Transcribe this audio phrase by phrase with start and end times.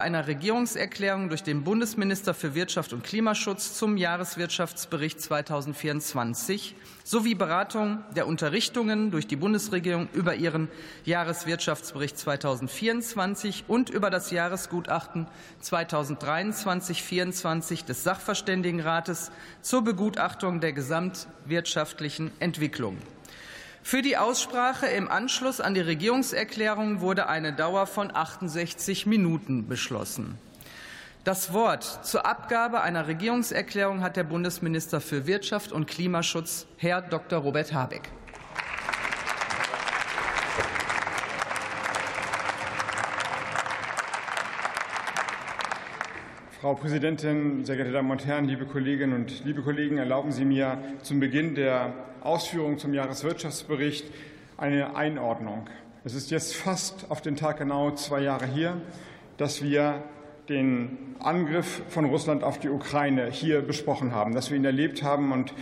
[0.00, 8.26] einer Regierungserklärung durch den Bundesminister für Wirtschaft und Klimaschutz zum Jahreswirtschaftsbericht 2024 sowie Beratung der
[8.26, 10.68] Unterrichtungen durch die Bundesregierung über ihren
[11.04, 15.26] Jahreswirtschaftsbericht 2024 und über das Jahresgutachten
[15.62, 19.30] 2023-24 des Sachverständigenrates
[19.60, 22.96] zur Begutachtung der gesamtwirtschaftlichen Entwicklung.
[23.82, 30.38] Für die Aussprache im Anschluss an die Regierungserklärung wurde eine Dauer von 68 Minuten beschlossen.
[31.24, 37.40] Das Wort zur Abgabe einer Regierungserklärung hat der Bundesminister für Wirtschaft und Klimaschutz, Herr Dr.
[37.40, 38.02] Robert Habeck.
[46.60, 50.78] Frau Präsidentin, sehr geehrte Damen und Herren, liebe Kolleginnen und liebe Kollegen, erlauben Sie mir
[51.02, 54.06] zum Beginn der Ausführungen zum Jahreswirtschaftsbericht
[54.56, 55.68] eine Einordnung.
[56.04, 58.76] Es ist jetzt fast auf den Tag genau zwei Jahre her,
[59.36, 60.02] dass wir
[60.48, 65.32] den Angriff von Russland auf die Ukraine hier besprochen haben, dass wir ihn erlebt haben.
[65.32, 65.54] Und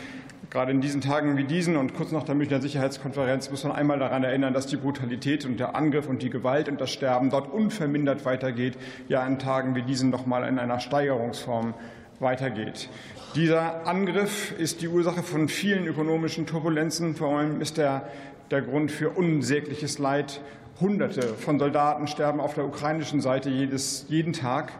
[0.50, 3.98] gerade in diesen Tagen wie diesen und kurz nach der Münchner Sicherheitskonferenz muss man einmal
[3.98, 7.53] daran erinnern, dass die Brutalität und der Angriff und die Gewalt und das Sterben dort
[7.53, 8.78] unvermindert weitergeht,
[9.09, 11.75] ja an Tagen wie diesen noch mal in einer Steigerungsform
[12.20, 12.88] weitergeht.
[13.34, 17.14] Dieser Angriff ist die Ursache von vielen ökonomischen Turbulenzen.
[17.14, 18.08] Vor allem ist er
[18.50, 20.41] der Grund für unsägliches Leid.
[20.80, 24.72] Hunderte von Soldaten sterben auf der ukrainischen Seite jedes, jeden Tag.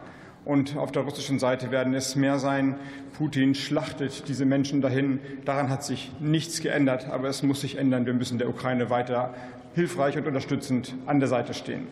[0.45, 2.75] Und auf der russischen Seite werden es mehr sein.
[3.17, 5.19] Putin schlachtet diese Menschen dahin.
[5.45, 7.07] Daran hat sich nichts geändert.
[7.09, 8.05] Aber es muss sich ändern.
[8.05, 9.33] Wir müssen der Ukraine weiter
[9.75, 11.87] hilfreich und unterstützend an der Seite stehen.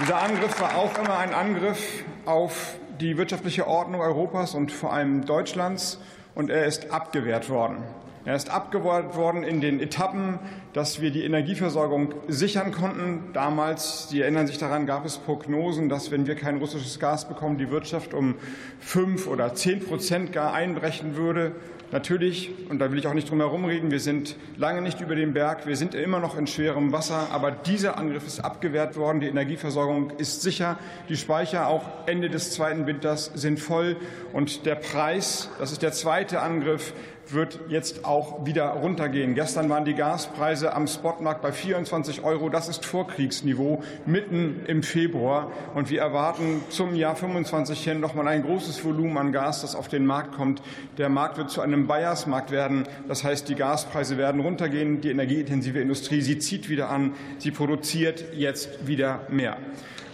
[0.00, 5.24] Dieser Angriff war auch immer ein Angriff auf die wirtschaftliche Ordnung Europas und vor allem
[5.24, 5.98] Deutschlands,
[6.36, 7.78] und er ist abgewehrt worden.
[8.24, 10.38] Er ist abgewehrt worden in den Etappen,
[10.72, 13.30] dass wir die Energieversorgung sichern konnten.
[13.32, 17.58] Damals, Sie erinnern sich daran, gab es Prognosen, dass, wenn wir kein russisches Gas bekommen,
[17.58, 18.36] die Wirtschaft um
[18.78, 21.56] fünf oder zehn Prozent gar einbrechen würde.
[21.90, 25.14] Natürlich, und da will ich auch nicht drum herum reden, wir sind lange nicht über
[25.14, 29.20] dem Berg, wir sind immer noch in schwerem Wasser, aber dieser Angriff ist abgewehrt worden,
[29.20, 30.78] die Energieversorgung ist sicher,
[31.08, 33.96] die Speicher auch Ende des zweiten Winters sind voll
[34.34, 36.92] und der Preis, das ist der zweite Angriff,
[37.32, 39.34] wird jetzt auch wieder runtergehen.
[39.34, 42.48] Gestern waren die Gaspreise am Spotmarkt bei 24 Euro.
[42.48, 45.52] Das ist Vorkriegsniveau mitten im Februar.
[45.74, 49.74] Und wir erwarten zum Jahr 25 hin noch mal ein großes Volumen an Gas, das
[49.74, 50.62] auf den Markt kommt.
[50.96, 52.86] Der Markt wird zu einem Bayersmarkt werden.
[53.06, 55.00] Das heißt, die Gaspreise werden runtergehen.
[55.00, 57.14] Die energieintensive Industrie, sie zieht wieder an.
[57.38, 59.56] Sie produziert jetzt wieder mehr.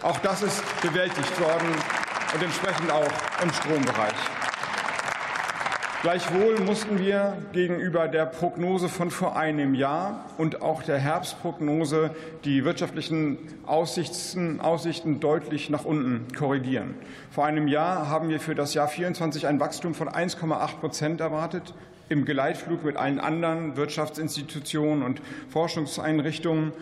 [0.02, 1.68] Auch das ist bewältigt worden
[2.34, 4.53] und entsprechend auch im Strombereich.
[6.04, 12.10] Gleichwohl mussten wir gegenüber der Prognose von vor einem Jahr und auch der Herbstprognose
[12.44, 16.94] die wirtschaftlichen Aussichten, Aussichten deutlich nach unten korrigieren.
[17.30, 21.72] Vor einem Jahr haben wir für das Jahr 24 ein Wachstum von 1,8 Prozent erwartet.
[22.10, 26.72] Im Geleitflug mit allen anderen Wirtschaftsinstitutionen und Forschungseinrichtungen.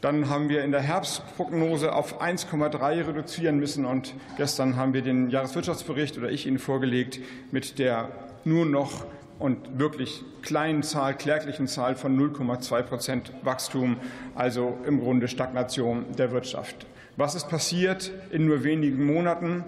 [0.00, 3.84] Dann haben wir in der Herbstprognose auf 1,3 reduzieren müssen.
[3.84, 7.20] Und gestern haben wir den Jahreswirtschaftsbericht oder ich Ihnen vorgelegt
[7.52, 8.08] mit der
[8.46, 9.04] nur noch
[9.38, 13.96] und wirklich kleinen Zahl, kläglichen Zahl von 0,2 Prozent Wachstum,
[14.34, 16.86] also im Grunde Stagnation der Wirtschaft.
[17.16, 19.64] Was ist passiert in nur wenigen Monaten?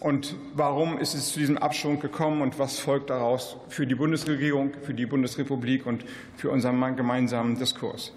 [0.00, 4.72] Und warum ist es zu diesem Abschwung gekommen und was folgt daraus für die Bundesregierung,
[4.82, 6.04] für die Bundesrepublik und
[6.36, 8.12] für unseren gemeinsamen Diskurs?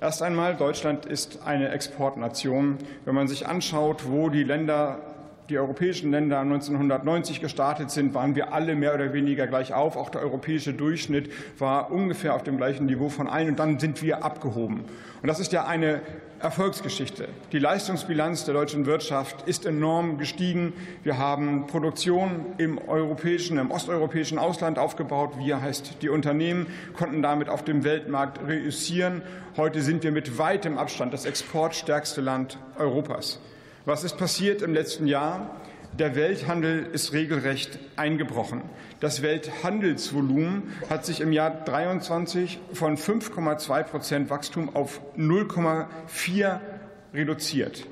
[0.00, 2.78] Erst einmal, Deutschland ist eine Exportnation.
[3.04, 5.00] Wenn man sich anschaut, wo die Länder
[5.48, 9.96] die europäischen Länder 1990 gestartet sind, waren wir alle mehr oder weniger gleich auf.
[9.96, 13.48] Auch der europäische Durchschnitt war ungefähr auf dem gleichen Niveau von allen.
[13.48, 14.84] Und dann sind wir abgehoben.
[15.22, 16.02] Und das ist ja eine
[16.40, 17.28] Erfolgsgeschichte.
[17.50, 20.74] Die Leistungsbilanz der deutschen Wirtschaft ist enorm gestiegen.
[21.02, 25.32] Wir haben Produktion im europäischen, im osteuropäischen Ausland aufgebaut.
[25.38, 26.66] Wir heißt die Unternehmen
[26.96, 29.22] konnten damit auf dem Weltmarkt reüssieren.
[29.56, 33.40] Heute sind wir mit weitem Abstand das exportstärkste Land Europas.
[33.88, 35.56] Was ist passiert im letzten Jahr?
[35.98, 38.60] Der Welthandel ist regelrecht eingebrochen.
[39.00, 46.60] Das Welthandelsvolumen hat sich im Jahr 23 von 5,2 Prozent Wachstum auf 0,4
[47.14, 47.86] reduziert.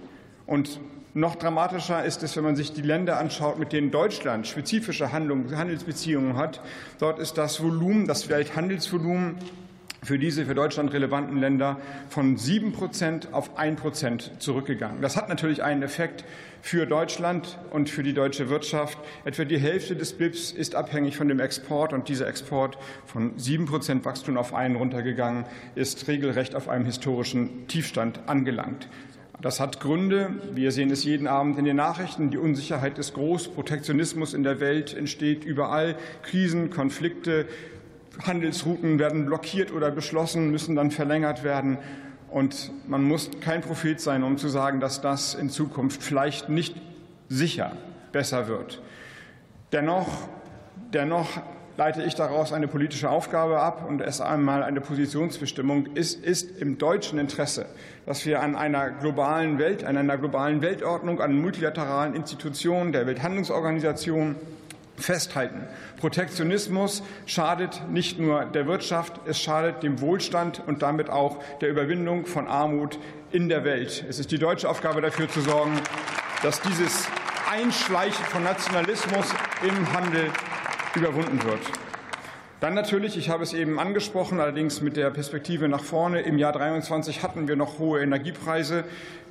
[0.44, 0.80] Und
[1.14, 6.36] noch dramatischer ist es, wenn man sich die Länder anschaut, mit denen Deutschland spezifische Handelsbeziehungen
[6.36, 6.60] hat.
[6.98, 9.36] Dort ist das Volumen, das Welthandelsvolumen
[10.06, 15.02] für diese für Deutschland relevanten Länder von 7 Prozent auf 1 Prozent zurückgegangen.
[15.02, 16.24] Das hat natürlich einen Effekt
[16.62, 18.98] für Deutschland und für die deutsche Wirtschaft.
[19.24, 23.66] Etwa die Hälfte des BIPs ist abhängig von dem Export und dieser Export von 7
[23.66, 25.44] Prozent Wachstum auf einen runtergegangen
[25.74, 28.88] ist regelrecht auf einem historischen Tiefstand angelangt.
[29.42, 30.30] Das hat Gründe.
[30.54, 32.30] Wir sehen es jeden Abend in den Nachrichten.
[32.30, 33.48] Die Unsicherheit ist groß.
[33.48, 35.96] Protektionismus in der Welt entsteht überall.
[36.22, 37.46] Krisen, Konflikte,
[38.24, 41.78] Handelsrouten werden blockiert oder beschlossen, müssen dann verlängert werden.
[42.30, 46.76] Und man muss kein Prophet sein, um zu sagen, dass das in Zukunft vielleicht nicht
[47.28, 47.72] sicher
[48.12, 48.82] besser wird.
[49.72, 50.28] Dennoch,
[50.92, 51.28] dennoch
[51.76, 56.78] leite ich daraus eine politische Aufgabe ab und es einmal eine Positionsbestimmung ist, ist im
[56.78, 57.66] deutschen Interesse,
[58.06, 64.36] dass wir an einer globalen Welt, an einer globalen Weltordnung, an multilateralen Institutionen der Welthandlungsorganisation
[64.96, 65.66] festhalten.
[65.98, 72.26] Protektionismus schadet nicht nur der Wirtschaft, es schadet dem Wohlstand und damit auch der Überwindung
[72.26, 72.98] von Armut
[73.32, 74.04] in der Welt.
[74.08, 75.78] Es ist die deutsche Aufgabe dafür zu sorgen,
[76.42, 77.08] dass dieses
[77.50, 79.26] Einschleichen von Nationalismus
[79.62, 80.30] im Handel
[80.94, 81.60] überwunden wird.
[82.58, 86.20] Dann natürlich, ich habe es eben angesprochen, allerdings mit der Perspektive nach vorne.
[86.22, 88.84] Im Jahr 23 hatten wir noch hohe Energiepreise.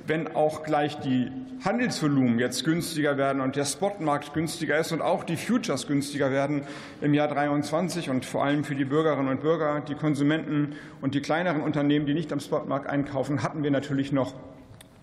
[0.06, 1.32] Wenn auch gleich die
[1.64, 6.62] Handelsvolumen jetzt günstiger werden und der Spotmarkt günstiger ist und auch die Futures günstiger werden
[7.00, 11.20] im Jahr 23 und vor allem für die Bürgerinnen und Bürger, die Konsumenten und die
[11.20, 14.34] kleineren Unternehmen, die nicht am Spotmarkt einkaufen, hatten wir natürlich noch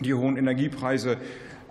[0.00, 1.18] die hohen Energiepreise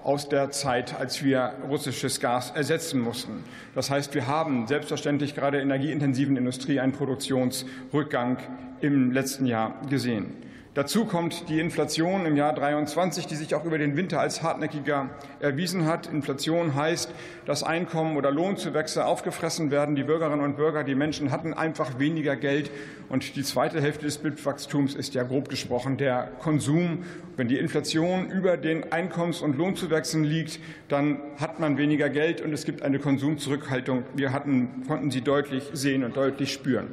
[0.04, 3.44] aus der Zeit, als wir russisches Gas ersetzen mussten.
[3.74, 8.38] Das heißt, wir haben selbstverständlich gerade energieintensiven Industrie einen Produktionsrückgang
[8.82, 10.43] im letzten Jahr gesehen.
[10.76, 15.12] Dazu kommt die Inflation im Jahr 23, die sich auch über den Winter als hartnäckiger
[15.40, 16.08] erwiesen hat.
[16.08, 17.12] Inflation heißt,
[17.46, 19.96] dass Einkommen oder Lohnzuwächse aufgefressen werden.
[19.96, 22.72] Die Bürgerinnen und Bürger, die Menschen hatten einfach weniger Geld.
[23.08, 27.06] Und die zweite Hälfte des BIP-Wachstums ist ja grob gesprochen der Konsum.
[27.38, 32.52] Wenn die Inflation über den Einkommens- und Lohnzuwächsen liegt, dann hat man weniger Geld und
[32.52, 34.06] es gibt eine Konsumzurückhaltung.
[34.16, 36.88] Wir hatten, konnten sie deutlich sehen und deutlich spüren.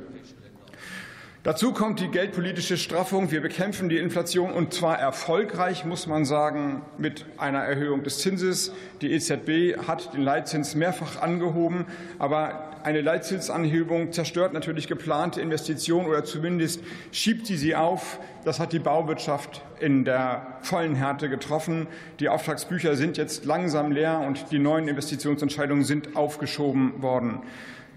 [1.42, 3.30] Dazu kommt die geldpolitische Straffung.
[3.30, 8.72] Wir bekämpfen die Inflation und zwar erfolgreich, muss man sagen, mit einer Erhöhung des Zinses.
[9.00, 11.86] Die EZB hat den Leitzins mehrfach angehoben,
[12.18, 18.18] aber eine Leitzinsanhebung zerstört natürlich geplante Investitionen oder zumindest schiebt sie sie auf.
[18.44, 21.86] Das hat die Bauwirtschaft in der vollen Härte getroffen.
[22.20, 27.40] Die Auftragsbücher sind jetzt langsam leer und die neuen Investitionsentscheidungen sind aufgeschoben worden.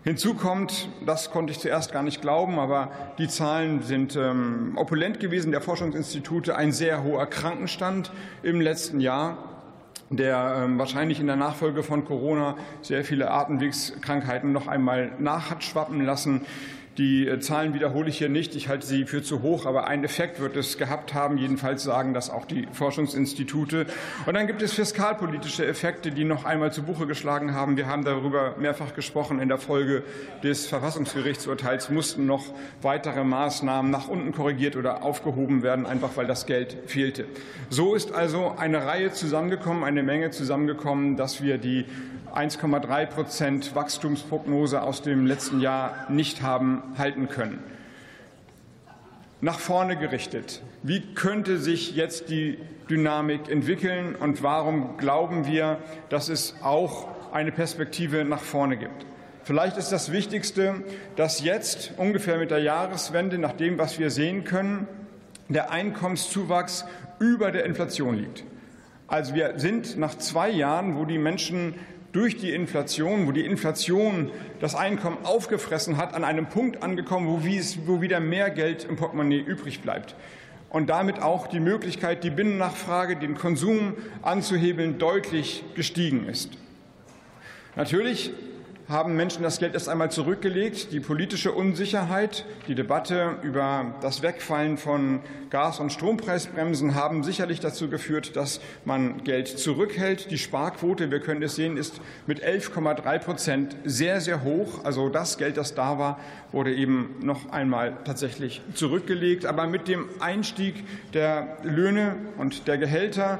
[0.03, 5.21] Hinzu kommt, das konnte ich zuerst gar nicht glauben, aber die Zahlen sind ähm, opulent
[5.21, 8.11] gewesen der Forschungsinstitute, ein sehr hoher Krankenstand
[8.43, 9.37] im letzten Jahr
[10.17, 15.63] der ähm, wahrscheinlich in der Nachfolge von Corona sehr viele Atemwegskrankheiten noch einmal nach hat
[15.63, 16.41] schwappen lassen.
[16.97, 18.55] Die äh, Zahlen wiederhole ich hier nicht.
[18.55, 21.39] Ich halte sie für zu hoch, aber einen Effekt wird es gehabt haben.
[21.39, 23.87] Jedenfalls sagen das auch die Forschungsinstitute.
[24.27, 27.77] Und dann gibt es fiskalpolitische Effekte, die noch einmal zu Buche geschlagen haben.
[27.77, 29.39] Wir haben darüber mehrfach gesprochen.
[29.39, 30.03] In der Folge
[30.43, 32.45] des Verfassungsgerichtsurteils mussten noch
[32.83, 37.25] weitere Maßnahmen nach unten korrigiert oder aufgehoben werden, einfach weil das Geld fehlte.
[37.69, 41.85] So ist also eine Reihe zusammengekommen, eine Menge zusammengekommen, dass wir die
[42.35, 47.59] 1,3 Prozent Wachstumsprognose aus dem letzten Jahr nicht haben halten können.
[49.41, 50.61] Nach vorne gerichtet.
[50.83, 52.57] Wie könnte sich jetzt die
[52.89, 59.05] Dynamik entwickeln und warum glauben wir, dass es auch eine Perspektive nach vorne gibt?
[59.43, 60.75] Vielleicht ist das Wichtigste,
[61.17, 64.87] dass jetzt ungefähr mit der Jahreswende, nach dem, was wir sehen können,
[65.49, 66.85] der Einkommenszuwachs
[67.19, 68.45] über der Inflation liegt.
[69.07, 71.75] Also wir sind nach zwei Jahren, wo die Menschen
[72.13, 78.01] durch die Inflation, wo die Inflation das Einkommen aufgefressen hat, an einem Punkt angekommen, wo,
[78.01, 80.15] wieder mehr Geld im Portemonnaie übrig bleibt
[80.69, 86.57] und damit auch die Möglichkeit, die Binnennachfrage, den Konsum anzuhebeln, deutlich gestiegen ist.
[87.75, 88.31] Natürlich
[88.93, 90.93] haben Menschen das Geld erst einmal zurückgelegt.
[90.93, 95.19] Die politische Unsicherheit, die Debatte über das Wegfallen von
[95.49, 100.31] Gas- und Strompreisbremsen haben sicherlich dazu geführt, dass man Geld zurückhält.
[100.31, 104.85] Die Sparquote, wir können es sehen, ist mit 11,3 Prozent sehr, sehr hoch.
[104.85, 106.19] Also das Geld, das da war,
[106.51, 109.45] wurde eben noch einmal tatsächlich zurückgelegt.
[109.45, 113.39] Aber mit dem Einstieg der Löhne und der Gehälter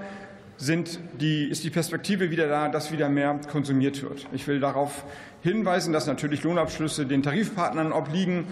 [1.20, 4.28] die, ist die Perspektive wieder da, dass wieder mehr konsumiert wird.
[4.32, 5.04] Ich will darauf
[5.44, 8.48] hinweisen, dass natürlich Lohnabschlüsse den Tarifpartnern obliegen,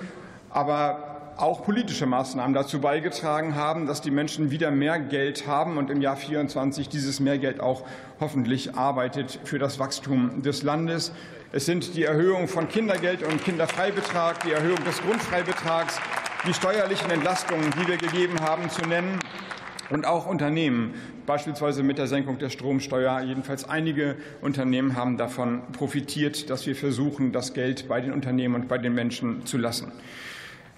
[0.50, 5.90] aber auch politische Maßnahmen dazu beigetragen haben, dass die Menschen wieder mehr Geld haben und
[5.90, 7.84] im Jahr 24 dieses Mehrgeld auch
[8.20, 11.14] hoffentlich arbeitet für das Wachstum des Landes.
[11.54, 16.00] Es sind die Erhöhung von Kindergeld und Kinderfreibetrag, die Erhöhung des Grundfreibetrags,
[16.48, 19.20] die steuerlichen Entlastungen, die wir gegeben haben, zu nennen
[19.92, 20.94] und auch Unternehmen,
[21.26, 23.22] beispielsweise mit der Senkung der Stromsteuer.
[23.22, 28.68] Jedenfalls einige Unternehmen haben davon profitiert, dass wir versuchen, das Geld bei den Unternehmen und
[28.68, 29.92] bei den Menschen zu lassen.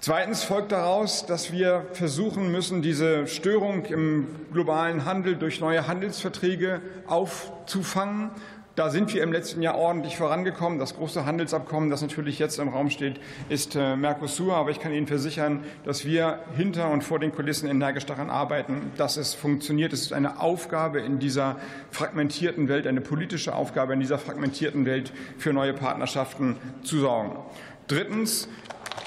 [0.00, 6.82] Zweitens folgt daraus, dass wir versuchen müssen, diese Störung im globalen Handel durch neue Handelsverträge
[7.06, 8.30] aufzufangen
[8.76, 10.78] da sind wir im letzten Jahr ordentlich vorangekommen.
[10.78, 14.56] Das große Handelsabkommen, das natürlich jetzt im Raum steht, ist äh, Mercosur.
[14.56, 18.90] Aber ich kann Ihnen versichern, dass wir hinter und vor den Kulissen energisch daran arbeiten,
[18.96, 19.92] dass es funktioniert.
[19.92, 21.56] Es ist eine Aufgabe in dieser
[21.92, 27.38] fragmentierten Welt, eine politische Aufgabe in dieser fragmentierten Welt, für neue Partnerschaften zu sorgen.
[27.86, 28.48] Drittens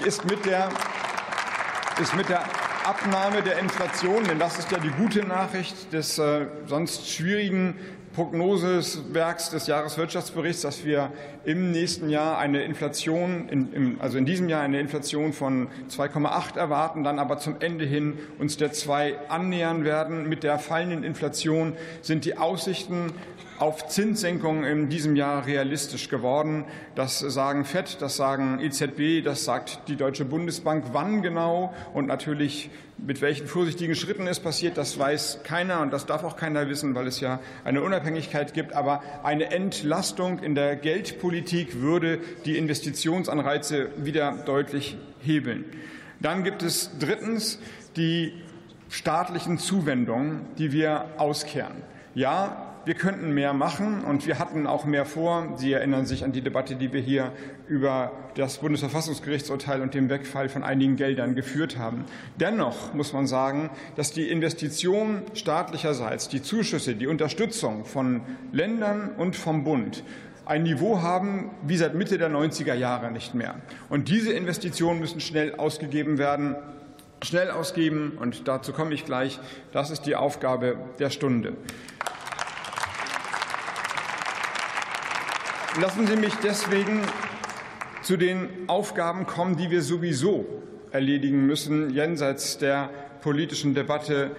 [0.05, 0.69] ist mit der,
[2.01, 2.43] ist mit der
[2.86, 7.75] Abnahme der Inflation, denn das ist ja die gute Nachricht des äh, sonst schwierigen
[8.17, 11.12] Prognosewerks des Jahreswirtschaftsberichts, dass wir
[11.45, 17.19] im nächsten Jahr eine Inflation, also in diesem Jahr eine Inflation von 2,8 erwarten, dann
[17.19, 20.27] aber zum Ende hin uns der 2 annähern werden.
[20.27, 23.12] Mit der fallenden Inflation sind die Aussichten
[23.59, 26.65] auf Zinssenkungen in diesem Jahr realistisch geworden.
[26.95, 30.85] Das sagen FED, das sagen EZB, das sagt die Deutsche Bundesbank.
[30.91, 36.05] Wann genau und natürlich mit welchen vorsichtigen Schritten es passiert, das weiß keiner und das
[36.05, 38.73] darf auch keiner wissen, weil es ja eine Unabhängigkeit gibt.
[38.73, 45.65] Aber eine Entlastung in der Geldpolitik würde die Investitionsanreize wieder deutlich hebeln.
[46.19, 47.59] Dann gibt es drittens
[47.95, 48.33] die
[48.89, 51.83] staatlichen Zuwendungen, die wir auskehren.
[52.15, 55.53] Ja, wir könnten mehr machen und wir hatten auch mehr vor.
[55.58, 57.34] Sie erinnern sich an die Debatte, die wir hier
[57.67, 62.06] über das Bundesverfassungsgerichtsurteil und den Wegfall von einigen Geldern geführt haben.
[62.39, 68.22] Dennoch muss man sagen, dass die Investitionen staatlicherseits, die Zuschüsse, die Unterstützung von
[68.53, 70.03] Ländern und vom Bund
[70.46, 73.56] ein Niveau haben wie seit Mitte der 90er Jahre nicht mehr.
[73.89, 76.56] Und diese Investitionen müssen schnell ausgegeben werden
[77.24, 79.39] schnell ausgeben, und dazu komme ich gleich,
[79.72, 81.53] das ist die Aufgabe der Stunde.
[85.79, 87.01] Lassen Sie mich deswegen
[88.01, 90.43] zu den Aufgaben kommen, die wir sowieso
[90.89, 92.89] erledigen müssen, jenseits der
[93.22, 94.31] politischen Debatte,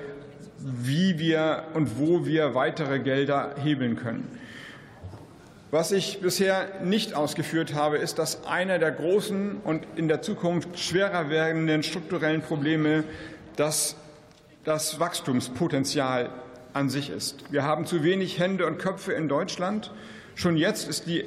[0.59, 4.29] wie wir und wo wir weitere Gelder hebeln können.
[5.71, 10.77] Was ich bisher nicht ausgeführt habe, ist, dass einer der großen und in der Zukunft
[10.77, 13.05] schwerer werdenden strukturellen Probleme
[13.55, 13.95] das,
[14.65, 16.31] das Wachstumspotenzial
[16.73, 17.53] an sich ist.
[17.53, 19.93] Wir haben zu wenig Hände und Köpfe in Deutschland.
[20.39, 21.25] Schon jetzt ist die,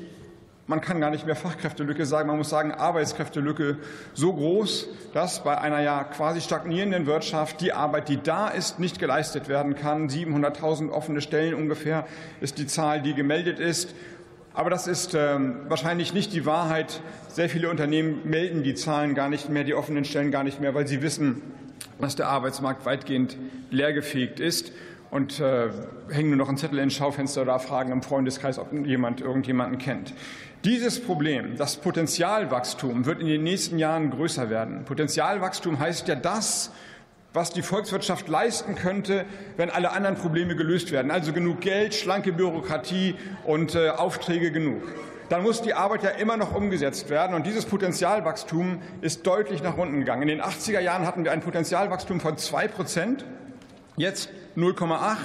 [0.68, 3.75] man kann gar nicht mehr Fachkräftelücke sagen, man muss sagen Arbeitskräftelücke
[4.13, 9.00] so groß, dass bei einer ja quasi stagnierenden Wirtschaft die Arbeit, die da ist, nicht
[9.00, 10.08] geleistet werden kann.
[10.08, 12.08] 700.000 offene Stellen ungefähr
[12.39, 13.94] ist die Zahl, die gemeldet ist.
[14.53, 15.38] Aber das ist äh,
[15.68, 17.01] wahrscheinlich nicht die Wahrheit.
[17.27, 20.74] Sehr viele Unternehmen melden die Zahlen gar nicht mehr, die offenen Stellen gar nicht mehr,
[20.74, 21.41] weil sie wissen,
[22.00, 23.36] dass der Arbeitsmarkt weitgehend
[23.72, 24.72] leergefegt ist
[25.12, 25.70] und äh,
[26.10, 30.13] hängen nur noch ein Zettel ins Schaufenster oder fragen im Freundeskreis, ob jemand irgendjemanden kennt.
[30.63, 34.86] Dieses Problem, das Potenzialwachstum, wird in den nächsten Jahren größer werden.
[34.86, 36.72] Potenzialwachstum heißt ja das,
[37.34, 39.25] was die Volkswirtschaft leisten könnte,
[39.58, 41.12] wenn alle anderen Probleme gelöst werden.
[41.12, 43.15] Also genug Geld, schlanke Bürokratie
[43.46, 44.84] und äh, Aufträge genug.
[45.30, 47.36] Dann muss die Arbeit ja immer noch umgesetzt werden.
[47.36, 50.24] Und dieses Potenzialwachstum ist deutlich nach unten gegangen.
[50.24, 53.25] In den 80er Jahren hatten wir ein Potenzialwachstum von zwei Prozent.
[53.98, 55.17] Jetzt 0,8,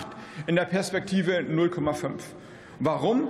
[0.46, 2.10] in der Perspektive 0,5.
[2.80, 3.28] Warum?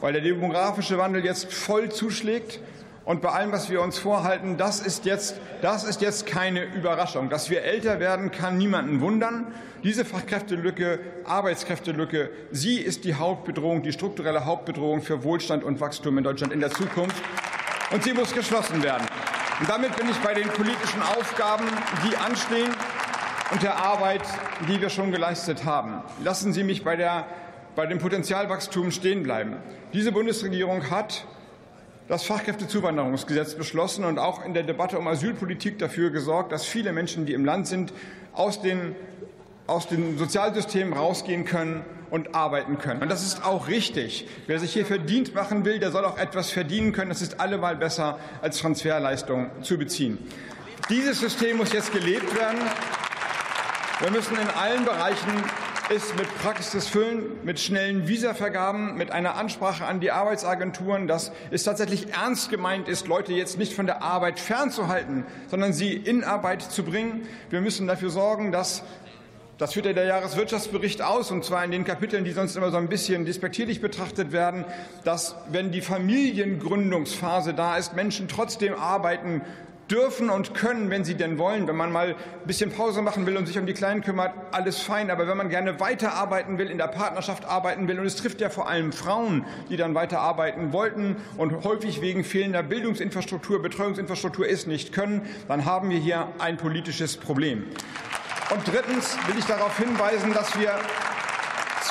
[0.00, 2.60] Weil der demografische Wandel jetzt voll zuschlägt.
[3.04, 7.30] Und bei allem, was wir uns vorhalten, das ist, jetzt, das ist jetzt keine Überraschung.
[7.30, 9.54] Dass wir älter werden, kann niemanden wundern.
[9.84, 16.24] Diese Fachkräftelücke, Arbeitskräftelücke, sie ist die Hauptbedrohung, die strukturelle Hauptbedrohung für Wohlstand und Wachstum in
[16.24, 17.22] Deutschland in der Zukunft.
[17.92, 19.06] Und sie muss geschlossen werden.
[19.60, 21.64] Und damit bin ich bei den politischen Aufgaben,
[22.08, 22.72] die anstehen
[23.50, 24.22] und der Arbeit,
[24.68, 26.02] die wir schon geleistet haben.
[26.24, 27.26] Lassen Sie mich bei, der,
[27.74, 29.56] bei dem Potenzialwachstum stehen bleiben.
[29.92, 31.24] Diese Bundesregierung hat
[32.08, 37.26] das Fachkräftezuwanderungsgesetz beschlossen und auch in der Debatte um Asylpolitik dafür gesorgt, dass viele Menschen,
[37.26, 37.92] die im Land sind,
[38.32, 38.94] aus den,
[39.66, 43.02] aus den Sozialsystemen rausgehen können und arbeiten können.
[43.02, 44.28] Und das ist auch richtig.
[44.46, 47.08] Wer sich hier verdient machen will, der soll auch etwas verdienen können.
[47.08, 50.18] Das ist allemal besser, als Transferleistungen zu beziehen.
[50.88, 52.58] Dieses System muss jetzt gelebt werden.
[53.98, 55.42] Wir müssen in allen Bereichen
[55.88, 61.62] es mit Praxis füllen, mit schnellen Visavergaben, mit einer Ansprache an die Arbeitsagenturen, dass es
[61.62, 66.60] tatsächlich ernst gemeint ist, Leute jetzt nicht von der Arbeit fernzuhalten, sondern sie in Arbeit
[66.60, 67.26] zu bringen.
[67.48, 68.82] Wir müssen dafür sorgen, dass
[69.56, 72.76] das führt ja der Jahreswirtschaftsbericht aus, und zwar in den Kapiteln, die sonst immer so
[72.76, 74.66] ein bisschen despektierlich betrachtet werden,
[75.04, 79.40] dass, wenn die Familiengründungsphase da ist, Menschen trotzdem arbeiten
[79.90, 81.66] dürfen und können, wenn sie denn wollen.
[81.66, 84.80] Wenn man mal ein bisschen Pause machen will und sich um die Kleinen kümmert, alles
[84.80, 85.10] fein.
[85.10, 88.50] Aber wenn man gerne weiterarbeiten will, in der Partnerschaft arbeiten will, und es trifft ja
[88.50, 94.92] vor allem Frauen, die dann weiterarbeiten wollten und häufig wegen fehlender Bildungsinfrastruktur, Betreuungsinfrastruktur ist nicht
[94.92, 97.64] können, dann haben wir hier ein politisches Problem.
[98.50, 100.70] Und drittens will ich darauf hinweisen, dass wir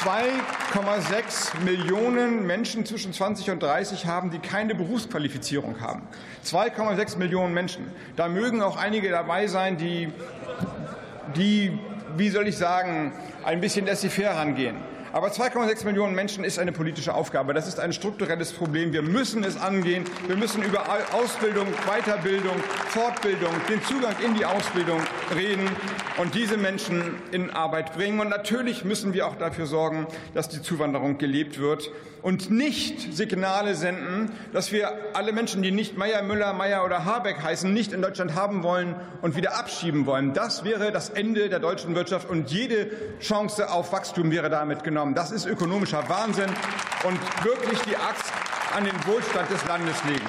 [0.05, 6.03] 2,6 Millionen Menschen zwischen 20 und 30 haben, die keine Berufsqualifizierung haben.
[6.45, 7.87] 2,6 Millionen Menschen.
[8.15, 10.11] Da mögen auch einige dabei sein, die,
[11.35, 11.79] die
[12.15, 14.77] wie soll ich sagen, ein bisschen laissez-faire rangehen.
[15.15, 17.53] Aber 2,6 Millionen Menschen ist eine politische Aufgabe.
[17.53, 18.91] Das ist ein strukturelles Problem.
[18.91, 20.03] Wir müssen es angehen.
[20.27, 22.57] Wir müssen über Ausbildung, Weiterbildung,
[22.89, 24.99] Fortbildung, den Zugang in die Ausbildung
[25.33, 25.69] reden
[26.17, 28.19] und diese Menschen in Arbeit bringen.
[28.19, 31.91] Und natürlich müssen wir auch dafür sorgen, dass die Zuwanderung gelebt wird
[32.25, 37.43] und nicht Signale senden, dass wir alle Menschen, die nicht Meier, Müller, Meier oder Habeck
[37.43, 40.33] heißen, nicht in Deutschland haben wollen und wieder abschieben wollen.
[40.33, 42.89] Das wäre das Ende der deutschen Wirtschaft und jede
[43.19, 45.13] Chance auf Wachstum wäre damit genommen.
[45.13, 46.49] Das ist ökonomischer Wahnsinn
[47.03, 48.33] und wirklich die Axt
[48.75, 50.25] an den Wohlstand des Landes legen.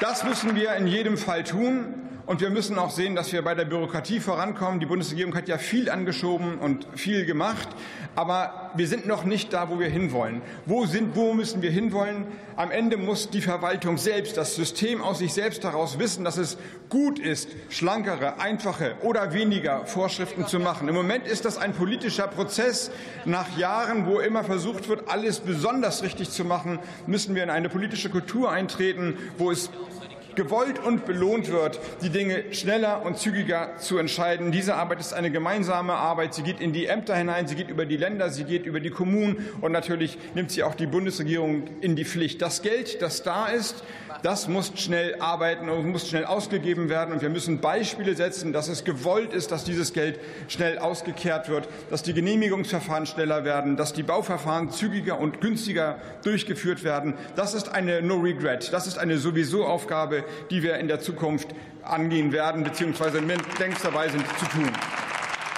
[0.00, 1.92] Das müssen wir in jedem Fall tun.
[2.28, 4.80] Und wir müssen auch sehen, dass wir bei der Bürokratie vorankommen.
[4.80, 7.70] Die Bundesregierung hat ja viel angeschoben und viel gemacht.
[8.16, 10.42] Aber wir sind noch nicht da, wo wir hinwollen.
[10.66, 12.26] Wo, sind, wo müssen wir hinwollen?
[12.54, 16.58] Am Ende muss die Verwaltung selbst, das System aus sich selbst heraus wissen, dass es
[16.90, 20.86] gut ist, schlankere, einfache oder weniger Vorschriften zu machen.
[20.86, 22.90] Im Moment ist das ein politischer Prozess.
[23.24, 27.70] Nach Jahren, wo immer versucht wird, alles besonders richtig zu machen, müssen wir in eine
[27.70, 29.70] politische Kultur eintreten, wo es
[30.38, 34.52] gewollt und belohnt wird, die Dinge schneller und zügiger zu entscheiden.
[34.52, 36.32] Diese Arbeit ist eine gemeinsame Arbeit.
[36.32, 38.90] Sie geht in die Ämter hinein, sie geht über die Länder, sie geht über die
[38.90, 42.40] Kommunen und natürlich nimmt sie auch die Bundesregierung in die Pflicht.
[42.40, 43.82] Das Geld, das da ist,
[44.22, 47.12] das muss schnell arbeiten und muss schnell ausgegeben werden.
[47.12, 51.68] Und wir müssen Beispiele setzen, dass es gewollt ist, dass dieses Geld schnell ausgekehrt wird,
[51.90, 57.14] dass die Genehmigungsverfahren schneller werden, dass die Bauverfahren zügiger und günstiger durchgeführt werden.
[57.36, 58.72] Das ist eine No Regret.
[58.72, 61.48] Das ist eine sowieso Aufgabe, die wir in der Zukunft
[61.82, 64.70] angehen werden, beziehungsweise längst dabei sind zu tun.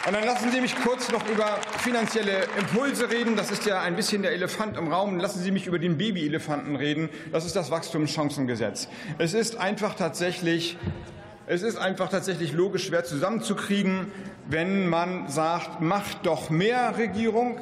[0.06, 3.36] Und dann lassen Sie mich kurz noch über finanzielle Impulse reden.
[3.36, 5.18] Das ist ja ein bisschen der Elefant im Raum.
[5.18, 7.10] Lassen Sie mich über den Babyelefanten reden.
[7.32, 8.88] Das ist das Wachstumschancengesetz.
[9.18, 10.78] Es ist einfach tatsächlich
[11.46, 14.12] es ist einfach tatsächlich logisch schwer zusammenzukriegen,
[14.46, 17.60] wenn man sagt, macht doch mehr Regierung,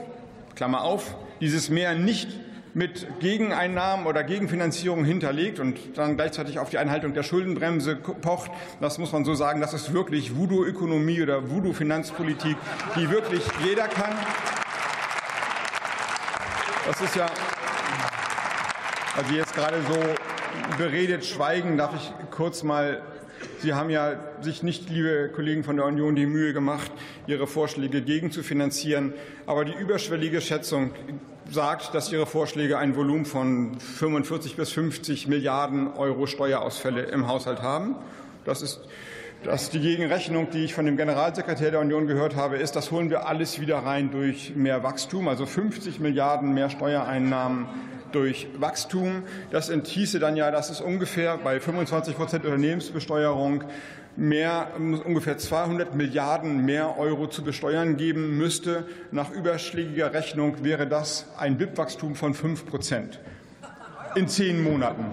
[0.54, 2.28] Klammer auf, dieses mehr nicht
[2.78, 8.52] mit Gegeneinnahmen oder Gegenfinanzierung hinterlegt und dann gleichzeitig auf die Einhaltung der Schuldenbremse pocht.
[8.80, 12.56] Das muss man so sagen, das ist wirklich Voodoo-Ökonomie oder Voodoo-Finanzpolitik,
[12.94, 14.14] die wirklich jeder kann.
[16.86, 17.26] Das ist ja,
[19.16, 23.02] also jetzt gerade so beredet schweigen, darf ich kurz mal
[23.60, 26.90] Sie haben ja sich nicht, liebe Kollegen von der Union, die Mühe gemacht,
[27.26, 29.12] Ihre Vorschläge gegen zu finanzieren.
[29.46, 30.92] Aber die überschwellige Schätzung
[31.50, 37.62] sagt, dass Ihre Vorschläge ein Volumen von 45 bis 50 Milliarden Euro Steuerausfälle im Haushalt
[37.62, 37.96] haben.
[38.44, 38.80] Das ist
[39.44, 43.08] dass die Gegenrechnung, die ich von dem Generalsekretär der Union gehört habe, ist, das holen
[43.08, 47.66] wir alles wieder rein durch mehr Wachstum, also 50 Milliarden mehr Steuereinnahmen
[48.10, 49.22] durch Wachstum.
[49.52, 53.62] Das enthieße dann ja, dass es ungefähr bei 25 Prozent Unternehmensbesteuerung
[54.18, 58.84] mehr, ungefähr 200 Milliarden mehr Euro zu besteuern geben müsste.
[59.12, 63.20] Nach überschlägiger Rechnung wäre das ein BIP-Wachstum von 5 Prozent
[64.16, 65.04] in zehn Monaten,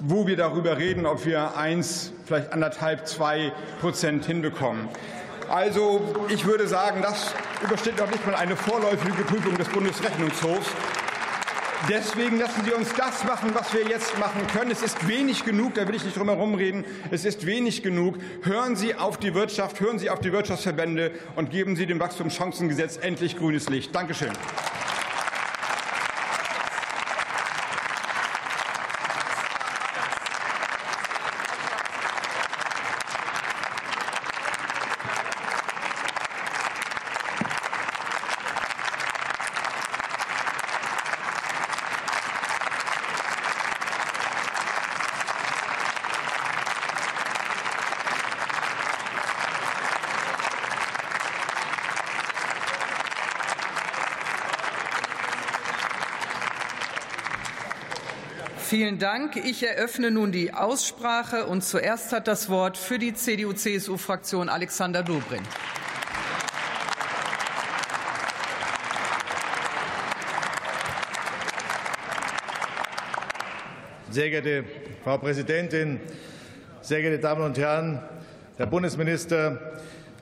[0.00, 4.88] wo wir darüber reden, ob wir eins, vielleicht anderthalb, zwei Prozent hinbekommen.
[5.48, 10.68] Also ich würde sagen, das übersteht noch nicht mal eine vorläufige Prüfung des Bundesrechnungshofs.
[11.86, 14.70] Deswegen lassen Sie uns das machen, was wir jetzt machen können.
[14.70, 16.84] Es ist wenig genug, da will ich nicht drum herum reden.
[17.10, 18.16] Es ist wenig genug.
[18.42, 22.98] Hören Sie auf die Wirtschaft, hören Sie auf die Wirtschaftsverbände und geben Sie dem Wachstumschancengesetz
[23.00, 23.94] endlich grünes Licht.
[23.94, 24.32] Dankeschön.
[58.98, 59.36] Vielen Dank.
[59.36, 65.46] Ich eröffne nun die Aussprache und zuerst hat das Wort für die CDU-CSU-Fraktion Alexander Dobrindt.
[74.10, 74.64] Sehr geehrte
[75.04, 76.00] Frau Präsidentin,
[76.80, 78.02] sehr geehrte Damen und Herren,
[78.56, 79.78] Herr Bundesminister,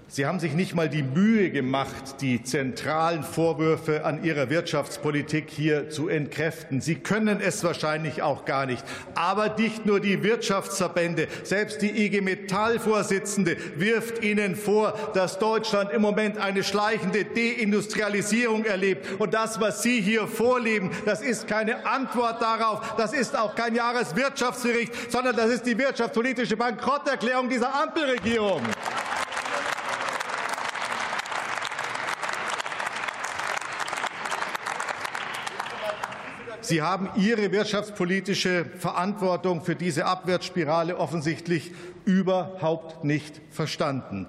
[0.08, 5.90] Sie haben sich nicht mal die Mühe gemacht, die zentralen Vorwürfe an Ihrer Wirtschaftspolitik hier
[5.90, 6.80] zu entkräften.
[6.80, 8.84] Sie können es wahrscheinlich auch gar nicht.
[9.14, 16.02] Aber nicht nur die Wirtschaftsverbände, selbst die IG Metall-Vorsitzende wirft Ihnen vor, dass Deutschland im
[16.02, 19.20] Moment eine schleichende Deindustrialisierung erlebt.
[19.20, 22.96] Und das, was Sie hier vorleben, das ist keine Antwort darauf.
[22.96, 28.62] Das ist auch kein Jahreswirtschaftsbericht, sondern das ist die wirtschaftspolitische Bankrotterklärung dieser Ampelregierung.
[36.66, 41.70] Sie haben Ihre wirtschaftspolitische Verantwortung für diese Abwärtsspirale offensichtlich
[42.04, 44.26] überhaupt nicht verstanden.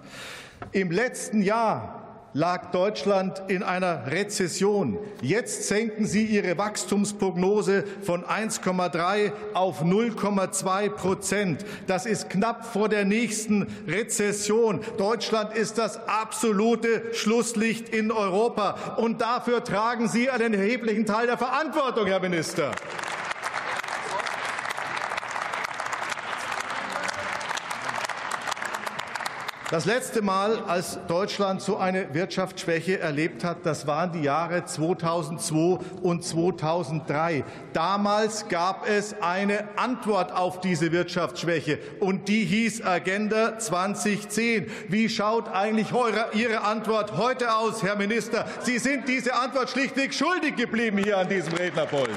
[0.71, 4.97] Im letzten Jahr lag Deutschland in einer Rezession.
[5.21, 11.65] Jetzt senken Sie Ihre Wachstumsprognose von 1,3 auf 0,2 Prozent.
[11.87, 14.81] Das ist knapp vor der nächsten Rezession.
[14.97, 18.95] Deutschland ist das absolute Schlusslicht in Europa.
[18.97, 22.71] Und dafür tragen Sie einen erheblichen Teil der Verantwortung, Herr Minister.
[29.69, 35.79] Das letzte Mal, als Deutschland so eine Wirtschaftsschwäche erlebt hat, das waren die Jahre 2002
[36.01, 37.43] und 2003.
[37.73, 44.71] Damals gab es eine Antwort auf diese Wirtschaftsschwäche, und die hieß Agenda 2010.
[44.87, 45.87] Wie schaut eigentlich
[46.31, 48.45] Ihre Antwort heute aus, Herr Minister?
[48.61, 52.15] Sie sind diese Antwort schlichtweg schuldig geblieben hier an diesem Rednerpult.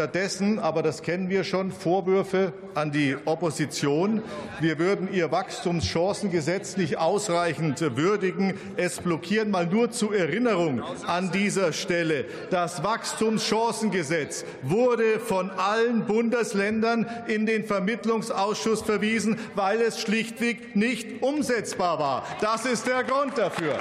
[0.00, 4.22] Stattdessen, aber das kennen wir schon, Vorwürfe an die Opposition.
[4.58, 8.54] Wir würden ihr Wachstumschancengesetz nicht ausreichend würdigen.
[8.78, 12.24] Es blockieren mal nur zur Erinnerung an dieser Stelle.
[12.48, 21.98] Das Wachstumschancengesetz wurde von allen Bundesländern in den Vermittlungsausschuss verwiesen, weil es schlichtweg nicht umsetzbar
[21.98, 22.24] war.
[22.40, 23.78] Das ist der Grund dafür.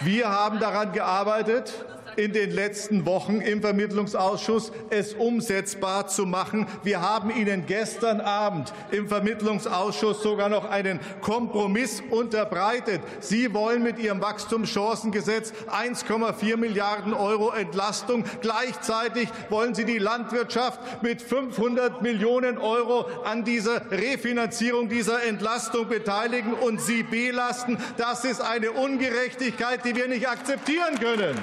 [0.00, 1.72] Wir haben daran gearbeitet,
[2.18, 6.66] in den letzten Wochen im Vermittlungsausschuss, es umsetzbar zu machen.
[6.82, 13.00] Wir haben Ihnen gestern Abend im Vermittlungsausschuss sogar noch einen Kompromiss unterbreitet.
[13.20, 18.24] Sie wollen mit Ihrem Wachstumschancengesetz 1,4 Milliarden Euro Entlastung.
[18.40, 26.54] Gleichzeitig wollen Sie die Landwirtschaft mit 500 Millionen Euro an dieser Refinanzierung dieser Entlastung beteiligen
[26.54, 27.78] und sie belasten.
[27.96, 31.36] Das ist eine Ungerechtigkeit, die wir nicht akzeptieren können.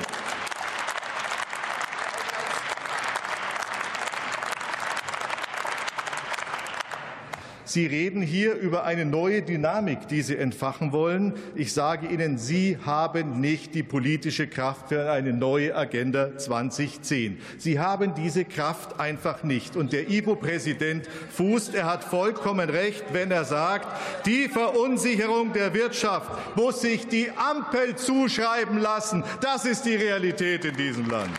[7.76, 11.34] Sie reden hier über eine neue Dynamik, die Sie entfachen wollen.
[11.56, 17.38] Ich sage Ihnen, Sie haben nicht die politische Kraft für eine neue Agenda 2010.
[17.58, 19.76] Sie haben diese Kraft einfach nicht.
[19.76, 23.90] Und der IBO-Präsident fußt, er hat vollkommen recht, wenn er sagt,
[24.26, 29.22] die Verunsicherung der Wirtschaft muss sich die Ampel zuschreiben lassen.
[29.42, 31.32] Das ist die Realität in diesem Land.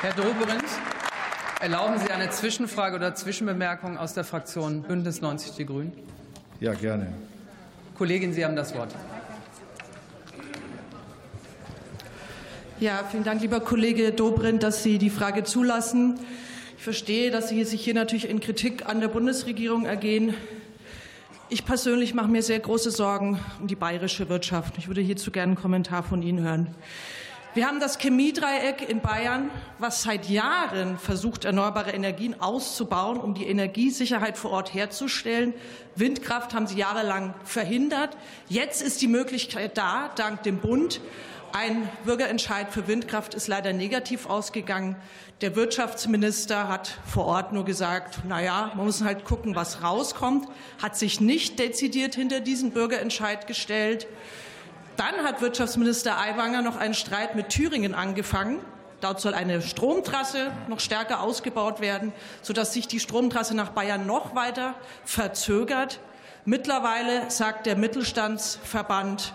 [0.00, 0.64] Herr Dobrindt.
[1.60, 5.92] Erlauben Sie eine Zwischenfrage oder Zwischenbemerkung aus der Fraktion Bündnis 90 Die Grünen?
[6.58, 7.12] Ja, gerne.
[7.98, 8.94] Kollegin, Sie haben das Wort.
[12.80, 16.18] Ja, vielen Dank, lieber Kollege Dobrindt, dass Sie die Frage zulassen.
[16.78, 20.32] Ich verstehe, dass Sie sich hier natürlich in Kritik an der Bundesregierung ergehen.
[21.50, 24.78] Ich persönlich mache mir sehr große Sorgen um die bayerische Wirtschaft.
[24.78, 26.74] Ich würde hierzu gerne einen Kommentar von Ihnen hören.
[27.52, 33.48] Wir haben das Chemiedreieck in Bayern, was seit Jahren versucht, erneuerbare Energien auszubauen, um die
[33.48, 35.54] Energiesicherheit vor Ort herzustellen.
[35.96, 38.16] Windkraft haben sie jahrelang verhindert.
[38.48, 41.00] Jetzt ist die Möglichkeit da, dank dem Bund.
[41.52, 44.94] Ein Bürgerentscheid für Windkraft ist leider negativ ausgegangen.
[45.40, 50.46] Der Wirtschaftsminister hat vor Ort nur gesagt, na ja, man muss halt gucken, was rauskommt,
[50.80, 54.06] hat sich nicht dezidiert hinter diesen Bürgerentscheid gestellt.
[55.00, 58.60] Dann hat Wirtschaftsminister Aiwanger noch einen Streit mit Thüringen angefangen.
[59.00, 64.34] Dort soll eine Stromtrasse noch stärker ausgebaut werden, sodass sich die Stromtrasse nach Bayern noch
[64.34, 64.74] weiter
[65.06, 66.00] verzögert.
[66.44, 69.32] Mittlerweile sagt der Mittelstandsverband,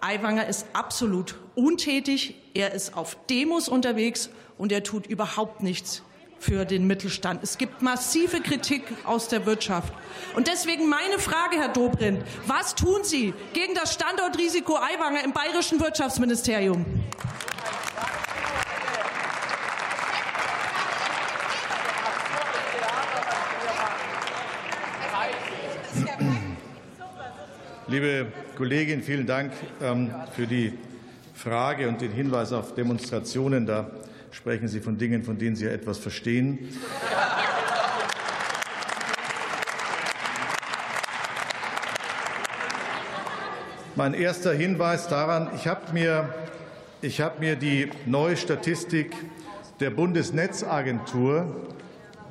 [0.00, 2.36] Aiwanger ist absolut untätig.
[2.54, 6.02] Er ist auf Demos unterwegs und er tut überhaupt nichts
[6.40, 7.42] für den Mittelstand.
[7.42, 9.92] Es gibt massive Kritik aus der Wirtschaft.
[10.36, 15.80] Und deswegen meine Frage, Herr Dobrindt, was tun Sie gegen das Standortrisiko Aiwanger im bayerischen
[15.80, 16.84] Wirtschaftsministerium?
[27.90, 30.74] Liebe Kollegin, vielen Dank ähm, für die
[31.32, 33.64] Frage und den Hinweis auf Demonstrationen.
[33.64, 33.90] Da
[34.30, 36.58] sprechen Sie von Dingen, von denen Sie ja etwas verstehen.
[43.96, 46.28] Mein erster Hinweis daran, ich habe mir,
[47.02, 49.12] habe mir die neue Statistik
[49.80, 51.74] der Bundesnetzagentur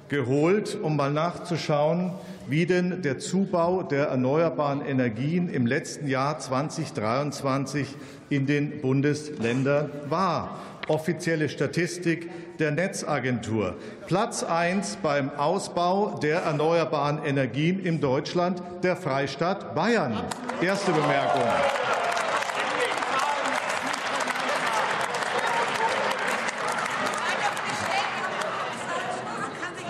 [0.08, 2.14] geholt, um mal nachzuschauen,
[2.48, 7.96] wie denn der Zubau der erneuerbaren Energien im letzten Jahr 2023
[8.30, 10.60] in den Bundesländern war.
[10.88, 13.76] Offizielle Statistik der Netzagentur.
[14.06, 20.24] Platz 1 beim Ausbau der erneuerbaren Energien in Deutschland, der Freistaat Bayern.
[20.62, 21.44] Erste Bemerkung.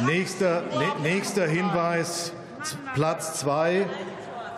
[0.06, 0.64] Nächster,
[1.02, 2.32] nächster Hinweis,
[2.94, 3.86] Platz 2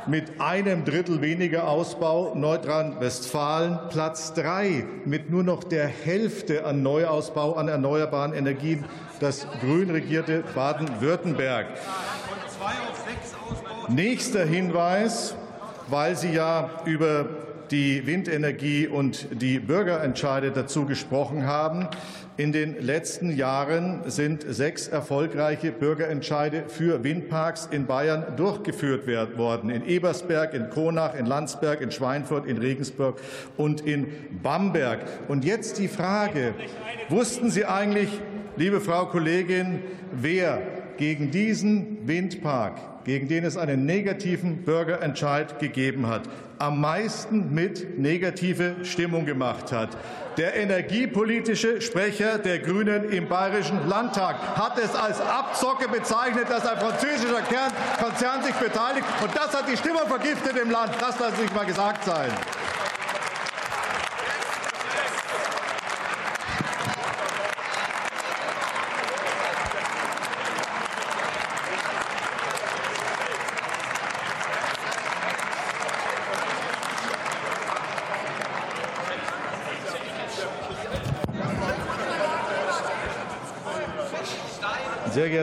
[0.08, 7.54] mit einem Drittel weniger Ausbau Nordrhein-Westfalen, Platz 3 mit nur noch der Hälfte an Neuausbau
[7.54, 8.86] an erneuerbaren Energien
[9.20, 11.68] das grün regierte Baden-Württemberg.
[13.90, 15.36] Nächster Hinweis,
[15.88, 17.26] weil Sie ja über
[17.72, 21.88] die Windenergie und die Bürgerentscheide dazu gesprochen haben.
[22.38, 29.06] In den letzten Jahren sind sechs erfolgreiche Bürgerentscheide für Windparks in Bayern durchgeführt
[29.38, 29.70] worden.
[29.70, 33.20] In Ebersberg, in Kronach, in Landsberg, in Schweinfurt, in Regensburg
[33.58, 34.08] und in
[34.42, 35.00] Bamberg.
[35.28, 36.54] Und jetzt die Frage,
[37.10, 38.10] wussten Sie eigentlich,
[38.56, 39.82] liebe Frau Kollegin,
[40.14, 40.62] wer
[40.98, 46.22] gegen diesen Windpark, gegen den es einen negativen Bürgerentscheid gegeben hat,
[46.60, 49.98] am meisten mit negative Stimmung gemacht hat.
[50.38, 56.78] Der energiepolitische Sprecher der Grünen im Bayerischen Landtag hat es als Abzocke bezeichnet, dass ein
[56.78, 57.42] französischer
[58.00, 59.08] Konzern sich beteiligt.
[59.24, 60.92] Und das hat die Stimmung vergiftet im Land.
[61.02, 62.30] Das lassen Sie sich mal gesagt sein.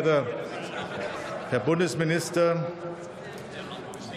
[0.07, 0.27] Geehrter
[1.51, 2.65] Herr Bundesminister,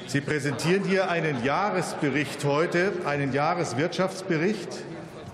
[0.06, 4.70] Sie präsentieren hier einen Jahresbericht heute, einen Jahreswirtschaftsbericht,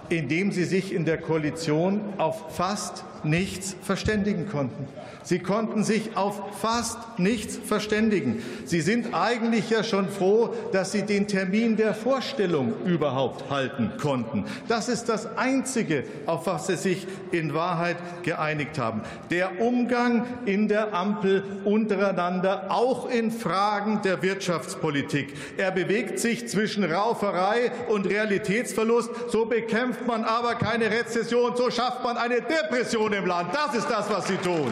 [0.08, 4.88] in dem Sie sich in der Koalition auf fast nichts verständigen konnten.
[5.26, 8.44] Sie konnten sich auf fast nichts verständigen.
[8.66, 14.46] Sie sind eigentlich ja schon froh, dass Sie den Termin der Vorstellung überhaupt halten konnten.
[14.68, 19.02] Das ist das Einzige, auf was Sie sich in Wahrheit geeinigt haben.
[19.32, 25.34] Der Umgang in der Ampel untereinander, auch in Fragen der Wirtschaftspolitik.
[25.58, 29.10] Er bewegt sich zwischen Rauferei und Realitätsverlust.
[29.30, 33.54] So bekämpft man aber keine Rezession, so schafft man eine Depression im Land.
[33.54, 34.72] Das ist das, was Sie tun.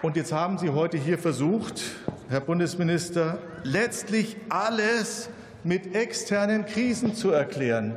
[0.00, 1.82] Und jetzt haben Sie heute hier versucht,
[2.28, 5.28] Herr Bundesminister, letztlich alles
[5.64, 7.96] mit externen Krisen zu erklären.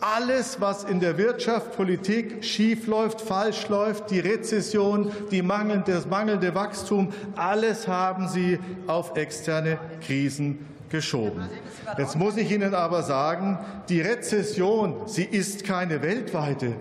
[0.00, 6.06] Alles, was in der Wirtschaft, Politik schief läuft, falsch läuft, die Rezession, die mangelnde, das
[6.06, 11.48] mangelnde Wachstum, alles haben Sie auf externe Krisen geschoben.
[11.96, 16.74] Jetzt muss ich Ihnen aber sagen, die Rezession, sie ist keine weltweite.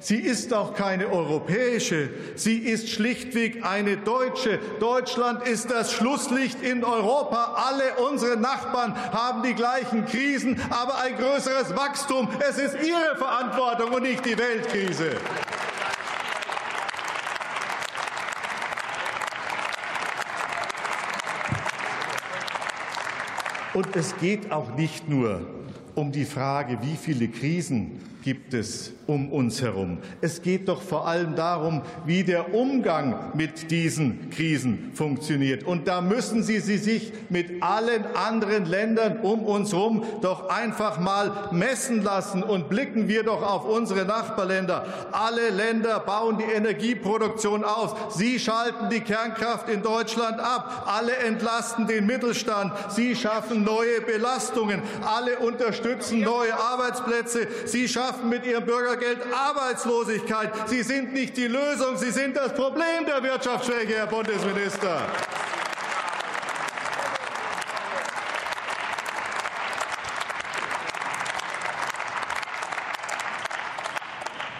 [0.00, 4.60] Sie ist auch keine europäische, sie ist schlichtweg eine deutsche.
[4.78, 7.56] Deutschland ist das Schlusslicht in Europa.
[7.68, 12.28] Alle unsere Nachbarn haben die gleichen Krisen, aber ein größeres Wachstum.
[12.48, 15.16] Es ist ihre Verantwortung und nicht die Weltkrise.
[23.78, 25.40] Und es geht auch nicht nur
[25.94, 29.98] um die Frage, wie viele Krisen gibt es um uns herum.
[30.20, 35.64] Es geht doch vor allem darum, wie der Umgang mit diesen Krisen funktioniert.
[35.64, 41.00] Und da müssen Sie, Sie sich mit allen anderen Ländern um uns herum doch einfach
[41.00, 42.42] mal messen lassen.
[42.42, 44.86] Und blicken wir doch auf unsere Nachbarländer.
[45.12, 48.14] Alle Länder bauen die Energieproduktion aus.
[48.14, 50.84] Sie schalten die Kernkraft in Deutschland ab.
[50.86, 52.74] Alle entlasten den Mittelstand.
[52.90, 54.82] Sie schaffen neue Belastungen.
[55.02, 57.48] Alle unterstützen neue Arbeitsplätze.
[57.64, 58.66] Sie schaffen mit ihrem
[58.98, 60.50] Bürgergeld Arbeitslosigkeit.
[60.66, 65.02] Sie sind nicht die Lösung, Sie sind das Problem der Wirtschaftsschwäche, Herr Bundesminister.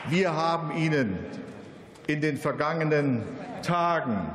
[0.08, 1.18] Wir haben Ihnen
[2.06, 3.22] in den vergangenen
[3.62, 4.34] Tagen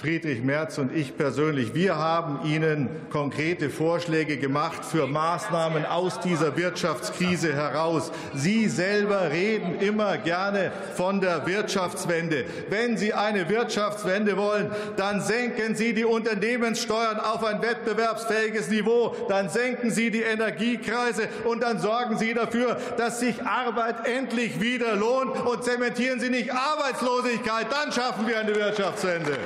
[0.00, 6.56] Friedrich Merz und ich persönlich, wir haben Ihnen konkrete Vorschläge gemacht für Maßnahmen aus dieser
[6.56, 8.10] Wirtschaftskrise heraus.
[8.34, 12.46] Sie selber reden immer gerne von der Wirtschaftswende.
[12.70, 19.50] Wenn Sie eine Wirtschaftswende wollen, dann senken Sie die Unternehmenssteuern auf ein wettbewerbsfähiges Niveau, dann
[19.50, 25.36] senken Sie die Energiekreise und dann sorgen Sie dafür, dass sich Arbeit endlich wieder lohnt
[25.44, 27.66] und zementieren Sie nicht Arbeitslosigkeit.
[27.70, 29.36] Dann schaffen wir eine Wirtschaftswende.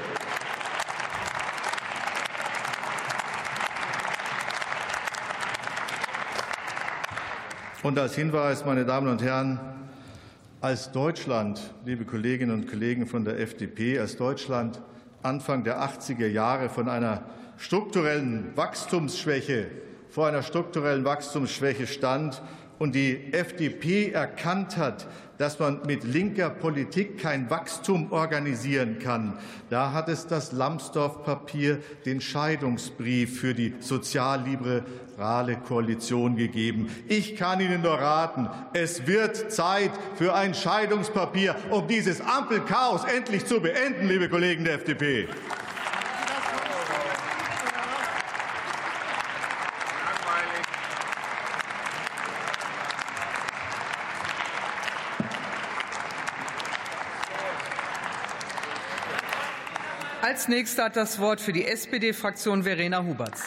[7.85, 9.61] Und als Hinweis, meine Damen und Herren,
[10.62, 14.81] als Deutschland, liebe Kolleginnen und Kollegen von der FDP, als Deutschland
[15.23, 17.25] Anfang der 80er Jahre von einer
[17.59, 19.66] strukturellen Wachstumsschwäche
[20.09, 22.40] vor einer strukturellen Wachstumsschwäche stand
[22.79, 25.07] und die FDP erkannt hat,
[25.38, 29.38] dass man mit linker Politik kein Wachstum organisieren kann.
[29.70, 36.88] Da hat es das Lambsdorff-Papier, den Scheidungsbrief für die sozialliberale Koalition gegeben.
[37.09, 43.47] Ich kann Ihnen nur raten, es wird Zeit für ein Scheidungspapier, um dieses Ampelchaos endlich
[43.47, 45.29] zu beenden, liebe Kollegen der FDP.
[60.44, 63.44] Als nächster hat das Wort für die SPD-Fraktion Verena Huberts.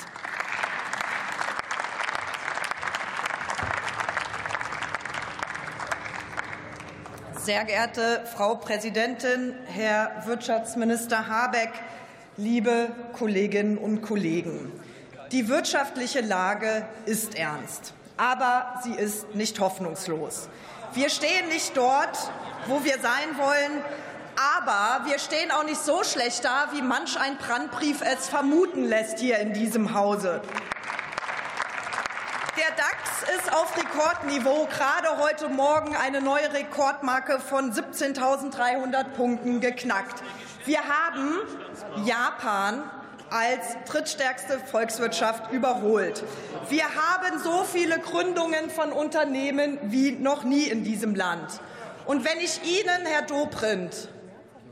[7.35, 11.69] Sehr geehrte Frau Präsidentin, Herr Wirtschaftsminister Habeck,
[12.35, 14.71] liebe Kolleginnen und Kollegen!
[15.31, 20.49] Die wirtschaftliche Lage ist ernst, aber sie ist nicht hoffnungslos.
[20.95, 22.17] Wir stehen nicht dort,
[22.65, 23.83] wo wir sein wollen,
[24.37, 29.17] aber wir stehen auch nicht so schlecht da, wie manch ein Brandbrief es vermuten lässt
[29.19, 30.41] hier in diesem Hause.
[32.55, 40.21] Der DAX ist auf Rekordniveau, gerade heute Morgen eine neue Rekordmarke von 17.300 Punkten geknackt.
[40.65, 41.37] Wir haben
[42.05, 42.83] Japan
[43.29, 46.23] als drittstärkste Volkswirtschaft überholt.
[46.69, 51.59] Wir haben so viele Gründungen von Unternehmen wie noch nie in diesem Land.
[52.05, 54.09] Und wenn ich Ihnen, Herr Dobrindt,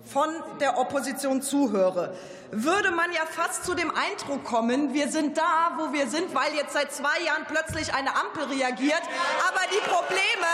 [0.06, 2.14] von der Opposition zuhöre,
[2.52, 6.54] würde man ja fast zu dem Eindruck kommen, wir sind da, wo wir sind, weil
[6.54, 9.02] jetzt seit zwei Jahren plötzlich eine Ampel reagiert.
[9.50, 10.52] Aber die Probleme,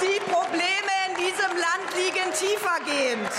[0.00, 3.30] die Probleme in diesem Land liegen tiefergehend.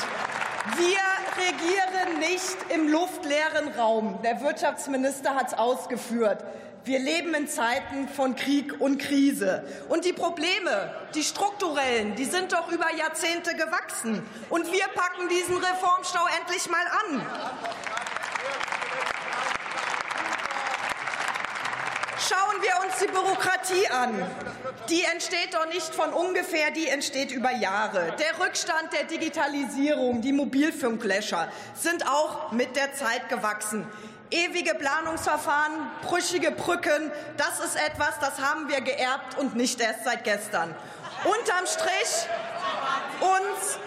[0.77, 0.97] Wir
[1.37, 4.19] regieren nicht im luftleeren Raum.
[4.23, 6.43] Der Wirtschaftsminister hat es ausgeführt.
[6.85, 9.63] Wir leben in Zeiten von Krieg und Krise.
[9.89, 14.21] Und die Probleme, die strukturellen, die sind doch über Jahrzehnte gewachsen.
[14.51, 17.25] Und wir packen diesen Reformstau endlich mal an.
[22.19, 24.23] Schauen wir uns die Bürokratie an.
[24.87, 28.15] Die entsteht doch nicht von ungefähr, die entsteht über Jahre.
[28.19, 33.87] Der Rückstand der Digitalisierung, die Mobilfunklöscher sind auch mit der Zeit gewachsen.
[34.31, 40.23] Ewige Planungsverfahren, brüchige Brücken, das ist etwas, das haben wir geerbt und nicht erst seit
[40.23, 40.73] gestern.
[41.23, 42.27] Unterm Strich
[43.21, 43.79] uns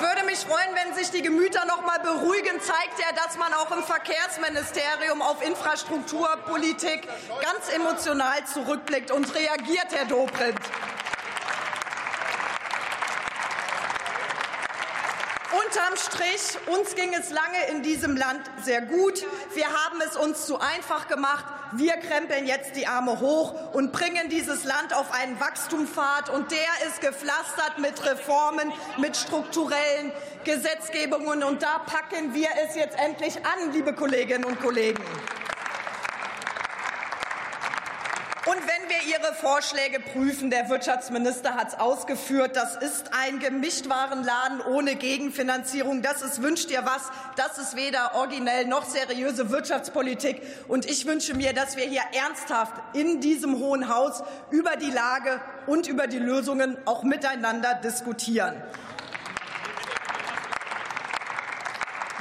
[0.00, 2.60] würde mich freuen, wenn sich die Gemüter noch mal beruhigen.
[2.60, 7.06] Zeigt ja, dass man auch im Verkehrsministerium auf Infrastrukturpolitik
[7.42, 10.60] ganz emotional zurückblickt und reagiert, Herr Dobrindt.
[15.70, 19.24] Unterm Strich, uns ging es lange in diesem Land sehr gut.
[19.54, 21.44] Wir haben es uns zu einfach gemacht.
[21.70, 26.28] Wir krempeln jetzt die Arme hoch und bringen dieses Land auf einen Wachstumspfad.
[26.30, 30.10] Und der ist gepflastert mit Reformen, mit strukturellen
[30.42, 31.44] Gesetzgebungen.
[31.44, 35.00] Und da packen wir es jetzt endlich an, liebe Kolleginnen und Kollegen.
[38.46, 44.62] Und wenn wir Ihre Vorschläge prüfen, der Wirtschaftsminister hat es ausgeführt, das ist ein Gemischtwarenladen
[44.62, 46.00] ohne Gegenfinanzierung.
[46.00, 47.10] Das ist wünscht ihr was.
[47.36, 50.40] Das ist weder originell noch seriöse Wirtschaftspolitik.
[50.68, 55.42] Und ich wünsche mir, dass wir hier ernsthaft in diesem Hohen Haus über die Lage
[55.66, 58.54] und über die Lösungen auch miteinander diskutieren.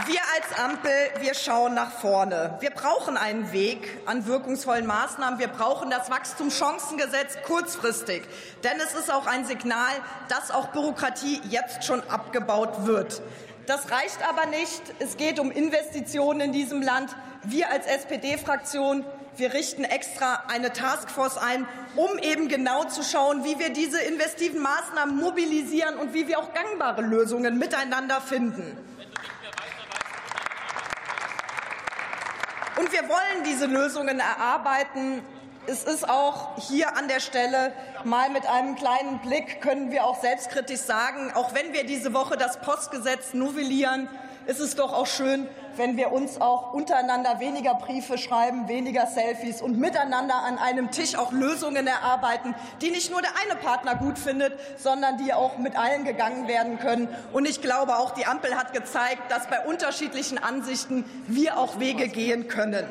[0.06, 2.58] Wir als Ampel, wir schauen nach vorne.
[2.62, 5.40] Wir brauchen einen Weg an wirkungsvollen Maßnahmen.
[5.40, 8.24] Wir brauchen das Wachstumschancengesetz kurzfristig.
[8.64, 9.92] Denn es ist auch ein Signal,
[10.30, 13.22] dass auch Bürokratie jetzt schon abgebaut wird.
[13.66, 14.82] Das reicht aber nicht.
[15.00, 17.16] Es geht um Investitionen in diesem Land.
[17.44, 19.06] Wir als SPD-Fraktion
[19.40, 24.62] wir richten extra eine Taskforce ein, um eben genau zu schauen, wie wir diese investiven
[24.62, 28.76] Maßnahmen mobilisieren und wie wir auch gangbare Lösungen miteinander finden.
[32.80, 35.22] Und wir wollen diese Lösungen erarbeiten.
[35.68, 37.74] Es ist auch hier an der Stelle
[38.06, 42.38] mal mit einem kleinen Blick können wir auch selbstkritisch sagen, auch wenn wir diese Woche
[42.38, 44.08] das Postgesetz novellieren,
[44.46, 45.46] ist es doch auch schön,
[45.78, 51.16] wenn wir uns auch untereinander weniger Briefe schreiben, weniger Selfies und miteinander an einem Tisch
[51.16, 55.78] auch Lösungen erarbeiten, die nicht nur der eine Partner gut findet, sondern die auch mit
[55.78, 57.08] allen gegangen werden können.
[57.34, 62.08] Und ich glaube, auch die Ampel hat gezeigt, dass bei unterschiedlichen Ansichten wir auch Wege
[62.08, 62.88] gehen können.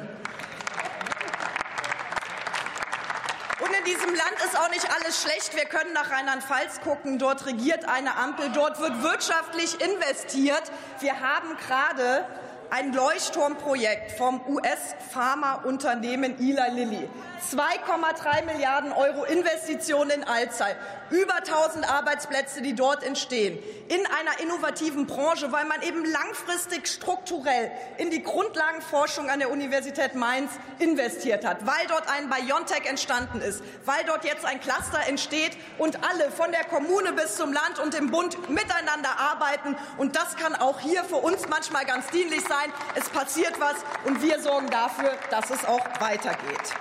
[3.88, 5.56] diesem Land ist auch nicht alles schlecht.
[5.56, 7.18] Wir können nach Rheinland-Pfalz gucken.
[7.18, 8.50] Dort regiert eine Ampel.
[8.54, 10.62] Dort wird wirtschaftlich investiert.
[11.00, 12.24] Wir haben gerade
[12.70, 17.08] ein Leuchtturmprojekt vom US-Pharmaunternehmen Eli Lilly.
[17.50, 20.76] 2,3 Milliarden Euro Investitionen in Allzeit,
[21.10, 27.70] über 1000 Arbeitsplätze, die dort entstehen, in einer innovativen Branche, weil man eben langfristig strukturell
[27.96, 33.62] in die Grundlagenforschung an der Universität Mainz investiert hat, weil dort ein BioNTech entstanden ist,
[33.84, 37.94] weil dort jetzt ein Cluster entsteht und alle von der Kommune bis zum Land und
[37.94, 39.76] dem Bund miteinander arbeiten.
[39.96, 42.72] Und das kann auch hier für uns manchmal ganz dienlich sein.
[42.94, 46.74] Es passiert was und wir sorgen dafür, dass es auch weitergeht.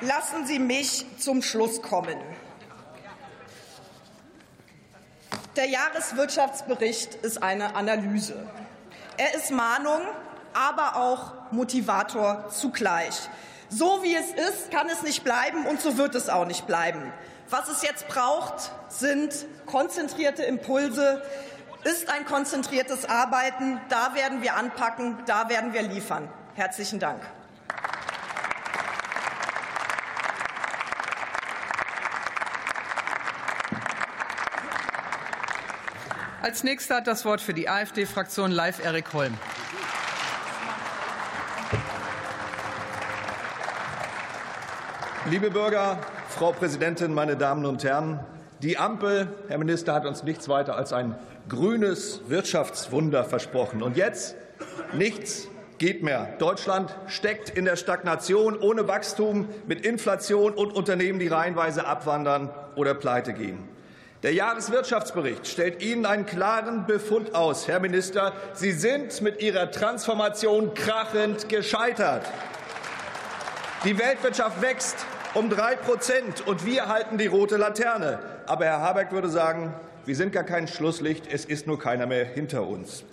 [0.00, 2.18] Lassen Sie mich zum Schluss kommen.
[5.56, 8.46] Der Jahreswirtschaftsbericht ist eine Analyse.
[9.16, 10.02] Er ist Mahnung,
[10.52, 13.30] aber auch Motivator zugleich.
[13.70, 17.12] So wie es ist, kann es nicht bleiben und so wird es auch nicht bleiben.
[17.48, 21.22] Was es jetzt braucht, sind konzentrierte Impulse,
[21.84, 23.80] ist ein konzentriertes Arbeiten.
[23.88, 26.28] Da werden wir anpacken, da werden wir liefern.
[26.54, 27.22] Herzlichen Dank.
[36.46, 39.34] Als nächster hat das Wort für die AfD-Fraktion Live Erik Holm.
[45.28, 48.20] Liebe Bürger, Frau Präsidentin, meine Damen und Herren!
[48.62, 51.18] Die Ampel, Herr Minister, hat uns nichts weiter als ein
[51.48, 53.82] grünes Wirtschaftswunder versprochen.
[53.82, 54.36] Und jetzt
[54.92, 56.36] nichts geht mehr.
[56.38, 62.94] Deutschland steckt in der Stagnation ohne Wachstum, mit Inflation und Unternehmen, die reihenweise abwandern oder
[62.94, 63.75] pleite gehen.
[64.22, 68.32] Der Jahreswirtschaftsbericht stellt Ihnen einen klaren Befund aus, Herr Minister.
[68.54, 72.24] Sie sind mit Ihrer Transformation krachend gescheitert.
[73.84, 74.96] Die Weltwirtschaft wächst
[75.34, 78.18] um drei Prozent und wir halten die rote Laterne.
[78.46, 79.74] Aber Herr Habeck würde sagen,
[80.06, 83.04] wir sind gar kein Schlusslicht, es ist nur keiner mehr hinter uns.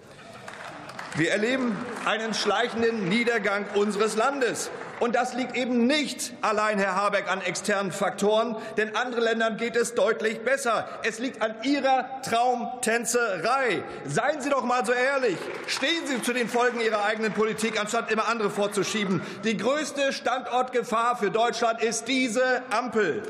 [1.16, 1.76] Wir erleben
[2.06, 4.72] einen schleichenden Niedergang unseres Landes.
[5.00, 9.76] Und das liegt eben nicht allein, Herr Habeck, an externen Faktoren, denn anderen Ländern geht
[9.76, 10.88] es deutlich besser.
[11.04, 13.84] Es liegt an Ihrer Traumtänzerei.
[14.06, 15.38] Seien Sie doch mal so ehrlich.
[15.68, 19.22] Stehen Sie zu den Folgen Ihrer eigenen Politik, anstatt immer andere vorzuschieben.
[19.44, 23.24] Die größte Standortgefahr für Deutschland ist diese Ampel.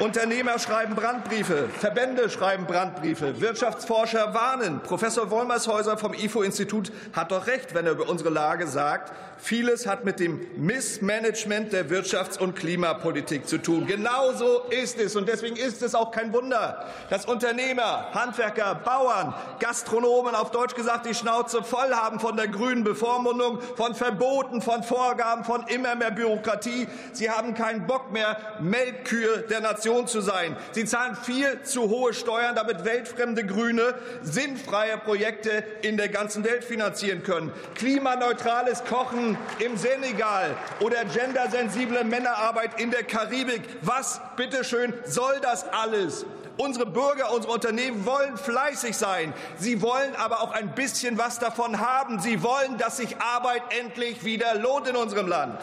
[0.00, 4.80] Unternehmer schreiben Brandbriefe, Verbände schreiben Brandbriefe, Wirtschaftsforscher warnen.
[4.80, 10.04] Professor Wollmershäuser vom IFO-Institut hat doch recht, wenn er über unsere Lage sagt, vieles hat
[10.04, 13.86] mit dem Missmanagement der Wirtschafts- und Klimapolitik zu tun.
[13.86, 15.16] Genauso ist es.
[15.16, 21.06] Und deswegen ist es auch kein Wunder, dass Unternehmer, Handwerker, Bauern, Gastronomen auf Deutsch gesagt
[21.06, 26.10] die Schnauze voll haben von der grünen Bevormundung, von Verboten, von Vorgaben, von immer mehr
[26.10, 26.86] Bürokratie.
[27.12, 30.56] Sie haben keinen Bock mehr, Melkkühe der Nation Nation zu sein.
[30.72, 36.64] Sie zahlen viel zu hohe Steuern, damit weltfremde Grüne sinnfreie Projekte in der ganzen Welt
[36.64, 37.50] finanzieren können.
[37.74, 43.62] Klimaneutrales Kochen im Senegal oder gendersensible Männerarbeit in der Karibik.
[43.82, 46.26] Was, bitteschön, soll das alles?
[46.56, 49.32] Unsere Bürger, unsere Unternehmen wollen fleißig sein.
[49.56, 52.20] Sie wollen aber auch ein bisschen was davon haben.
[52.20, 55.58] Sie wollen, dass sich Arbeit endlich wieder lohnt in unserem Land.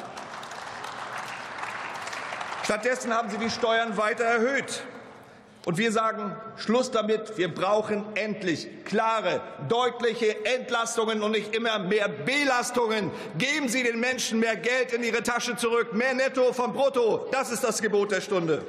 [2.64, 4.84] Stattdessen haben Sie die Steuern weiter erhöht.
[5.68, 7.38] Und wir sagen, Schluss damit.
[7.38, 13.12] Wir brauchen endlich klare, deutliche Entlastungen und nicht immer mehr Belastungen.
[13.38, 17.28] Geben Sie den Menschen mehr Geld in ihre Tasche zurück, mehr Netto vom Brutto.
[17.34, 18.64] Das ist das Gebot der Stunde.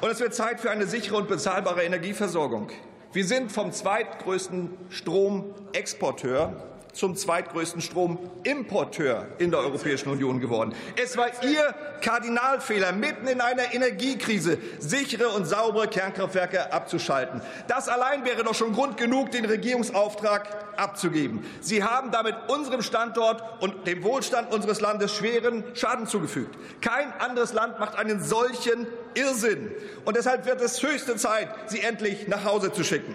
[0.00, 2.70] Und es wird Zeit für eine sichere und bezahlbare Energieversorgung.
[3.12, 10.74] Wir sind vom zweitgrößten Stromexporteur zum zweitgrößten Stromimporteur in der Europäischen Union geworden.
[11.02, 17.42] Es war Ihr Kardinalfehler, mitten in einer Energiekrise sichere und saubere Kernkraftwerke abzuschalten.
[17.68, 21.44] Das allein wäre doch schon Grund genug, den Regierungsauftrag abzugeben.
[21.60, 26.56] Sie haben damit unserem Standort und dem Wohlstand unseres Landes schweren Schaden zugefügt.
[26.80, 29.70] Kein anderes Land macht einen solchen Irrsinn.
[30.04, 33.14] Und deshalb wird es höchste Zeit, Sie endlich nach Hause zu schicken.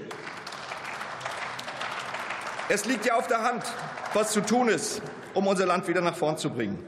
[2.74, 3.65] Es liegt ja auf der Hand,
[4.13, 5.01] was zu tun ist,
[5.34, 6.82] um unser Land wieder nach vorn zu bringen.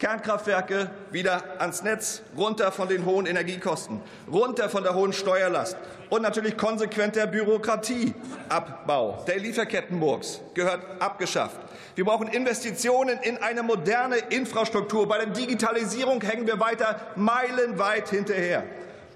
[0.00, 5.76] Kernkraftwerke wieder ans Netz, runter von den hohen Energiekosten, runter von der hohen Steuerlast
[6.08, 9.22] und natürlich konsequenter Bürokratieabbau.
[9.28, 11.60] Der Lieferkettenmurks gehört abgeschafft.
[11.94, 15.06] Wir brauchen Investitionen in eine moderne Infrastruktur.
[15.06, 18.64] Bei der Digitalisierung hängen wir weiter meilenweit hinterher.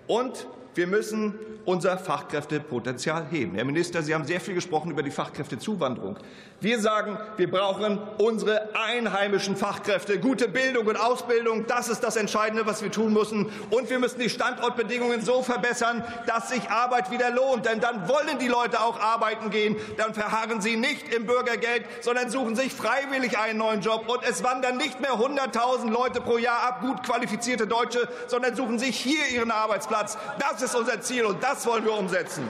[0.07, 3.55] Und wir müssen unser Fachkräftepotenzial heben.
[3.55, 6.19] Herr Minister, Sie haben sehr viel gesprochen über die Fachkräftezuwanderung.
[6.61, 11.67] Wir sagen, wir brauchen unsere einheimischen Fachkräfte, gute Bildung und Ausbildung.
[11.67, 13.51] Das ist das Entscheidende, was wir tun müssen.
[13.71, 17.67] Und wir müssen die Standortbedingungen so verbessern, dass sich Arbeit wieder lohnt.
[17.67, 19.77] Denn dann wollen die Leute auch arbeiten gehen.
[19.97, 24.09] Dann verharren sie nicht im Bürgergeld, sondern suchen sich freiwillig einen neuen Job.
[24.09, 28.79] Und es wandern nicht mehr 100.000 Leute pro Jahr ab, gut qualifizierte Deutsche, sondern suchen
[28.79, 30.17] sich hier ihren Arbeitsplatz.
[30.39, 32.49] Das ist unser Ziel und das wollen wir umsetzen.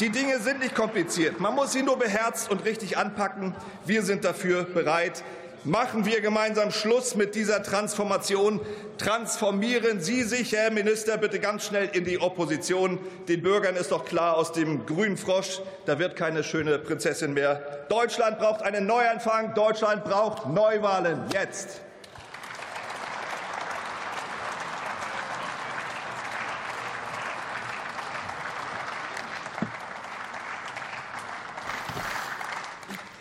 [0.00, 1.40] Die Dinge sind nicht kompliziert.
[1.40, 3.54] Man muss sie nur beherzt und richtig anpacken.
[3.86, 5.22] Wir sind dafür bereit.
[5.64, 8.60] Machen wir gemeinsam Schluss mit dieser Transformation.
[8.98, 13.00] Transformieren Sie sich, Herr Minister, bitte ganz schnell in die Opposition.
[13.26, 17.86] Den Bürgern ist doch klar aus dem grünen Frosch, da wird keine schöne Prinzessin mehr.
[17.88, 19.54] Deutschland braucht einen Neuanfang.
[19.54, 21.22] Deutschland braucht Neuwahlen.
[21.32, 21.80] Jetzt.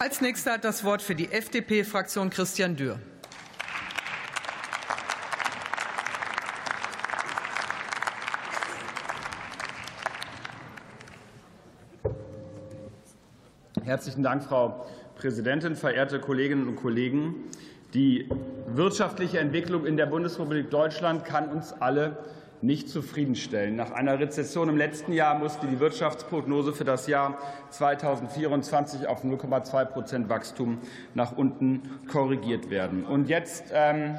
[0.06, 3.00] Als nächster hat das Wort für die FDP-Fraktion Christian Dürr.
[13.84, 14.86] Herzlichen Dank, Frau
[15.16, 17.34] Präsidentin, verehrte Kolleginnen und Kollegen.
[17.96, 18.30] Die
[18.68, 22.16] wirtschaftliche Entwicklung in der Bundesrepublik Deutschland kann uns alle
[22.66, 23.76] nicht zufriedenstellen.
[23.76, 27.38] Nach einer Rezession im letzten Jahr musste die Wirtschaftsprognose für das Jahr
[27.70, 30.80] 2024 auf 0,2 Prozent Wachstum
[31.14, 33.06] nach unten korrigiert werden.
[33.06, 34.18] Und jetzt ähm,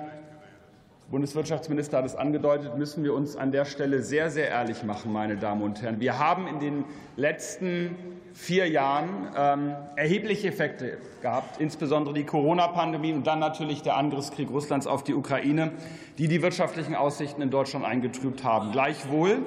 [1.11, 5.37] Bundeswirtschaftsminister hat es angedeutet, müssen wir uns an der Stelle sehr, sehr ehrlich machen, meine
[5.37, 6.01] Damen und Herren.
[6.01, 6.85] Wir haben in den
[7.17, 7.97] letzten
[8.37, 14.87] vier Jahren ähm, erhebliche Effekte gehabt, insbesondere die Corona-Pandemie und dann natürlich der Angriffskrieg Russlands
[14.87, 15.73] auf die Ukraine,
[16.19, 18.73] die die wirtschaftlichen Aussichten in Deutschland eingetrübt haben.
[18.73, 19.39] Gleichwohl,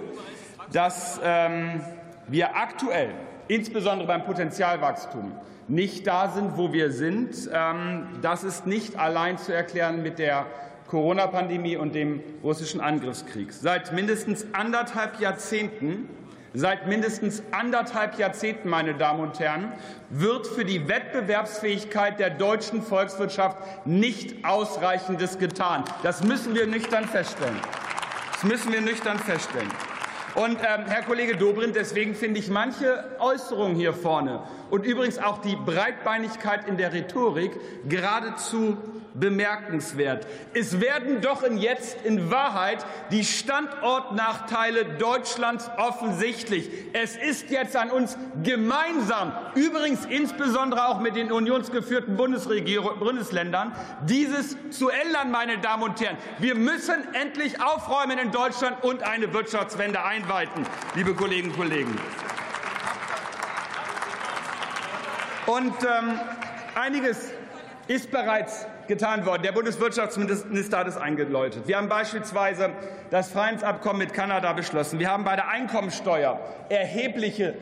[0.73, 1.81] dass ähm,
[2.27, 3.11] wir aktuell,
[3.47, 5.33] insbesondere beim Potenzialwachstum,
[5.67, 7.47] nicht da sind, wo wir sind.
[7.53, 10.47] Ähm, das ist nicht allein zu erklären mit der
[10.87, 13.53] Corona-Pandemie und dem russischen Angriffskrieg.
[13.53, 16.09] Seit mindestens anderthalb Jahrzehnten
[16.53, 19.71] Seit mindestens anderthalb Jahrzehnten, meine Damen und Herren,
[20.09, 25.83] wird für die Wettbewerbsfähigkeit der deutschen Volkswirtschaft nicht ausreichendes getan.
[26.01, 27.59] Das müssen wir nüchtern feststellen.
[28.31, 29.69] Das müssen wir nüchtern feststellen.
[30.35, 35.39] Und ähm, Herr Kollege Dobrindt, deswegen finde ich manche Äußerungen hier vorne und übrigens auch
[35.39, 37.51] die Breitbeinigkeit in der Rhetorik
[37.87, 38.77] geradezu
[39.13, 40.27] bemerkenswert.
[40.53, 46.69] Es werden doch in jetzt in Wahrheit die Standortnachteile Deutschlands offensichtlich.
[46.93, 53.73] Es ist jetzt an uns gemeinsam, übrigens insbesondere auch mit den unionsgeführten Bundesländern,
[54.05, 56.17] dieses zu ändern, meine Damen und Herren.
[56.37, 60.65] Wir müssen endlich aufräumen in Deutschland und eine Wirtschaftswende einweiten,
[60.95, 61.97] liebe Kolleginnen und Kollegen.
[65.45, 66.19] Und ähm,
[66.75, 67.31] einiges
[67.87, 69.43] ist bereits getan worden.
[69.43, 71.67] Der Bundeswirtschaftsminister hat es eingeläutet.
[71.67, 72.71] Wir haben beispielsweise
[73.09, 74.99] das Freihandelsabkommen mit Kanada beschlossen.
[74.99, 76.39] Wir haben bei der Einkommensteuer
[76.69, 77.55] erhebliche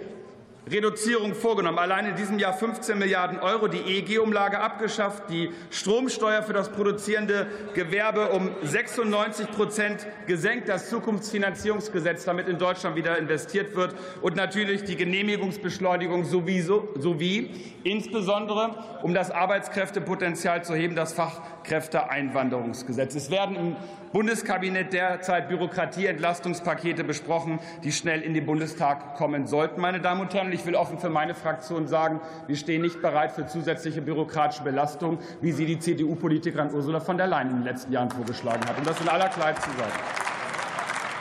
[0.72, 1.80] Reduzierung vorgenommen.
[1.80, 7.48] Allein in diesem Jahr 15 Milliarden Euro, die EEG-Umlage abgeschafft, die Stromsteuer für das produzierende
[7.74, 14.84] Gewerbe um 96 Prozent gesenkt, das Zukunftsfinanzierungsgesetz, damit in Deutschland wieder investiert wird und natürlich
[14.84, 17.52] die Genehmigungsbeschleunigung sowieso, sowie
[17.84, 23.16] insbesondere, um das Arbeitskräftepotenzial zu heben, das Fachkräfteeinwanderungsgesetz.
[23.16, 23.76] Es werden im
[24.12, 29.82] Bundeskabinett derzeit Bürokratieentlastungspakete besprochen, die schnell in den Bundestag kommen sollten.
[29.82, 33.32] Meine Damen und Herren, ich will offen für meine Fraktion sagen, wir stehen nicht bereit
[33.32, 37.92] für zusätzliche bürokratische Belastung, wie sie die CDU-Politikerin Ursula von der Leyen in den letzten
[37.92, 38.78] Jahren vorgeschlagen hat.
[38.78, 39.92] Und das in aller Klarheit zu sagen.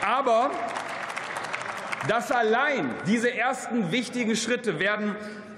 [0.05, 0.51] Aber
[2.07, 5.15] dass allein diese ersten wichtigen Schritte werden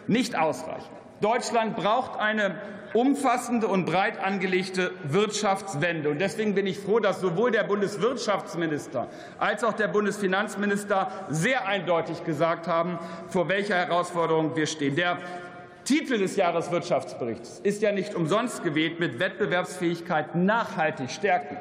[0.07, 0.98] nicht ausreichen.
[1.22, 2.55] Deutschland braucht eine
[2.93, 6.09] umfassende und breit angelegte Wirtschaftswende.
[6.09, 9.07] Und deswegen bin ich froh, dass sowohl der Bundeswirtschaftsminister
[9.38, 12.97] als auch der Bundesfinanzminister sehr eindeutig gesagt haben,
[13.28, 14.95] vor welcher Herausforderung wir stehen.
[14.95, 15.17] Der
[15.86, 21.57] Titel des Jahreswirtschaftsberichts ist ja nicht umsonst gewählt mit Wettbewerbsfähigkeit nachhaltig stärken.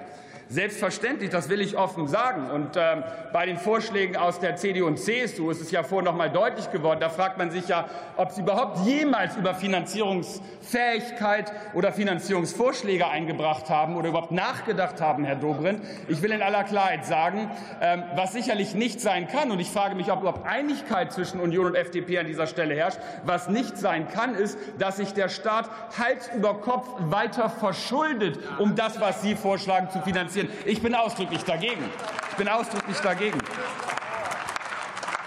[0.51, 2.51] Selbstverständlich, das will ich offen sagen.
[2.51, 3.03] Und äh,
[3.35, 6.71] bei den Vorschlägen aus der CDU und CSU ist es ja vorhin noch mal deutlich
[6.71, 7.01] geworden.
[7.01, 7.87] Da fragt man sich ja,
[8.17, 15.37] ob sie überhaupt jemals über Finanzierungsfähigkeit oder Finanzierungsvorschläge eingebracht haben oder überhaupt nachgedacht haben, Herr
[15.37, 15.83] Dobrindt.
[16.09, 19.97] Ich will in aller Klarheit sagen, äh, was sicherlich nicht sein kann, und ich frage
[19.97, 24.09] mich, ob überhaupt Einigkeit zwischen Union und FDP an dieser Stelle herrscht, was nicht sein
[24.09, 25.69] kann, ist, dass sich der Staat
[25.99, 30.49] Hals über Kopf weiter verschuldet, um das, was Sie vorschlagen, zu finanzieren finanzieren.
[30.65, 31.85] Ich bin ausdrücklich dagegen.
[32.31, 33.39] Ich bin ausdrücklich dagegen.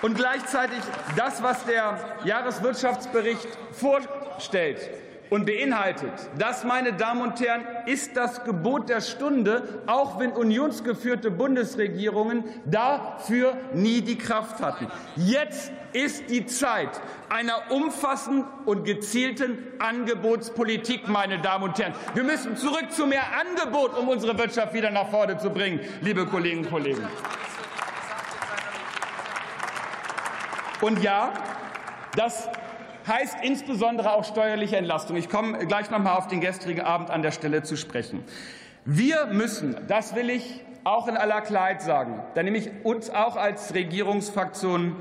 [0.01, 0.79] Und gleichzeitig
[1.15, 4.89] das, was der Jahreswirtschaftsbericht vorstellt
[5.31, 11.31] und beinhaltet, das, meine Damen und Herren, ist das Gebot der Stunde, auch wenn unionsgeführte
[11.31, 14.87] Bundesregierungen dafür nie die Kraft hatten.
[15.15, 16.89] Jetzt ist die Zeit
[17.29, 21.93] einer umfassenden und gezielten Angebotspolitik, meine Damen und Herren.
[22.13, 26.25] Wir müssen zurück zu mehr Angebot, um unsere Wirtschaft wieder nach vorne zu bringen, liebe
[26.25, 27.07] Kolleginnen und Kollegen.
[30.81, 31.31] Und ja,
[32.17, 32.49] das
[33.07, 35.15] heißt insbesondere auch steuerliche Entlastung.
[35.17, 38.23] Ich komme gleich noch mal auf den gestrigen Abend an der Stelle zu sprechen.
[38.85, 43.35] Wir müssen, das will ich auch in aller Klarheit sagen, da nehme ich uns auch
[43.35, 44.95] als Regierungsfraktion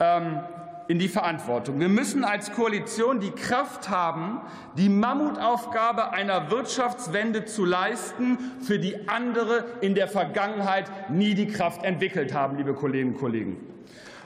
[0.00, 0.40] ähm,
[0.88, 1.80] in die Verantwortung.
[1.80, 4.40] Wir müssen als Koalition die Kraft haben,
[4.76, 11.84] die Mammutaufgabe einer Wirtschaftswende zu leisten, für die andere in der Vergangenheit nie die Kraft
[11.84, 13.56] entwickelt haben, liebe Kolleginnen und Kollegen.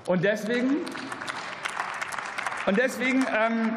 [0.06, 0.76] Und deswegen,
[2.66, 3.72] und deswegen ähm,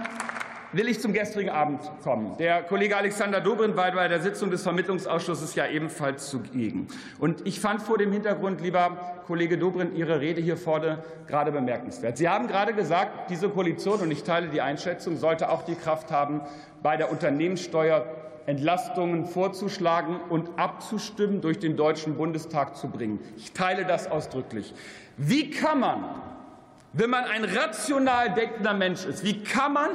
[0.74, 2.36] will ich zum gestrigen Abend kommen.
[2.38, 6.88] Der Kollege Alexander Dobrindt war bei der Sitzung des Vermittlungsausschusses ja ebenfalls zugegen.
[7.20, 12.18] Und ich fand vor dem Hintergrund, lieber Kollege Dobrindt, Ihre Rede hier vorne gerade bemerkenswert.
[12.18, 16.12] Sie haben gerade gesagt, diese Koalition, und ich teile die Einschätzung, sollte auch die Kraft
[16.12, 16.42] haben,
[16.82, 18.06] bei der Unternehmenssteuer
[18.46, 23.20] Entlastungen vorzuschlagen und abzustimmen, durch den Deutschen Bundestag zu bringen.
[23.38, 24.74] Ich teile das ausdrücklich.
[25.16, 26.04] Wie kann man,
[26.94, 29.90] wenn man ein rational denkender Mensch ist, wie kann man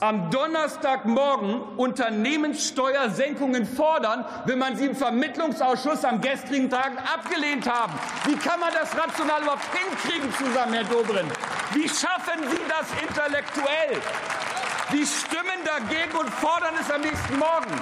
[0.00, 7.92] am Donnerstagmorgen Unternehmenssteuersenkungen fordern, wenn man sie im Vermittlungsausschuss am gestrigen Tag abgelehnt haben.
[8.24, 11.32] Wie kann man das rational überhaupt hinkriegen zusammen, Herr Dobrindt?
[11.74, 14.00] Wie schaffen Sie das intellektuell?
[14.92, 17.74] Die stimmen dagegen und fordern es am nächsten Morgen.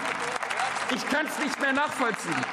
[0.95, 2.45] Ich kann es nicht mehr nachvollziehen.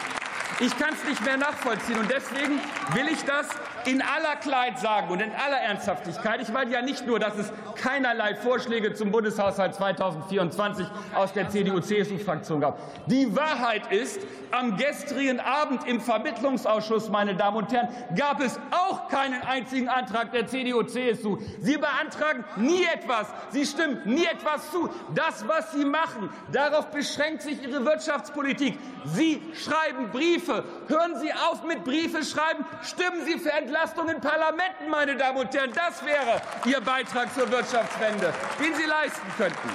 [0.60, 1.97] Ich kann es nicht mehr nachvollziehen.
[1.97, 2.60] Und deswegen
[2.93, 3.47] will ich das
[3.88, 6.42] in aller Klarheit sagen und in aller Ernsthaftigkeit.
[6.42, 12.62] Ich meine ja nicht nur, dass es keinerlei Vorschläge zum Bundeshaushalt 2024 aus der CDU-CSU-Fraktion
[12.62, 12.80] gab.
[13.08, 14.22] Die Wahrheit ist,
[14.52, 20.32] am gestrigen Abend im Vermittlungsausschuss, meine Damen und Herren, gab es auch keinen einzigen Antrag
[20.32, 21.40] der CDU-CSU.
[21.60, 23.28] Sie beantragen nie etwas.
[23.50, 24.90] Sie stimmen nie etwas zu.
[25.16, 28.78] Das, was Sie machen, darauf beschränkt sich Ihre Wirtschaftspolitik.
[29.06, 30.64] Sie schreiben Briefe.
[30.88, 32.66] Hören Sie auf mit Briefe schreiben.
[32.84, 33.72] Stimmen Sie für Entlastung
[34.13, 35.71] in Parlamenten, meine Damen und Herren.
[35.74, 39.69] Das wäre Ihr Beitrag zur Wirtschaftswende, den Sie leisten könnten.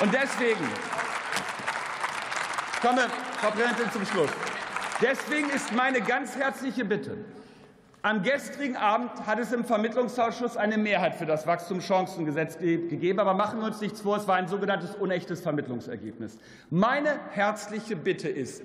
[0.00, 0.68] Und deswegen
[2.80, 3.08] komme,
[3.40, 4.30] Frau Präsidentin, zum Schluss.
[5.00, 7.16] Deswegen ist meine ganz herzliche Bitte,
[8.04, 13.20] am gestrigen Abend hat es im Vermittlungsausschuss eine Mehrheit für das Wachstumschancengesetz gegeben.
[13.20, 16.36] Aber machen wir uns nichts vor, es war ein sogenanntes unechtes Vermittlungsergebnis.
[16.68, 18.64] Meine herzliche Bitte ist,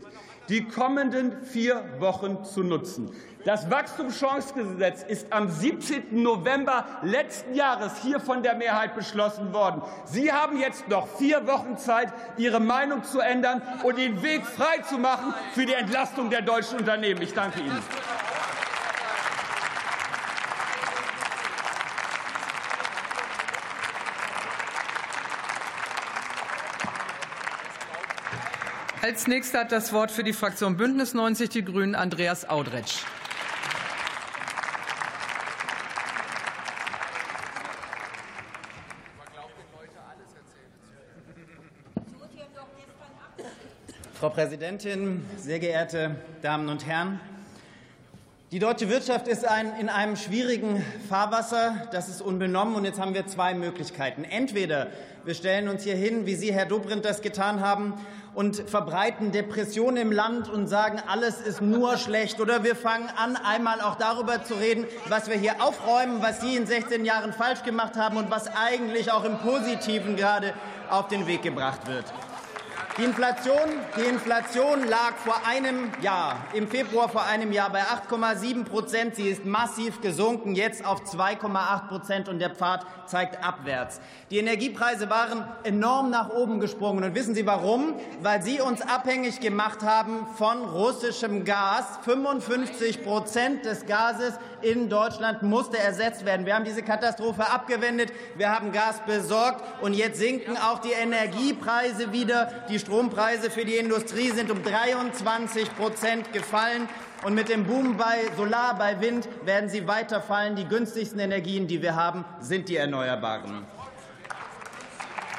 [0.50, 3.12] die kommenden vier Wochen zu nutzen.
[3.46, 6.22] Das Wachstumschancengesetz ist am 17.
[6.22, 9.82] November letzten Jahres hier von der Mehrheit beschlossen worden.
[10.06, 14.80] Sie haben jetzt noch vier Wochen Zeit, Ihre Meinung zu ändern und den Weg frei
[14.90, 17.22] zu machen für die Entlastung der deutschen Unternehmen.
[17.22, 17.82] Ich danke Ihnen.
[29.08, 33.06] Als nächster hat das Wort für die Fraktion Bündnis 90 Die Grünen Andreas Audretsch.
[44.16, 47.22] Frau Präsidentin, sehr geehrte Damen und Herren!
[48.52, 51.88] Die deutsche Wirtschaft ist ein, in einem schwierigen Fahrwasser.
[51.92, 52.76] Das ist unbenommen.
[52.76, 54.24] Und jetzt haben wir zwei Möglichkeiten.
[54.24, 54.88] Entweder
[55.26, 57.96] wir stellen uns hier hin, wie Sie, Herr Dobrindt, das getan haben,
[58.38, 62.40] und verbreiten Depressionen im Land und sagen, alles ist nur schlecht.
[62.40, 66.56] Oder wir fangen an, einmal auch darüber zu reden, was wir hier aufräumen, was Sie
[66.56, 70.54] in 16 Jahren falsch gemacht haben und was eigentlich auch im Positiven gerade
[70.88, 72.06] auf den Weg gebracht wird.
[72.98, 78.64] Die Inflation, die Inflation lag vor einem Jahr, im Februar vor einem Jahr bei 8,7
[78.64, 79.16] Prozent.
[79.16, 84.02] Sie ist massiv gesunken, jetzt auf 2,8 Prozent und der Pfad zeigt abwärts.
[84.32, 87.04] Die Energiepreise waren enorm nach oben gesprungen.
[87.04, 87.94] Und wissen Sie warum?
[88.22, 91.86] Weil Sie uns abhängig gemacht haben von russischem Gas.
[92.04, 96.46] 55 Prozent des Gases in Deutschland musste ersetzt werden.
[96.46, 98.12] Wir haben diese Katastrophe abgewendet.
[98.36, 99.64] Wir haben Gas besorgt.
[99.82, 102.52] Und jetzt sinken auch die Energiepreise wieder.
[102.70, 106.88] Die Strompreise für die Industrie sind um 23 Prozent gefallen.
[107.26, 110.56] Und mit dem Boom bei Solar, bei Wind werden sie weiter fallen.
[110.56, 113.66] Die günstigsten Energien, die wir haben, sind die Erneuerbaren.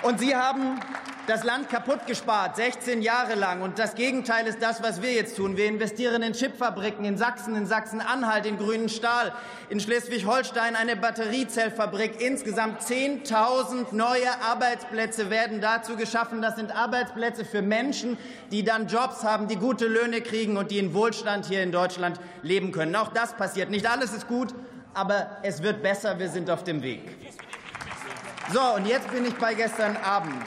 [0.03, 0.79] Und Sie haben
[1.29, 3.61] das Land kaputt gespart, 16 Jahre lang.
[3.61, 5.59] Und das Gegenteil ist das, was wir jetzt tun.
[5.59, 9.35] Wir investieren in Chipfabriken in Sachsen, in Sachsen-Anhalt, in grünen Stahl,
[9.69, 12.23] in Schleswig-Holstein eine Batteriezellfabrik.
[12.23, 16.41] Insgesamt 10.000 neue Arbeitsplätze werden dazu geschaffen.
[16.41, 18.17] Das sind Arbeitsplätze für Menschen,
[18.51, 22.19] die dann Jobs haben, die gute Löhne kriegen und die in Wohlstand hier in Deutschland
[22.41, 22.97] leben können.
[22.97, 23.69] Auch das passiert.
[23.69, 24.55] Nicht alles ist gut,
[24.95, 26.19] aber es wird besser.
[26.19, 27.03] Wir sind auf dem Weg.
[28.51, 30.43] So, und jetzt bin ich bei gestern Abend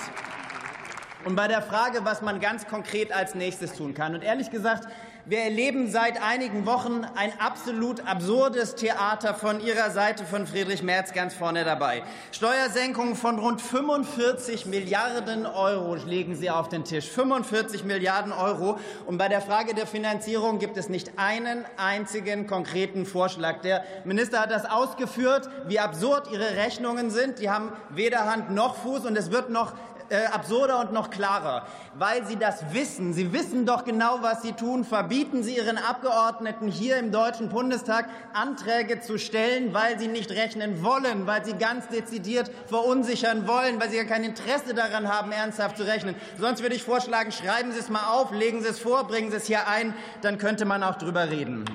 [1.26, 4.15] und bei der Frage, was man ganz konkret als nächstes tun kann.
[4.15, 4.88] Und ehrlich gesagt,
[5.26, 11.13] wir erleben seit einigen Wochen ein absolut absurdes Theater von Ihrer Seite, von Friedrich Merz
[11.13, 12.01] ganz vorne dabei.
[12.32, 17.07] Steuersenkungen von rund 45 Milliarden Euro legen Sie auf den Tisch.
[17.07, 18.80] 45 Milliarden Euro.
[19.05, 23.61] Und bei der Frage der Finanzierung gibt es nicht einen einzigen konkreten Vorschlag.
[23.61, 27.38] Der Minister hat das ausgeführt, wie absurd Ihre Rechnungen sind.
[27.38, 29.74] Die haben weder Hand noch Fuß und es wird noch
[30.12, 33.14] äh, absurder und noch klarer, weil Sie das wissen.
[33.14, 34.84] Sie wissen doch genau, was Sie tun.
[34.84, 40.84] Verbieten Sie Ihren Abgeordneten hier im Deutschen Bundestag Anträge zu stellen, weil sie nicht rechnen
[40.84, 45.78] wollen, weil sie ganz dezidiert verunsichern wollen, weil sie ja kein Interesse daran haben, ernsthaft
[45.78, 46.16] zu rechnen.
[46.38, 49.38] Sonst würde ich vorschlagen, schreiben Sie es mal auf, legen Sie es vor, bringen Sie
[49.38, 51.66] es hier ein, dann könnte man auch drüber reden.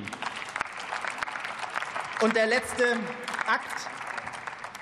[2.23, 2.85] Und der letzte
[3.47, 3.96] Akt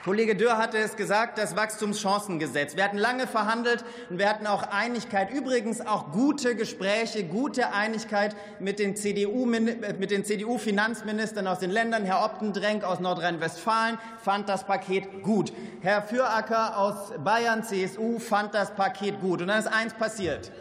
[0.05, 2.76] Kollege Dürr hatte es gesagt, das Wachstumschancengesetz.
[2.76, 8.36] Wir hatten lange verhandelt und wir hatten auch Einigkeit, übrigens auch gute Gespräche, gute Einigkeit
[8.61, 12.05] mit den CDU-Finanzministern aus den Ländern.
[12.05, 15.55] Herr Optendrenk aus Nordrhein-Westfalen fand das Paket gut.
[15.80, 19.40] Herr Füracker aus Bayern, CSU, fand das Paket gut.
[19.40, 20.52] Und dann ist eins passiert.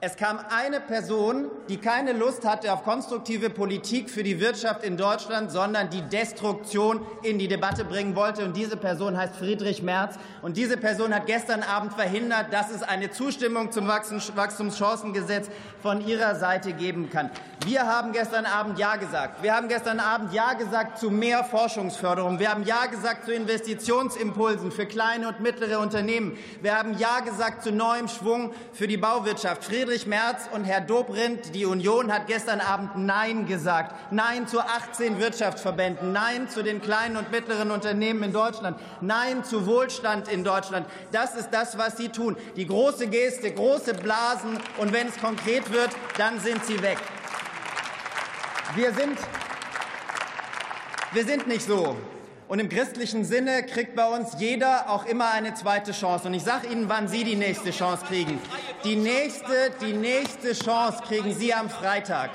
[0.00, 4.96] Es kam eine Person, die keine Lust hatte auf konstruktive Politik für die Wirtschaft in
[4.98, 8.44] Deutschland, sondern die Destruktion in die Debatte bringen wollte.
[8.44, 10.16] Und diese Person heißt Friedrich Merz.
[10.42, 15.48] Und diese Person hat gestern Abend verhindert, dass es eine Zustimmung zum Wachstumschancengesetz
[15.80, 17.30] von ihrer Seite geben kann.
[17.64, 19.42] Wir haben gestern Abend Ja gesagt.
[19.42, 22.38] Wir haben gestern Abend Ja gesagt zu mehr Forschungsförderung.
[22.38, 26.36] Wir haben Ja gesagt zu Investitionsimpulsen für kleine und mittlere Unternehmen.
[26.60, 29.64] Wir haben Ja gesagt zu neuem Schwung für die Bauwirtschaft.
[29.64, 33.94] Friedrich Friedrich Merz und Herr Dobrindt, die Union hat gestern Abend Nein gesagt.
[34.10, 36.10] Nein zu 18 Wirtschaftsverbänden.
[36.10, 38.76] Nein zu den kleinen und mittleren Unternehmen in Deutschland.
[39.00, 40.88] Nein zu Wohlstand in Deutschland.
[41.12, 42.36] Das ist das, was Sie tun.
[42.56, 44.58] Die große Geste, große Blasen.
[44.78, 46.98] Und wenn es konkret wird, dann sind Sie weg.
[48.74, 49.16] Wir sind,
[51.12, 51.96] wir sind nicht so.
[52.46, 56.28] Und im christlichen Sinne kriegt bei uns jeder auch immer eine zweite Chance.
[56.28, 58.38] Und ich sage Ihnen, wann Sie die nächste Chance kriegen.
[58.84, 62.30] Die nächste, die nächste Chance kriegen Sie am Freitag.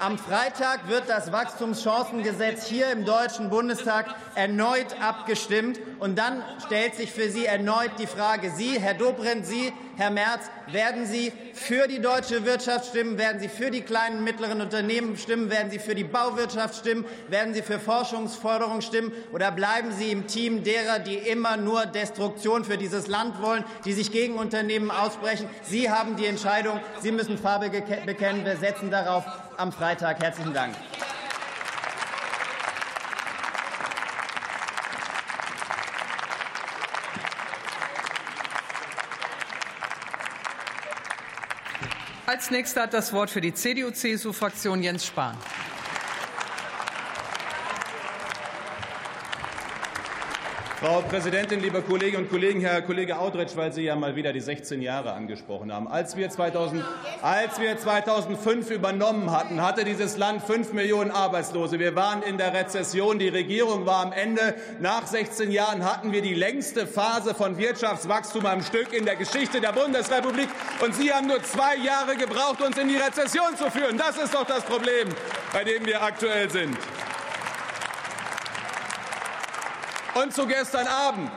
[0.00, 5.80] Am Freitag wird das Wachstumschancengesetz hier im Deutschen Bundestag erneut abgestimmt.
[5.98, 10.42] Und dann stellt sich für Sie erneut die Frage, Sie, Herr Dobrindt, Sie, Herr Merz,
[10.68, 13.18] werden Sie für die deutsche Wirtschaft stimmen?
[13.18, 15.50] Werden Sie für die kleinen und mittleren Unternehmen stimmen?
[15.50, 17.04] Werden Sie für die Bauwirtschaft stimmen?
[17.26, 19.10] Werden Sie für Forschungsförderung stimmen?
[19.32, 23.94] Oder bleiben Sie im Team derer, die immer nur Destruktion für dieses Land wollen, die
[23.94, 25.50] sich gegen Unternehmen aussprechen?
[25.64, 26.78] Sie haben die Entscheidung.
[27.00, 28.44] Sie müssen Farbe bekennen.
[28.44, 29.24] Wir setzen darauf
[29.58, 30.22] am Freitag.
[30.22, 30.74] Herzlichen Dank.
[42.26, 45.36] Als nächster hat das Wort für die CDU-CSU-Fraktion Jens Spahn.
[50.80, 54.40] Frau Präsidentin, liebe Kolleginnen und Kollegen, Herr Kollege Audretsch, weil Sie ja mal wieder die
[54.40, 55.88] 16 Jahre angesprochen haben.
[55.88, 56.84] Als wir, 2000,
[57.20, 61.80] als wir 2005 übernommen hatten, hatte dieses Land 5 Millionen Arbeitslose.
[61.80, 63.18] Wir waren in der Rezession.
[63.18, 64.54] Die Regierung war am Ende.
[64.78, 69.60] Nach 16 Jahren hatten wir die längste Phase von Wirtschaftswachstum am Stück in der Geschichte
[69.60, 70.48] der Bundesrepublik.
[70.80, 73.98] Und Sie haben nur zwei Jahre gebraucht, uns in die Rezession zu führen.
[73.98, 75.08] Das ist doch das Problem,
[75.52, 76.78] bei dem wir aktuell sind.
[80.22, 81.30] Und zu gestern Abend.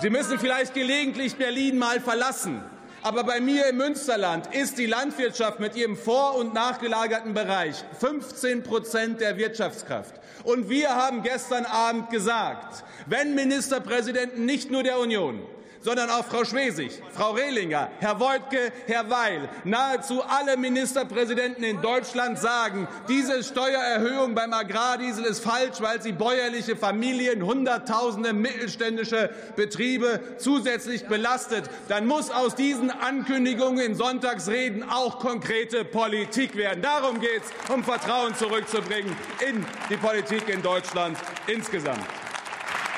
[0.00, 2.62] Sie müssen vielleicht gelegentlich Berlin mal verlassen.
[3.02, 8.62] Aber bei mir im Münsterland ist die Landwirtschaft mit ihrem vor- und nachgelagerten Bereich 15
[8.62, 10.14] Prozent der Wirtschaftskraft.
[10.44, 15.42] Und wir haben gestern Abend gesagt, wenn Ministerpräsidenten nicht nur der Union,
[15.82, 22.38] sondern auch Frau Schwesig, Frau Rehlinger, Herr Woidke, Herr Weil, nahezu alle Ministerpräsidenten in Deutschland
[22.38, 31.06] sagen, diese Steuererhöhung beim Agrardiesel ist falsch, weil sie bäuerliche Familien, Hunderttausende mittelständische Betriebe zusätzlich
[31.06, 31.68] belastet.
[31.88, 36.82] Dann muss aus diesen Ankündigungen in Sonntagsreden auch konkrete Politik werden.
[36.82, 39.14] Darum geht es, um Vertrauen zurückzubringen
[39.46, 42.00] in die Politik in Deutschland insgesamt.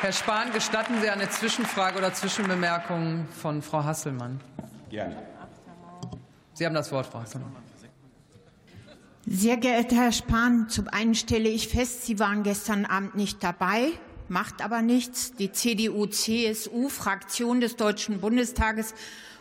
[0.04, 4.38] Herr Spahn, gestatten Sie eine Zwischenfrage oder Zwischenbemerkung von Frau Hasselmann?
[4.90, 5.16] Gerne.
[6.52, 7.50] Sie haben das Wort, Frau Hasselmann.
[9.26, 13.92] Sehr geehrter Herr Spahn, zum einen stelle ich fest, Sie waren gestern Abend nicht dabei,
[14.28, 15.32] macht aber nichts.
[15.36, 18.92] Die CDU-CSU-Fraktion des Deutschen Bundestages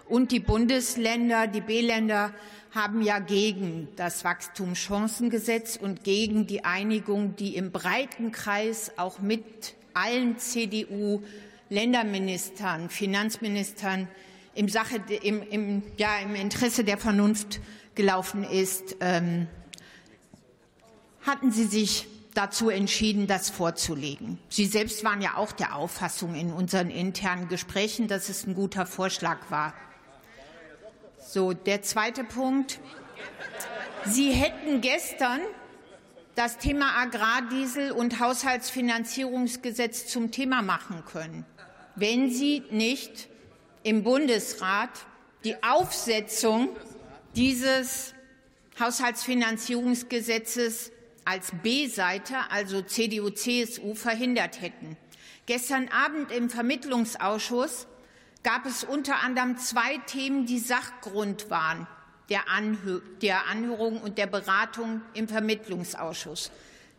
[0.08, 2.32] und die Bundesländer, die B-Länder
[2.74, 9.76] haben ja gegen das Wachstumschancengesetz und gegen die Einigung, die im breiten Kreis auch mit
[9.94, 14.10] allen CDU-Länderministern, Finanzministern
[14.56, 17.60] im, Sache, im, im, ja, im Interesse der Vernunft
[17.96, 19.48] gelaufen ist, ähm,
[21.22, 24.40] hatten Sie sich dazu entschieden, das vorzulegen.
[24.50, 28.86] Sie selbst waren ja auch der Auffassung in unseren internen Gesprächen, dass es ein guter
[28.86, 29.74] Vorschlag war.
[31.20, 32.80] So, der zweite Punkt.
[34.06, 35.40] Sie hätten gestern
[36.36, 41.46] das Thema Agrardiesel und Haushaltsfinanzierungsgesetz zum Thema machen können,
[41.96, 43.30] wenn Sie nicht
[43.84, 44.90] im Bundesrat
[45.44, 46.70] die Aufsetzung
[47.36, 48.14] dieses
[48.80, 50.92] Haushaltsfinanzierungsgesetzes
[51.26, 54.98] als B-Seite, also CDU, CSU, verhindert hätten.
[55.46, 57.88] Gestern Abend im Vermittlungsausschuss
[58.44, 61.88] gab es unter anderem zwei Themen, die Sachgrund waren
[62.30, 66.52] der, Anhör der Anhörung und der Beratung im Vermittlungsausschuss.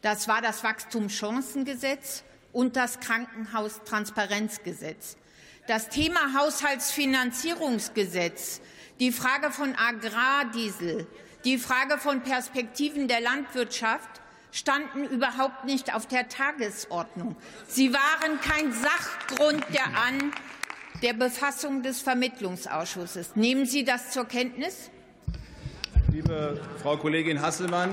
[0.03, 5.17] Das war das Wachstumschancengesetz und das Krankenhaustransparenzgesetz.
[5.67, 8.61] Das Thema Haushaltsfinanzierungsgesetz,
[9.01, 11.07] die Frage von Agrardiesel,
[11.45, 14.23] die Frage von Perspektiven der Landwirtschaft
[14.53, 17.35] standen überhaupt nicht auf der Tagesordnung.
[17.67, 20.33] Sie waren kein Sachgrund der, An
[21.03, 23.35] der Befassung des Vermittlungsausschusses.
[23.35, 24.91] Nehmen Sie das zur Kenntnis?
[26.15, 27.93] Liebe Frau Kollegin Hasselmann,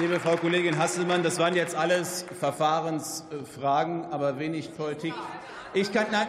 [0.00, 5.12] liebe Frau Kollegin Hasselmann, das waren jetzt alles Verfahrensfragen, aber wenig Politik.
[5.74, 6.26] Ich kann, nein,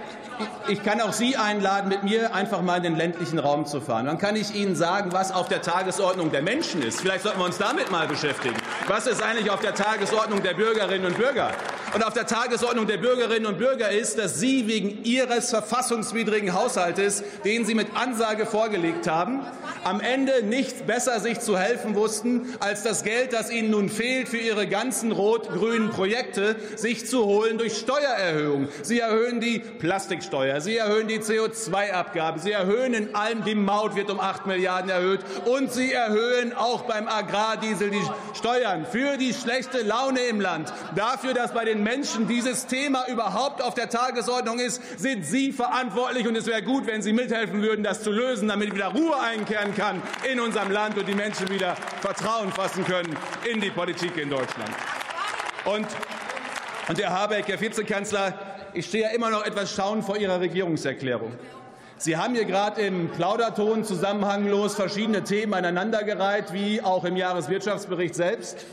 [0.69, 4.05] ich kann auch Sie einladen, mit mir einfach mal in den ländlichen Raum zu fahren.
[4.05, 7.01] Dann kann ich Ihnen sagen, was auf der Tagesordnung der Menschen ist.
[7.01, 8.55] Vielleicht sollten wir uns damit mal beschäftigen.
[8.87, 11.51] Was ist eigentlich auf der Tagesordnung der Bürgerinnen und Bürger?
[11.93, 17.23] Und auf der Tagesordnung der Bürgerinnen und Bürger ist, dass Sie wegen Ihres verfassungswidrigen Haushaltes,
[17.45, 19.45] den Sie mit Ansage vorgelegt haben,
[19.83, 24.27] am Ende nicht besser sich zu helfen wussten, als das Geld, das Ihnen nun fehlt,
[24.27, 28.69] für Ihre ganzen rot-grünen Projekte sich zu holen durch Steuererhöhungen.
[28.81, 34.09] Sie erhöhen die Plastiksteuer, Sie erhöhen die CO2-Abgabe, Sie erhöhen in allem, die Maut wird
[34.09, 38.01] um 8 Milliarden erhöht und Sie erhöhen auch beim Agrardiesel die
[38.33, 40.73] Steuern für die schlechte Laune im Land.
[40.95, 46.27] Dafür, dass bei den Menschen dieses Thema überhaupt auf der Tagesordnung ist, sind Sie verantwortlich.
[46.27, 49.75] Und es wäre gut, wenn Sie mithelfen würden, das zu lösen, damit wieder Ruhe einkehren
[49.75, 53.15] kann in unserem Land und die Menschen wieder Vertrauen fassen können
[53.51, 54.71] in die Politik in Deutschland.
[55.65, 55.87] Und,
[56.87, 61.31] und Herr Habeck, Herr Vizekanzler, ich stehe ja immer noch etwas staunend vor Ihrer Regierungserklärung.
[61.97, 68.65] Sie haben hier gerade im Plauderton zusammenhanglos verschiedene Themen aneinandergereiht, wie auch im Jahreswirtschaftsbericht selbst.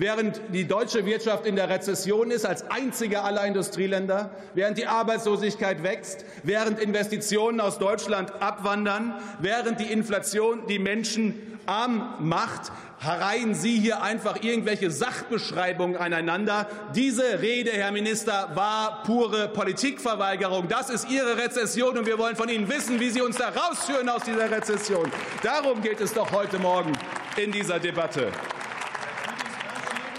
[0.00, 5.82] Während die deutsche Wirtschaft in der Rezession ist, als einziger aller Industrieländer, während die Arbeitslosigkeit
[5.82, 11.34] wächst, während Investitionen aus Deutschland abwandern, während die Inflation die Menschen
[11.66, 12.72] arm macht,
[13.02, 16.66] reihen Sie hier einfach irgendwelche Sachbeschreibungen aneinander.
[16.94, 20.66] Diese Rede, Herr Minister, war pure Politikverweigerung.
[20.68, 24.08] Das ist Ihre Rezession, und wir wollen von Ihnen wissen, wie Sie uns da rausführen
[24.08, 25.12] aus dieser Rezession.
[25.42, 26.94] Darum geht es doch heute Morgen
[27.36, 28.32] in dieser Debatte.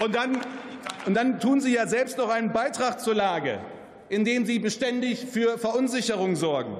[0.02, 0.40] Und dann,
[1.06, 3.60] Und dann tun Sie ja selbst noch einen Beitrag zur Lage,
[4.08, 6.76] indem Sie beständig für Verunsicherung sorgen.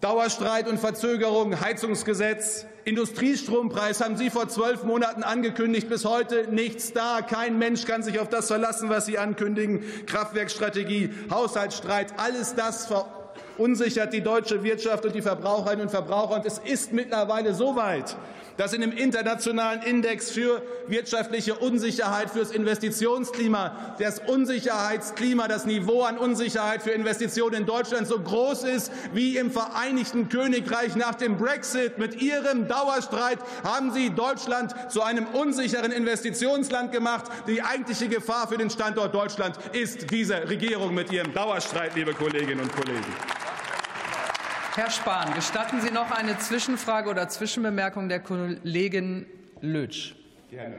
[0.00, 5.88] Dauerstreit und Verzögerung, Heizungsgesetz, Industriestrompreis haben Sie vor zwölf Monaten angekündigt.
[5.88, 7.20] Bis heute nichts da.
[7.22, 9.82] Kein Mensch kann sich auf das verlassen, was Sie ankündigen.
[10.06, 16.36] Kraftwerkstrategie, Haushaltsstreit, alles das verunsichert die deutsche Wirtschaft und die Verbraucherinnen und Verbraucher.
[16.36, 18.16] Und es ist mittlerweile so weit,
[18.56, 26.18] dass in dem internationalen Index für wirtschaftliche Unsicherheit, fürs Investitionsklima, das Unsicherheitsklima, das Niveau an
[26.18, 31.98] Unsicherheit für Investitionen in Deutschland so groß ist wie im Vereinigten Königreich nach dem Brexit.
[31.98, 37.26] Mit Ihrem Dauerstreit haben Sie Deutschland zu einem unsicheren Investitionsland gemacht.
[37.46, 42.60] Die eigentliche Gefahr für den Standort Deutschland ist diese Regierung mit ihrem Dauerstreit, liebe Kolleginnen
[42.60, 43.41] und Kollegen.
[44.74, 49.26] Herr Spahn, gestatten Sie noch eine Zwischenfrage oder Zwischenbemerkung der Kollegin
[49.60, 50.14] Lötsch?
[50.48, 50.76] Gerne.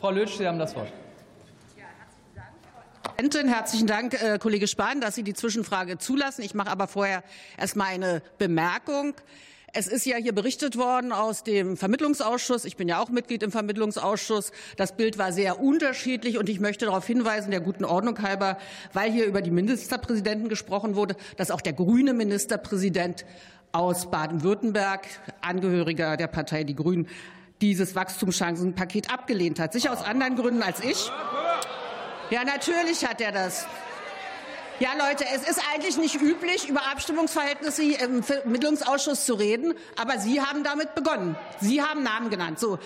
[0.00, 0.90] Frau Lötsch, Sie haben das Wort.
[3.18, 6.40] Herzlichen Dank, äh, Kollege Spahn, dass Sie die Zwischenfrage zulassen.
[6.42, 7.22] Ich mache aber vorher
[7.58, 9.14] erst mal eine Bemerkung.
[9.74, 12.64] Es ist ja hier berichtet worden aus dem Vermittlungsausschuss.
[12.64, 14.50] Ich bin ja auch Mitglied im Vermittlungsausschuss.
[14.76, 18.56] Das Bild war sehr unterschiedlich und ich möchte darauf hinweisen, der guten Ordnung halber,
[18.94, 23.26] weil hier über die Ministerpräsidenten gesprochen wurde, dass auch der grüne Ministerpräsident
[23.72, 25.06] aus Baden-Württemberg,
[25.42, 27.06] Angehöriger der Partei Die Grünen,
[27.60, 29.74] dieses Wachstumschancenpaket abgelehnt hat.
[29.74, 31.10] Sicher aus anderen Gründen als ich.
[32.30, 33.66] Ja, natürlich hat er das.
[34.80, 40.40] Ja, Leute, es ist eigentlich nicht üblich, über Abstimmungsverhältnisse im Vermittlungsausschuss zu reden, aber Sie
[40.40, 41.34] haben damit begonnen.
[41.60, 42.60] Sie haben Namen genannt.
[42.60, 42.78] So.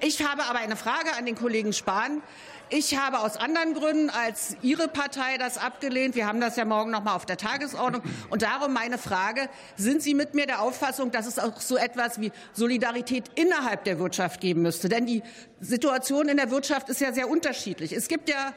[0.00, 2.22] Ich habe aber eine Frage an den Kollegen Spahn.
[2.70, 6.14] Ich habe aus anderen Gründen als Ihre Partei das abgelehnt.
[6.14, 8.00] Wir haben das ja morgen noch mal auf der Tagesordnung.
[8.30, 12.22] Und darum meine Frage, sind Sie mit mir der Auffassung, dass es auch so etwas
[12.22, 14.88] wie Solidarität innerhalb der Wirtschaft geben müsste?
[14.88, 15.22] Denn die
[15.60, 17.92] Situation in der Wirtschaft ist ja sehr unterschiedlich.
[17.92, 18.54] Es gibt ja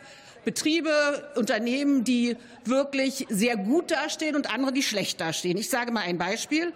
[0.48, 5.58] Betriebe, Unternehmen, die wirklich sehr gut dastehen und andere, die schlecht dastehen.
[5.58, 6.72] Ich sage mal ein Beispiel.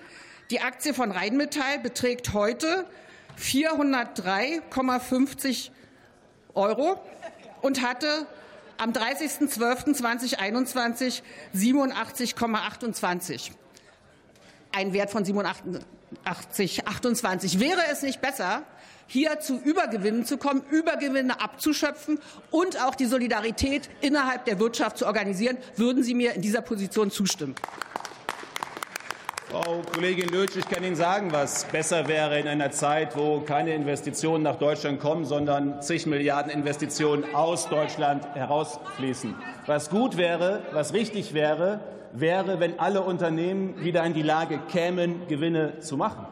[0.49, 2.85] Die Aktie von Rheinmetall beträgt heute
[3.39, 5.69] 403,50
[6.53, 6.99] Euro
[7.61, 8.27] und hatte
[8.77, 11.21] am 30.12.2021
[11.55, 13.51] 87,28.
[14.73, 17.61] Ein Wert von 87,28.
[17.61, 18.63] Wäre es nicht besser,
[19.11, 25.05] hier zu Übergewinnen zu kommen, Übergewinne abzuschöpfen und auch die Solidarität innerhalb der Wirtschaft zu
[25.05, 25.57] organisieren.
[25.75, 27.55] Würden Sie mir in dieser Position zustimmen?
[29.49, 33.75] Frau Kollegin Lötsch, ich kann Ihnen sagen, was besser wäre in einer Zeit, wo keine
[33.75, 39.35] Investitionen nach Deutschland kommen, sondern zig Milliarden Investitionen aus Deutschland herausfließen.
[39.65, 41.81] Was gut wäre, was richtig wäre,
[42.13, 46.25] wäre, wenn alle Unternehmen wieder in die Lage kämen, Gewinne zu machen.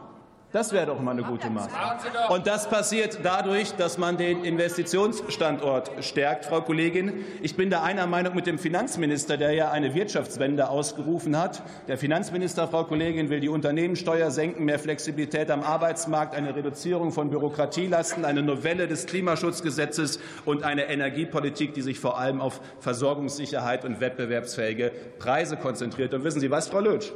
[0.52, 2.00] Das wäre doch mal eine gute Maßnahme.
[2.30, 7.24] Und das passiert dadurch, dass man den Investitionsstandort stärkt, Frau Kollegin.
[7.40, 11.62] Ich bin da einer Meinung mit dem Finanzminister, der ja eine Wirtschaftswende ausgerufen hat.
[11.86, 17.30] Der Finanzminister, Frau Kollegin, will die Unternehmenssteuer senken, mehr Flexibilität am Arbeitsmarkt, eine Reduzierung von
[17.30, 24.00] Bürokratielasten, eine Novelle des Klimaschutzgesetzes und eine Energiepolitik, die sich vor allem auf Versorgungssicherheit und
[24.00, 24.90] wettbewerbsfähige
[25.20, 26.12] Preise konzentriert.
[26.12, 27.12] Und wissen Sie was, Frau Lötsch?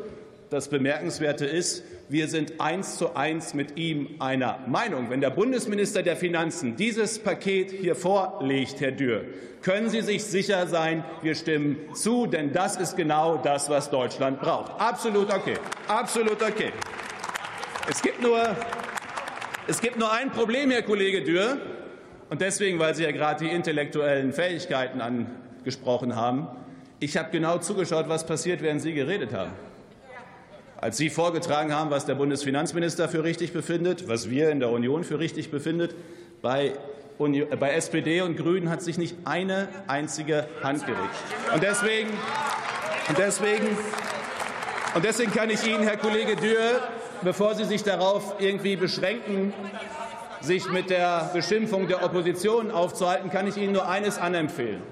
[0.50, 5.08] Das Bemerkenswerte ist, wir sind eins zu eins mit ihm einer Meinung.
[5.08, 9.24] Wenn der Bundesminister der Finanzen dieses Paket hier vorlegt, Herr Dürr,
[9.62, 14.40] können Sie sich sicher sein, wir stimmen zu, denn das ist genau das, was Deutschland
[14.40, 14.78] braucht.
[14.78, 15.54] Absolut okay.
[15.88, 16.72] Absolut okay.
[17.90, 18.38] Es gibt nur,
[19.66, 21.56] es gibt nur ein Problem, Herr Kollege Dürr,
[22.28, 26.48] und deswegen, weil Sie ja gerade die intellektuellen Fähigkeiten angesprochen haben.
[27.00, 29.52] Ich habe genau zugeschaut, was passiert, während Sie geredet haben
[30.84, 35.02] als Sie vorgetragen haben, was der Bundesfinanzminister für richtig befindet, was wir in der Union
[35.02, 35.94] für richtig befindet,
[36.42, 36.74] bei,
[37.16, 41.14] Union, bei SPD und Grünen hat sich nicht eine einzige Hand geregt.
[41.54, 42.10] Und deswegen,
[43.08, 43.66] und deswegen,
[44.94, 46.82] und deswegen kann ich Ihnen, Herr Kollege Dürr,
[47.22, 49.54] bevor Sie sich darauf irgendwie beschränken,
[50.42, 54.82] sich mit der Beschimpfung der Opposition aufzuhalten, kann ich Ihnen nur eines anempfehlen.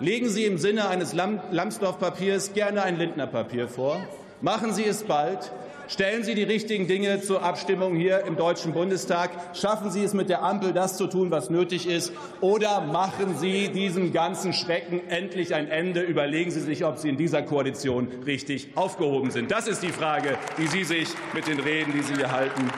[0.00, 4.00] Legen Sie im Sinne eines Lambsdorff-Papiers gerne ein Lindner-Papier vor.
[4.42, 5.50] Machen Sie es bald.
[5.88, 9.30] Stellen Sie die richtigen Dinge zur Abstimmung hier im Deutschen Bundestag.
[9.54, 12.12] Schaffen Sie es mit der Ampel, das zu tun, was nötig ist.
[12.40, 16.00] Oder machen Sie diesem ganzen Schrecken endlich ein Ende.
[16.00, 19.50] Überlegen Sie sich, ob Sie in dieser Koalition richtig aufgehoben sind.
[19.52, 22.68] Das ist die Frage, die Sie sich mit den Reden, die Sie hier halten,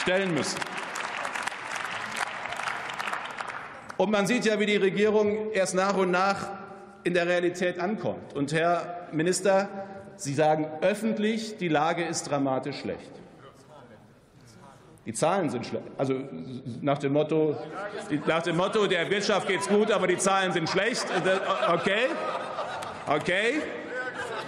[0.00, 0.58] stellen müssen.
[3.98, 6.48] Und man sieht ja, wie die Regierung erst nach und nach
[7.04, 8.34] in der Realität ankommt.
[8.34, 9.68] Und Herr Minister,
[10.16, 13.10] Sie sagen öffentlich, die Lage ist dramatisch schlecht.
[15.06, 15.84] Die Zahlen sind schlecht.
[15.98, 16.14] Also
[16.80, 17.56] nach dem Motto,
[18.26, 21.04] nach dem Motto, der Wirtschaft geht es gut, aber die Zahlen sind schlecht.
[21.68, 22.06] Okay,
[23.06, 23.60] okay.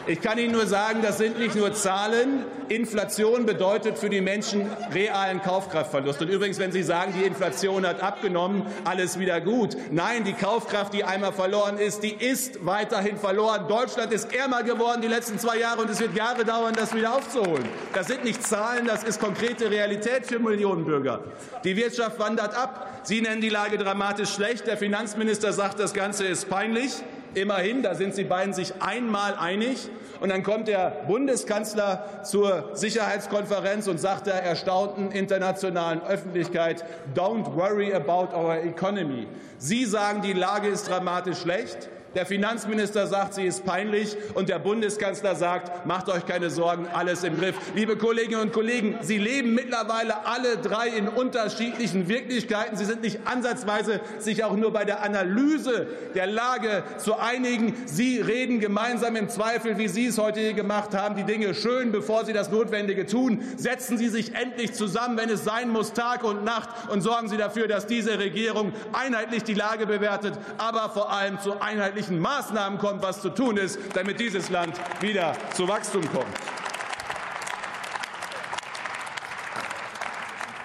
[0.08, 2.44] Ich kann Ihnen nur sagen, das sind nicht nur Zahlen.
[2.68, 6.22] Inflation bedeutet für die Menschen realen Kaufkraftverlust.
[6.22, 9.76] Und übrigens, wenn Sie sagen, die Inflation hat abgenommen, alles wieder gut.
[9.90, 13.66] Nein, die Kaufkraft, die einmal verloren ist, die ist weiterhin verloren.
[13.66, 17.16] Deutschland ist ärmer geworden die letzten zwei Jahre und es wird Jahre dauern, das wieder
[17.16, 17.68] aufzuholen.
[17.92, 21.24] Das sind nicht Zahlen, das ist konkrete Realität für Millionen Bürger.
[21.64, 23.00] Die Wirtschaft wandert ab.
[23.02, 24.68] Sie nennen die Lage dramatisch schlecht.
[24.68, 26.92] Der Finanzminister sagt, das Ganze ist peinlich.
[27.36, 29.90] Immerhin, da sind Sie beiden sich einmal einig.
[30.20, 36.82] Und dann kommt der Bundeskanzler zur Sicherheitskonferenz und sagt der erstaunten internationalen Öffentlichkeit,
[37.14, 39.28] don't worry about our economy.
[39.58, 41.90] Sie sagen, die Lage ist dramatisch schlecht.
[42.14, 44.16] Der Finanzminister sagt, sie ist peinlich.
[44.34, 47.56] Und der Bundeskanzler sagt, macht euch keine Sorgen, alles im Griff.
[47.74, 52.76] Liebe Kolleginnen und Kollegen, Sie leben mittlerweile alle drei in unterschiedlichen Wirklichkeiten.
[52.76, 57.74] Sie sind nicht ansatzweise sich auch nur bei der Analyse der Lage zu einigen.
[57.84, 61.92] Sie reden gemeinsam im Zweifel, wie Sie es heute hier gemacht haben, die Dinge schön,
[61.92, 63.42] bevor Sie das Notwendige tun.
[63.56, 67.36] Setzen Sie sich endlich zusammen, wenn es sein muss, Tag und Nacht, und sorgen Sie
[67.36, 72.78] dafür, dass diese Regierung einheitlich die Lage bewertet, aber vor allem zu einheitlichen wirklichen Maßnahmen
[72.78, 76.26] kommt, was zu tun ist, damit dieses Land wieder zu Wachstum kommt.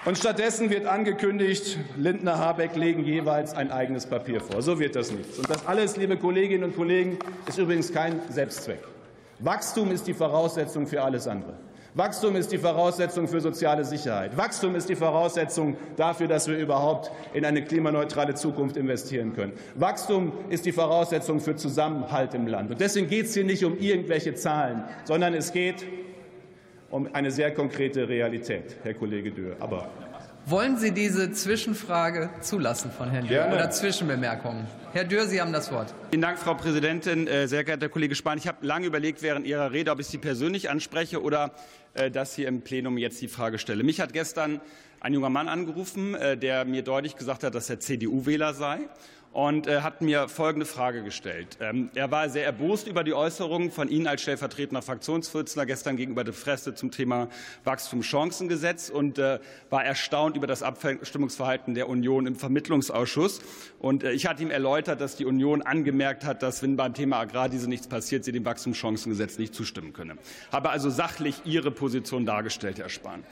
[0.04, 4.60] Und stattdessen wird angekündigt, Lindner Habeck legen jeweils ein eigenes Papier vor.
[4.60, 5.38] So wird das nicht.
[5.38, 8.80] Und das alles, liebe Kolleginnen und Kollegen, ist übrigens kein Selbstzweck.
[9.38, 11.54] Wachstum ist die Voraussetzung für alles andere.
[11.94, 14.34] Wachstum ist die Voraussetzung für soziale Sicherheit.
[14.38, 19.52] Wachstum ist die Voraussetzung dafür, dass wir überhaupt in eine klimaneutrale Zukunft investieren können.
[19.74, 22.70] Wachstum ist die Voraussetzung für Zusammenhalt im Land.
[22.70, 25.84] Und deswegen geht es hier nicht um irgendwelche Zahlen, sondern es geht
[26.90, 29.56] um eine sehr konkrete Realität, Herr Kollege Dürr.
[29.60, 29.90] Aber
[30.46, 34.66] wollen Sie diese Zwischenfrage zulassen von Herrn Dürr oder Zwischenbemerkungen?
[34.92, 35.94] Herr Dürr, Sie haben das Wort.
[36.10, 37.26] Vielen Dank, Frau Präsidentin.
[37.26, 40.18] Äh, sehr geehrter Kollege Spahn, ich habe lange überlegt während Ihrer Rede, ob ich Sie
[40.18, 41.52] persönlich anspreche oder
[41.94, 43.84] äh, dass hier im Plenum jetzt die Frage stelle.
[43.84, 44.60] Mich hat gestern
[45.00, 48.80] ein junger Mann angerufen, äh, der mir deutlich gesagt hat, dass er CDU-Wähler sei
[49.32, 51.56] und äh, hat mir folgende Frage gestellt.
[51.60, 56.22] Ähm, er war sehr erbost über die Äußerungen von Ihnen als stellvertretender Fraktionsvorsitzender gestern gegenüber
[56.22, 57.28] der Presse zum Thema
[57.64, 59.38] Wachstumschancengesetz und äh,
[59.70, 63.40] war erstaunt über das Abstimmungsverhalten der Union im Vermittlungsausschuss.
[63.78, 67.18] Und äh, ich hatte ihm erläutert, dass die Union angemerkt hat, dass wenn beim Thema
[67.18, 70.16] Agrardiesel nichts passiert, sie dem Wachstumschancengesetz nicht zustimmen könne.
[70.50, 73.24] Habe also sachlich Ihre Position dargestellt, Herr Spahn.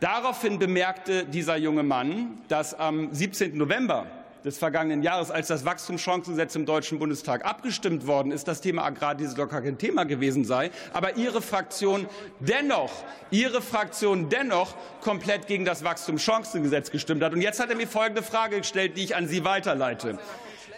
[0.00, 3.56] Daraufhin bemerkte dieser junge Mann, dass am 17.
[3.58, 4.06] November
[4.44, 9.36] des vergangenen Jahres, als das Wachstumschancengesetz im Deutschen Bundestag abgestimmt worden ist, das Thema Agrardiesel
[9.36, 12.06] doch gar kein Thema gewesen sei, aber Ihre Fraktion
[12.40, 12.92] dennoch,
[13.30, 17.32] Ihre Fraktion dennoch komplett gegen das Wachstumschancengesetz gestimmt hat.
[17.32, 20.18] Und jetzt hat er mir folgende Frage gestellt, die ich an Sie weiterleite.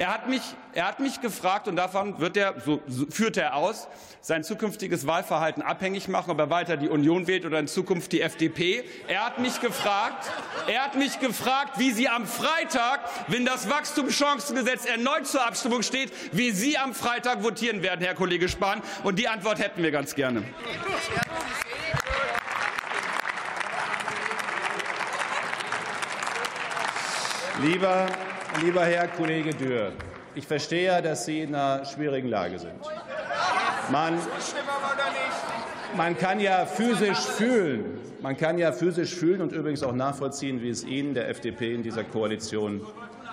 [0.01, 0.41] Er hat mich,
[0.73, 2.81] er hat mich gefragt, und davon wird er, so,
[3.11, 3.87] führt er aus,
[4.23, 8.23] sein zukünftiges Wahlverhalten abhängig machen, ob er weiter die Union wählt oder in Zukunft die
[8.23, 8.83] FDP.
[9.09, 10.31] Er hat mich gefragt,
[10.69, 16.11] er hat mich gefragt, wie Sie am Freitag, wenn das Wachstumschancengesetz erneut zur Abstimmung steht,
[16.33, 18.81] wie Sie am Freitag votieren werden, Herr Kollege Spahn.
[19.03, 20.43] Und die Antwort hätten wir ganz gerne.
[27.61, 28.07] Lieber
[28.59, 29.93] Lieber Herr Kollege Dürr,
[30.35, 32.75] ich verstehe ja, dass Sie in einer schwierigen Lage sind.
[33.91, 34.19] Man,
[35.97, 40.69] man kann ja physisch fühlen, man kann ja physisch fühlen und übrigens auch nachvollziehen, wie
[40.69, 42.85] es Ihnen, der FDP, in dieser Koalition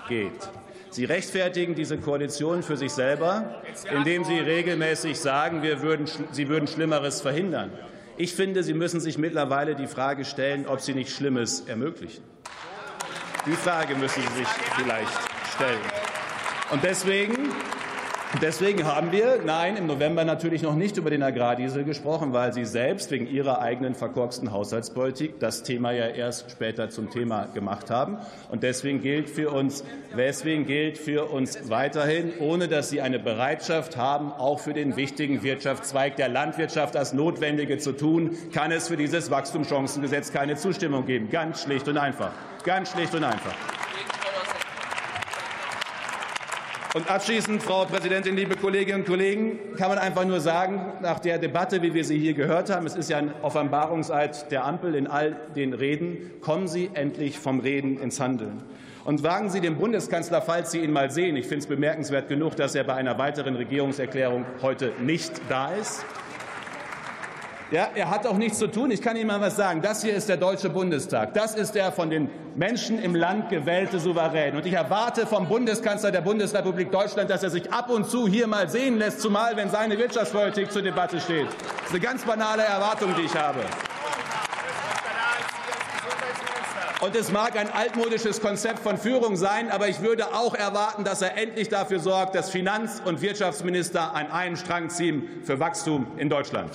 [0.08, 0.48] geht.
[0.90, 3.62] Sie rechtfertigen diese Koalition für sich selber,
[3.94, 7.70] indem Sie regelmäßig sagen, wir würden, Sie würden Schlimmeres verhindern.
[8.16, 12.24] Ich finde, Sie müssen sich mittlerweile die Frage stellen, ob Sie nicht Schlimmes ermöglichen.
[13.48, 15.18] Die Frage müssen Sie sich vielleicht
[15.54, 15.80] stellen.
[16.70, 17.50] Und deswegen
[18.42, 22.66] Deswegen haben wir, nein, im November natürlich noch nicht über den Agrardiesel gesprochen, weil Sie
[22.66, 28.18] selbst wegen Ihrer eigenen verkorksten Haushaltspolitik das Thema ja erst später zum Thema gemacht haben.
[28.50, 29.82] Und deswegen gilt für uns,
[30.14, 35.42] deswegen gilt für uns weiterhin, ohne dass Sie eine Bereitschaft haben, auch für den wichtigen
[35.42, 41.30] Wirtschaftszweig der Landwirtschaft das Notwendige zu tun, kann es für dieses Wachstumschancengesetz keine Zustimmung geben.
[41.30, 42.32] Ganz schlicht und einfach.
[42.62, 43.77] Ganz schlicht und einfach.
[46.98, 51.38] Und abschließend, Frau Präsidentin, liebe Kolleginnen und Kollegen, kann man einfach nur sagen, nach der
[51.38, 55.06] Debatte, wie wir sie hier gehört haben, es ist ja ein Offenbarungseid der Ampel in
[55.06, 58.64] all den Reden, kommen Sie endlich vom Reden ins Handeln.
[59.04, 62.56] Und wagen Sie dem Bundeskanzler, falls Sie ihn mal sehen, ich finde es bemerkenswert genug,
[62.56, 66.04] dass er bei einer weiteren Regierungserklärung heute nicht da ist,
[67.70, 68.90] Ja, er hat auch nichts zu tun.
[68.90, 69.82] Ich kann Ihnen mal was sagen.
[69.82, 71.34] Das hier ist der Deutsche Bundestag.
[71.34, 74.56] Das ist der von den Menschen im Land gewählte Souverän.
[74.56, 78.46] Und ich erwarte vom Bundeskanzler der Bundesrepublik Deutschland, dass er sich ab und zu hier
[78.46, 81.46] mal sehen lässt, zumal wenn seine Wirtschaftspolitik zur Debatte steht.
[81.46, 83.60] Das ist eine ganz banale Erwartung, die ich habe.
[87.00, 91.20] Und es mag ein altmodisches Konzept von Führung sein, aber ich würde auch erwarten, dass
[91.20, 96.30] er endlich dafür sorgt, dass Finanz- und Wirtschaftsminister an einen Strang ziehen für Wachstum in
[96.30, 96.70] Deutschland.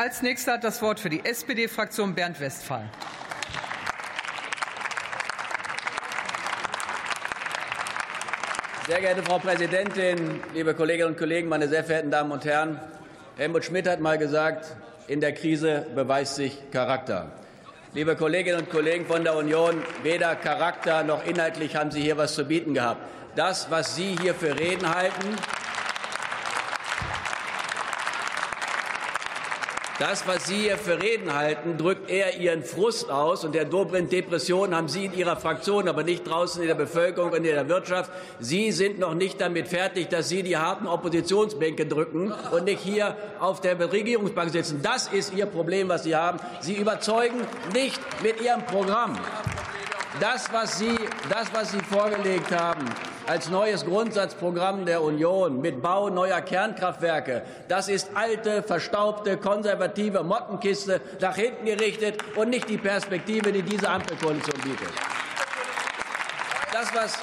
[0.00, 2.88] Als nächster hat das Wort für die SPD-Fraktion Bernd Westphal.
[8.86, 12.80] Sehr geehrte Frau Präsidentin, liebe Kolleginnen und Kollegen, meine sehr verehrten Damen und Herren!
[13.36, 14.74] Helmut Schmidt hat mal gesagt,
[15.06, 17.32] in der Krise beweist sich Charakter.
[17.92, 22.34] Liebe Kolleginnen und Kollegen von der Union, weder Charakter noch inhaltlich haben Sie hier was
[22.34, 23.02] zu bieten gehabt.
[23.36, 25.36] Das, was Sie hier für Reden halten,
[30.00, 33.44] Das, was Sie hier für Reden halten, drückt eher Ihren Frust aus.
[33.44, 37.36] Und der Dobrindt-Depression haben Sie in Ihrer Fraktion, aber nicht draußen in der Bevölkerung und
[37.36, 38.10] in der Wirtschaft.
[38.38, 43.14] Sie sind noch nicht damit fertig, dass Sie die harten Oppositionsbänke drücken und nicht hier
[43.40, 44.80] auf der Regierungsbank sitzen.
[44.82, 46.40] Das ist Ihr Problem, was Sie haben.
[46.60, 47.42] Sie überzeugen
[47.74, 49.18] nicht mit Ihrem Programm.
[50.18, 50.96] Das, was Sie,
[51.28, 52.84] das, was Sie vorgelegt haben,
[53.28, 57.42] als neues Grundsatzprogramm der Union mit Bau neuer Kernkraftwerke.
[57.68, 63.88] Das ist alte, verstaubte, konservative Mottenkiste nach hinten gerichtet und nicht die Perspektive, die diese
[63.88, 64.88] Ampelkoalition bietet.
[66.72, 67.18] Das, was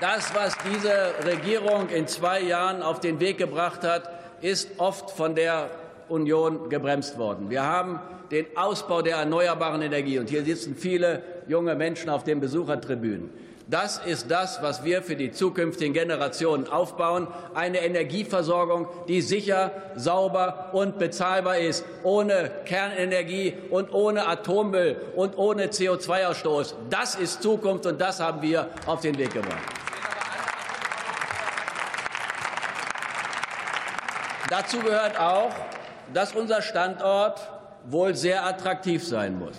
[0.00, 4.08] das, was diese Regierung in zwei Jahren auf den Weg gebracht hat,
[4.40, 5.70] ist oft von der
[6.08, 7.50] Union gebremst worden.
[7.50, 8.00] Wir haben
[8.30, 13.30] den Ausbau der erneuerbaren Energie, und hier sitzen viele junge Menschen auf den Besuchertribünen.
[13.70, 17.28] Das ist das, was wir für die zukünftigen Generationen aufbauen.
[17.52, 25.66] Eine Energieversorgung, die sicher, sauber und bezahlbar ist, ohne Kernenergie und ohne Atommüll und ohne
[25.66, 26.76] CO2-Ausstoß.
[26.88, 29.58] Das ist Zukunft, und das haben wir auf den Weg gebracht.
[34.48, 35.50] Dazu gehört auch,
[36.14, 39.56] dass unser Standort wohl sehr attraktiv sein muss,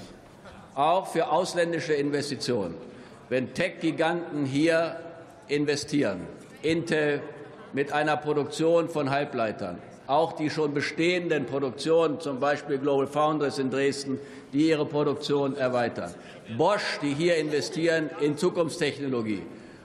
[0.76, 2.76] auch für ausländische Investitionen
[3.30, 4.98] wenn Tech-Giganten hier
[5.48, 6.22] investieren.
[6.62, 7.22] Intel
[7.74, 9.78] mit einer Produktion von Halbleitern.
[10.08, 14.20] Auch die schon bestehenden Produktionen, zum Beispiel Global Foundries in Dresden,
[14.52, 16.12] die ihre Produktion erweitern.
[16.58, 19.44] Bosch, die hier investieren in Zukunftstechnologie.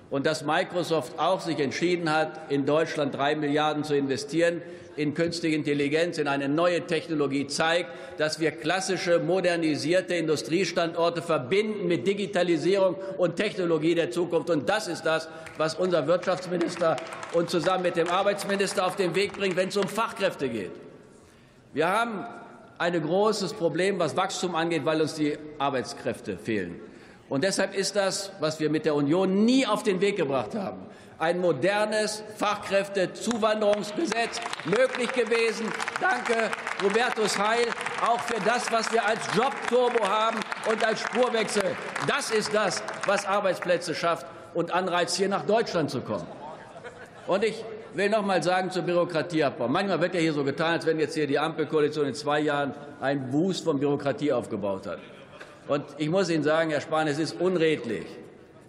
[0.09, 4.63] Und dass Microsoft auch sich entschieden hat, in Deutschland drei Milliarden zu investieren,
[4.97, 12.07] in künstliche Intelligenz, in eine neue Technologie zeigt, dass wir klassische, modernisierte Industriestandorte verbinden mit
[12.07, 14.51] Digitalisierung und Technologie der Zukunft.
[14.51, 16.97] Und das ist das, was unser Wirtschaftsminister
[17.33, 20.73] und zusammen mit dem Arbeitsminister auf den Weg bringt, wenn es um Fachkräfte geht.
[21.73, 22.25] Wir haben
[22.79, 26.81] ein großes Problem, was Wachstum angeht, weil uns die Arbeitskräfte fehlen.
[27.29, 30.83] Und deshalb ist das, was wir mit der Union nie auf den Weg gebracht haben,
[31.19, 35.67] ein modernes Fachkräftezuwanderungsgesetz möglich gewesen.
[36.01, 36.51] Danke,
[36.83, 37.67] Hubertus Heil,
[38.07, 40.39] auch für das, was wir als Jobturbo haben
[40.71, 41.77] und als Spurwechsel.
[42.07, 46.27] Das ist das, was Arbeitsplätze schafft und Anreiz, hier nach Deutschland zu kommen.
[47.27, 47.65] Und ich
[47.95, 49.69] will noch mal sagen zur Bürokratieabbau.
[49.69, 52.75] Manchmal wird ja hier so getan, als wenn jetzt hier die Ampelkoalition in zwei Jahren
[53.01, 54.99] einen Boost von Bürokratie aufgebaut hat.
[55.69, 58.07] Und ich muss Ihnen sagen, Herr Spahn, es ist unredlich,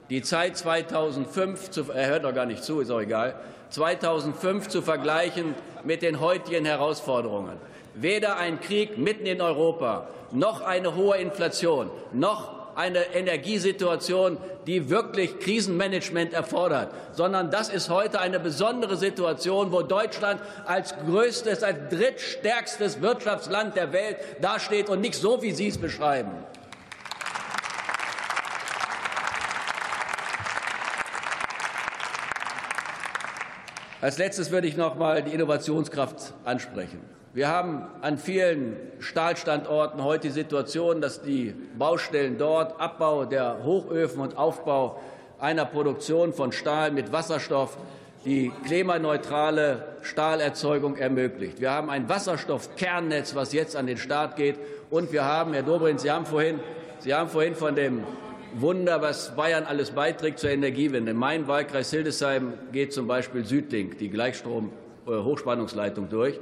[0.10, 3.36] die Zeit 2005 zu, er hört doch gar nicht zu, ist auch egal,
[3.70, 7.58] 2005 zu vergleichen mit den heutigen Herausforderungen.
[7.96, 14.38] Weder ein Krieg mitten in Europa, noch eine hohe Inflation, noch eine Energiesituation,
[14.68, 21.64] die wirklich Krisenmanagement erfordert, sondern das ist heute eine besondere Situation, wo Deutschland als größtes,
[21.64, 26.32] als drittstärkstes Wirtschaftsland der Welt dasteht und nicht so, wie Sie es beschreiben.
[34.06, 37.00] Als letztes würde ich noch mal die Innovationskraft ansprechen.
[37.34, 44.22] Wir haben an vielen Stahlstandorten heute die Situation, dass die Baustellen dort Abbau der Hochöfen
[44.22, 45.02] und Aufbau
[45.40, 47.80] einer Produktion von Stahl mit Wasserstoff
[48.26, 51.60] die klimaneutrale Stahlerzeugung ermöglicht.
[51.60, 54.60] Wir haben ein Wasserstoffkernnetz, was jetzt an den Start geht.
[54.92, 56.60] Und wir haben, Herr Dobrindt, Sie haben vorhin,
[57.00, 58.04] Sie haben vorhin von dem
[58.58, 61.12] Wunder, was Bayern alles beiträgt zur Energiewende.
[61.12, 66.40] In meinem Wahlkreis Hildesheim geht zum Beispiel Südlink, die Gleichstrom-Hochspannungsleitung, durch.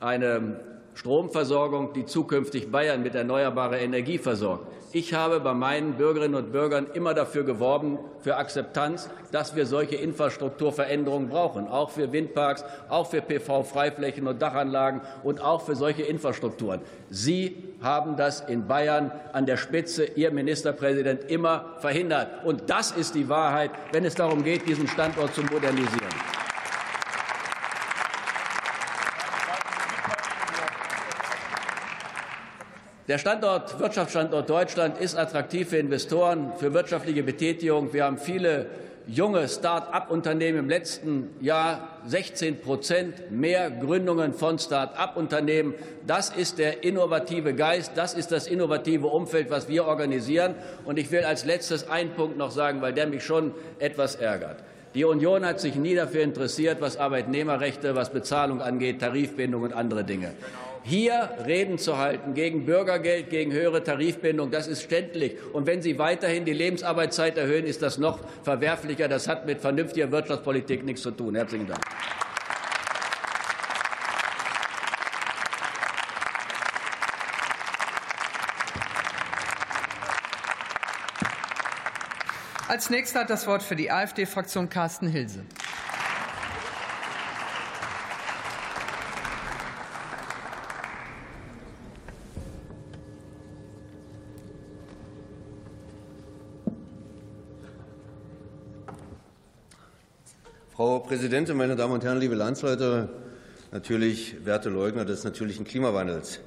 [0.00, 0.60] Eine
[0.94, 4.66] Stromversorgung, die zukünftig Bayern mit erneuerbarer Energie versorgt.
[4.92, 9.96] Ich habe bei meinen Bürgerinnen und Bürgern immer dafür geworben, für Akzeptanz, dass wir solche
[9.96, 16.80] Infrastrukturveränderungen brauchen, auch für Windparks, auch für PV-Freiflächen und Dachanlagen und auch für solche Infrastrukturen.
[17.08, 22.44] Sie haben das in Bayern an der Spitze, Ihr Ministerpräsident, immer verhindert.
[22.44, 26.10] Und das ist die Wahrheit, wenn es darum geht, diesen Standort zu modernisieren.
[33.08, 37.92] Der Standort, Wirtschaftsstandort Deutschland ist attraktiv für Investoren, für wirtschaftliche Betätigung.
[37.92, 38.66] Wir haben viele
[39.06, 45.74] junge Start-up-Unternehmen im letzten Jahr 16 Prozent mehr Gründungen von Start-up-Unternehmen.
[46.06, 50.54] Das ist der innovative Geist, das ist das innovative Umfeld, was wir organisieren.
[50.84, 54.58] Und ich will als letztes einen Punkt noch sagen, weil der mich schon etwas ärgert.
[54.94, 60.04] Die Union hat sich nie dafür interessiert, was Arbeitnehmerrechte, was Bezahlung angeht, Tarifbindung und andere
[60.04, 60.32] Dinge.
[60.88, 65.34] Hier Reden zu halten gegen Bürgergeld, gegen höhere Tarifbindung, das ist ständlich.
[65.52, 69.08] Und wenn Sie weiterhin die Lebensarbeitszeit erhöhen, ist das noch verwerflicher.
[69.08, 71.34] Das hat mit vernünftiger Wirtschaftspolitik nichts zu tun.
[71.34, 71.80] Herzlichen Dank.
[82.68, 85.44] Als nächster hat das Wort für die AfD-Fraktion Carsten Hilse.
[100.76, 103.08] Frau Präsidentin, meine Damen und Herren, liebe Landsleute,
[103.70, 106.40] natürlich werte Leugner des natürlichen Klimawandels.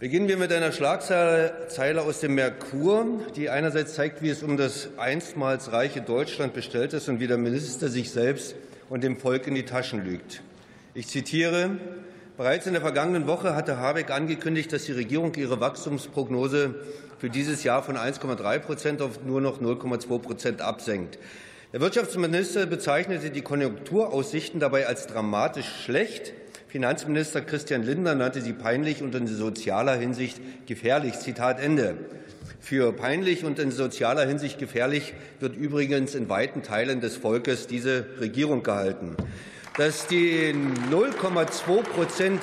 [0.00, 3.06] Beginnen wir mit einer Schlagzeile aus dem Merkur,
[3.36, 7.38] die einerseits zeigt, wie es um das einstmals reiche Deutschland bestellt ist und wie der
[7.38, 8.56] Minister sich selbst
[8.88, 10.42] und dem Volk in die Taschen lügt.
[10.94, 11.70] Ich zitiere
[12.36, 16.72] Bereits in der vergangenen Woche hatte Habeck angekündigt, dass die Regierung ihre Wachstumsprognose
[17.18, 21.18] für dieses Jahr von 1,3 Prozent auf nur noch 0,2 Prozent absenkt.
[21.74, 26.32] Der Wirtschaftsminister bezeichnete die Konjunkturaussichten dabei als dramatisch schlecht.
[26.66, 31.18] Finanzminister Christian Lindner nannte sie peinlich und in sozialer Hinsicht gefährlich.
[31.18, 31.98] Zitat Ende.
[32.58, 38.06] Für peinlich und in sozialer Hinsicht gefährlich wird übrigens in weiten Teilen des Volkes diese
[38.18, 39.14] Regierung gehalten.
[39.76, 40.54] Dass die
[40.90, 42.40] 0,2 Prozent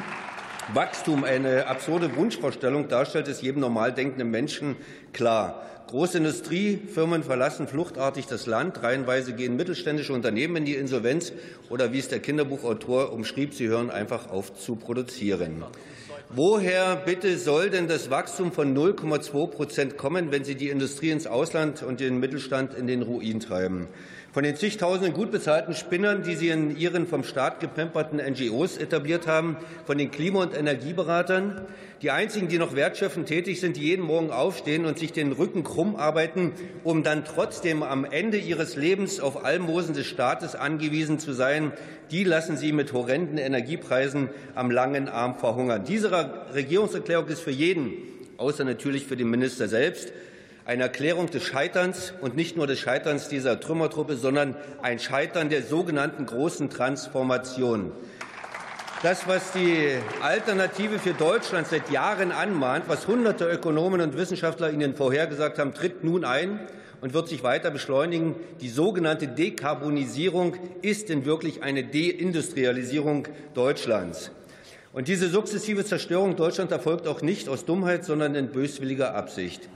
[0.74, 4.76] Wachstum eine absurde Wunschvorstellung darstellt, ist jedem normal denkenden Menschen
[5.14, 5.62] klar.
[5.90, 8.80] Große Industriefirmen verlassen fluchtartig das Land.
[8.80, 11.32] Reihenweise gehen mittelständische Unternehmen in die Insolvenz
[11.68, 15.64] oder wie es der Kinderbuchautor umschrieb, sie hören einfach auf zu produzieren.
[16.28, 21.26] Woher bitte soll denn das Wachstum von 0,2 Prozent kommen, wenn Sie die Industrie ins
[21.26, 23.88] Ausland und den Mittelstand in den Ruin treiben?
[24.32, 29.26] Von den zigtausenden gut bezahlten Spinnern, die Sie in Ihren vom Staat gepemperten NGOs etabliert
[29.26, 31.62] haben, von den Klima- und Energieberatern,
[32.00, 35.64] die einzigen, die noch wertschöpfend tätig sind, die jeden Morgen aufstehen und sich den Rücken
[35.64, 36.52] krumm arbeiten,
[36.84, 41.72] um dann trotzdem am Ende ihres Lebens auf Almosen des Staates angewiesen zu sein,
[42.12, 45.82] die lassen Sie mit horrenden Energiepreisen am langen Arm verhungern.
[45.88, 46.12] Diese
[46.54, 47.94] Regierungserklärung ist für jeden,
[48.36, 50.12] außer natürlich für den Minister selbst,
[50.64, 55.62] eine Erklärung des Scheiterns und nicht nur des Scheiterns dieser Trümmertruppe, sondern ein Scheitern der
[55.62, 57.92] sogenannten großen Transformation.
[59.02, 64.94] Das, was die Alternative für Deutschland seit Jahren anmahnt, was hunderte Ökonomen und Wissenschaftler Ihnen
[64.94, 66.60] vorhergesagt haben, tritt nun ein
[67.00, 68.34] und wird sich weiter beschleunigen.
[68.60, 74.32] Die sogenannte Dekarbonisierung ist in wirklich eine Deindustrialisierung Deutschlands.
[74.92, 79.70] Und diese sukzessive Zerstörung Deutschlands erfolgt auch nicht aus Dummheit, sondern in böswilliger Absicht.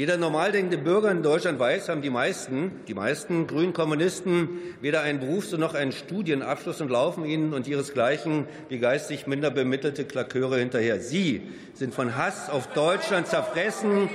[0.00, 4.48] Jeder normal denkende Bürger in Deutschland weiß, haben die meisten, die meisten grünen Kommunisten
[4.80, 10.06] weder einen Berufs- noch einen Studienabschluss und laufen ihnen und ihresgleichen wie geistig minder bemittelte
[10.06, 11.00] Klaköre hinterher.
[11.00, 11.42] Sie
[11.74, 14.08] sind von Hass auf Deutschland zerfressen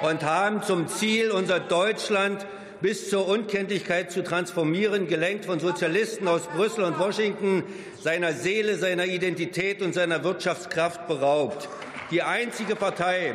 [0.00, 2.46] und haben zum Ziel, unser Deutschland
[2.80, 7.64] bis zur Unkenntlichkeit zu transformieren, gelenkt von Sozialisten aus Brüssel und Washington,
[8.00, 11.68] seiner Seele, seiner Identität und seiner Wirtschaftskraft beraubt.
[12.10, 13.34] Die einzige Partei,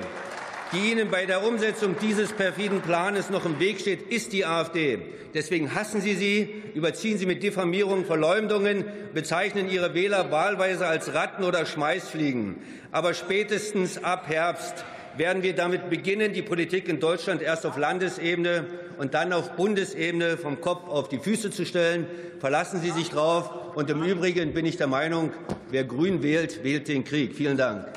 [0.73, 4.99] die Ihnen bei der Umsetzung dieses perfiden Planes noch im Weg steht, ist die AfD.
[5.33, 11.43] Deswegen hassen Sie sie, überziehen Sie mit Diffamierungen, Verleumdungen, bezeichnen Ihre Wähler wahlweise als Ratten
[11.43, 12.57] oder Schmeißfliegen.
[12.91, 14.85] Aber spätestens ab Herbst
[15.17, 18.65] werden wir damit beginnen, die Politik in Deutschland erst auf Landesebene
[18.97, 22.07] und dann auf Bundesebene vom Kopf auf die Füße zu stellen.
[22.39, 23.75] Verlassen Sie sich drauf.
[23.75, 25.31] Und im Übrigen bin ich der Meinung,
[25.69, 27.33] wer Grün wählt, wählt den Krieg.
[27.35, 27.87] Vielen Dank.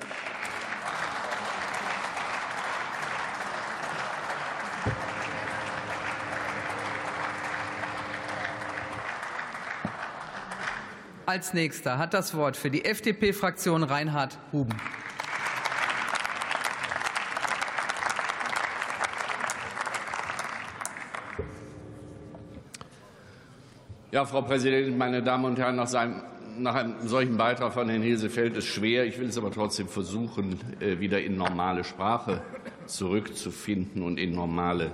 [11.27, 14.77] Als nächster hat das Wort für die FDP-Fraktion Reinhard Huben.
[24.12, 26.23] Ja, Frau Präsidentin, meine Damen und Herren, nach, seinem,
[26.59, 29.05] nach einem solchen Beitrag von Herrn Hese fällt es schwer.
[29.05, 32.40] Ich will es aber trotzdem versuchen, äh, wieder in normale Sprache
[32.86, 34.93] zurückzufinden und in normale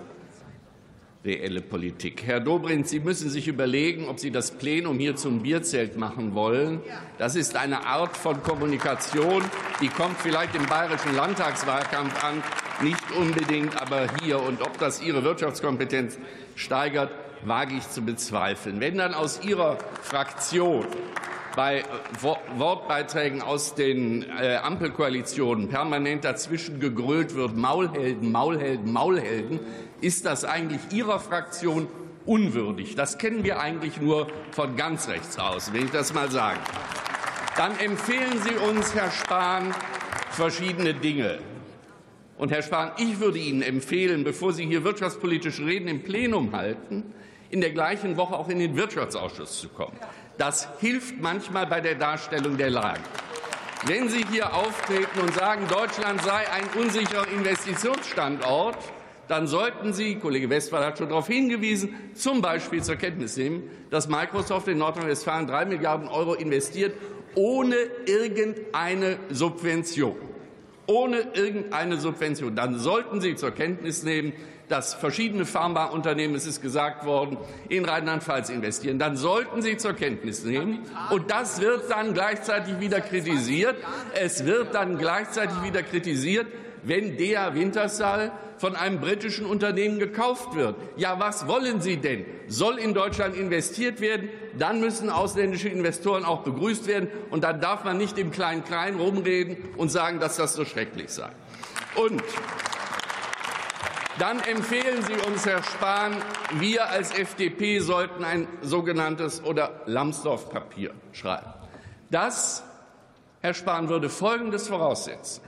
[1.25, 2.25] reelle Politik.
[2.27, 6.81] Herr Dobrindt, Sie müssen sich überlegen, ob Sie das Plenum hier zum Bierzelt machen wollen.
[7.19, 9.43] Das ist eine Art von Kommunikation,
[9.81, 12.43] die kommt vielleicht im bayerischen Landtagswahlkampf an,
[12.83, 14.43] nicht unbedingt aber hier.
[14.43, 16.19] Und ob das Ihre Wirtschaftskompetenz
[16.57, 17.13] steigert,
[17.45, 18.81] wage ich zu bezweifeln.
[18.81, 20.87] Wenn dann aus Ihrer Fraktion
[21.55, 21.85] bei äh,
[22.57, 29.61] Wortbeiträgen aus den äh, Ampelkoalitionen permanent dazwischen gegrölt wird, Maulhelden, Maulhelden, Maulhelden,
[30.03, 31.89] ist das eigentlich Ihrer Fraktion
[32.27, 32.95] unwürdig.
[32.95, 36.61] Das kennen wir eigentlich nur von ganz rechts aus, wenn ich das mal sagen.
[37.57, 39.75] Dann empfehlen Sie uns, Herr Spahn,
[40.31, 41.39] verschiedene Dinge.
[42.39, 47.13] Und Herr Spahn, ich würde Ihnen empfehlen, bevor Sie hier wirtschaftspolitische Reden im Plenum halten,
[47.51, 49.97] in der gleichen Woche auch in den Wirtschaftsausschuss zu kommen.
[50.39, 53.01] Das hilft manchmal bei der Darstellung der Lage.
[53.85, 58.79] Wenn Sie hier auftreten und sagen, Deutschland sei ein unsicherer Investitionsstandort,
[59.33, 64.07] dann sollten Sie, Kollege Westphal hat schon darauf hingewiesen, zum Beispiel zur Kenntnis nehmen, dass
[64.07, 66.95] Microsoft in Nordrhein-Westfalen drei Milliarden Euro investiert,
[67.35, 70.17] ohne irgendeine Subvention.
[70.87, 72.55] Ohne irgendeine Subvention.
[72.55, 74.35] Dann sollten Sie zur Kenntnis nehmen,
[74.69, 77.39] dass verschiedene Pharmaunternehmen, es ist gesagt worden,
[77.71, 78.99] in Rheinland-Pfalz investieren.
[78.99, 80.81] Dann sollten Sie zur Kenntnis nehmen,
[81.11, 83.77] und das wird dann gleichzeitig wieder kritisiert,
[84.15, 86.49] es wird dann gleichzeitig wieder kritisiert,
[86.83, 88.33] wenn der Wintershall
[88.63, 90.77] von einem britischen Unternehmen gekauft wird.
[90.95, 92.25] Ja, was wollen Sie denn?
[92.47, 94.29] Soll in Deutschland investiert werden?
[94.57, 97.09] Dann müssen ausländische Investoren auch begrüßt werden.
[97.31, 101.29] Und dann darf man nicht im Klein-Klein rumreden und sagen, dass das so schrecklich sei.
[101.97, 102.23] Und
[104.21, 106.15] dann empfehlen Sie uns, Herr Spahn,
[106.61, 111.53] wir als FDP sollten ein sogenanntes oder Lambsdorff-Papier schreiben.
[112.13, 112.63] Das,
[113.41, 115.43] Herr Spahn, würde Folgendes voraussetzen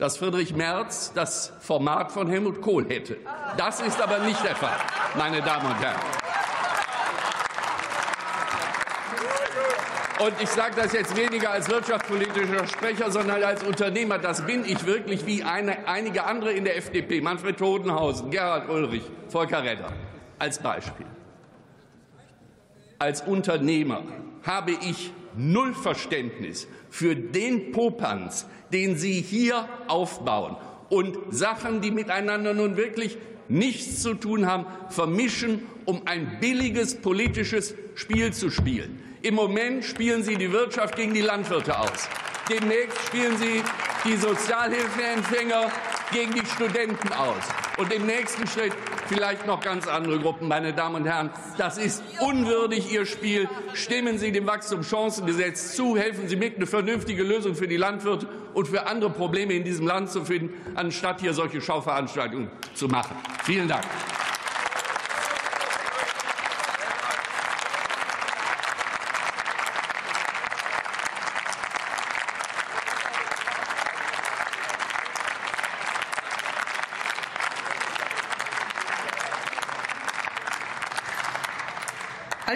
[0.00, 3.18] dass Friedrich Merz das Format von Helmut Kohl hätte.
[3.58, 4.78] Das ist aber nicht der Fall,
[5.16, 6.00] meine Damen und Herren.
[10.20, 14.18] Und ich sage das jetzt weniger als wirtschaftspolitischer Sprecher, sondern als Unternehmer.
[14.18, 17.20] Das bin ich wirklich wie eine, einige andere in der FDP.
[17.20, 19.92] Manfred Todenhausen, Gerhard Ulrich, Volker Redder
[20.38, 21.06] als Beispiel.
[22.98, 24.02] Als Unternehmer
[24.44, 30.56] habe ich null Verständnis für den Popanz, den Sie hier aufbauen
[30.88, 33.16] und Sachen, die miteinander nun wirklich
[33.48, 39.02] nichts zu tun haben, vermischen, um ein billiges politisches Spiel zu spielen.
[39.22, 42.08] Im Moment spielen Sie die Wirtschaft gegen die Landwirte aus.
[42.48, 43.62] Demnächst spielen Sie
[44.04, 45.70] die Sozialhilfeempfänger
[46.12, 47.42] gegen die Studenten aus.
[47.76, 48.72] Und im nächsten Schritt
[49.10, 50.46] vielleicht noch ganz andere Gruppen.
[50.46, 53.48] Meine Damen und Herren, das ist unwürdig, Ihr Spiel.
[53.74, 58.68] Stimmen Sie dem Wachstumschancengesetz zu, helfen Sie mit, eine vernünftige Lösung für die Landwirte und
[58.68, 63.16] für andere Probleme in diesem Land zu finden, anstatt hier solche Schauveranstaltungen zu machen.
[63.42, 63.84] Vielen Dank.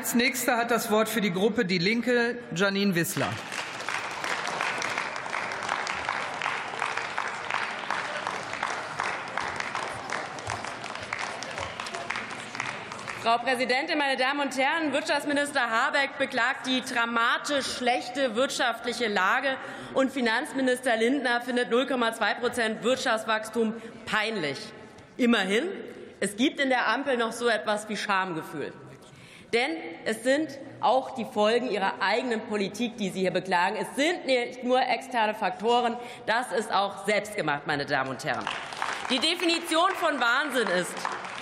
[0.04, 3.32] Als nächster hat das Wort für die Gruppe Die Linke Janine Wissler.
[13.22, 14.92] Frau Präsidentin, meine Damen und Herren!
[14.92, 19.56] Wirtschaftsminister Habeck beklagt die dramatisch schlechte wirtschaftliche Lage,
[19.94, 23.72] und Finanzminister Lindner findet 0,2% Wirtschaftswachstum
[24.04, 24.58] peinlich.
[25.16, 25.64] Immerhin,
[26.20, 28.74] es gibt in der Ampel noch so etwas wie Schamgefühl.
[29.54, 33.76] Denn es sind auch die Folgen ihrer eigenen Politik, die Sie hier beklagen.
[33.76, 38.44] Es sind nicht nur externe Faktoren, das ist auch selbstgemacht, meine Damen und Herren.
[39.10, 40.92] Die Definition von Wahnsinn ist,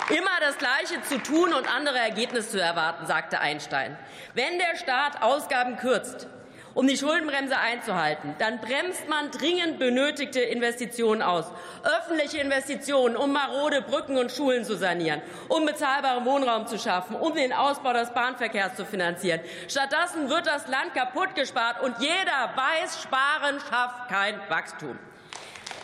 [0.09, 3.97] immer das Gleiche zu tun und andere Ergebnisse zu erwarten, sagte Einstein.
[4.35, 6.27] Wenn der Staat Ausgaben kürzt,
[6.73, 11.45] um die Schuldenbremse einzuhalten, dann bremst man dringend benötigte Investitionen aus.
[11.83, 17.35] Öffentliche Investitionen, um marode Brücken und Schulen zu sanieren, um bezahlbaren Wohnraum zu schaffen, um
[17.35, 19.39] den Ausbau des Bahnverkehrs zu finanzieren.
[19.67, 24.97] Stattdessen wird das Land kaputt gespart, und jeder weiß, Sparen schafft kein Wachstum.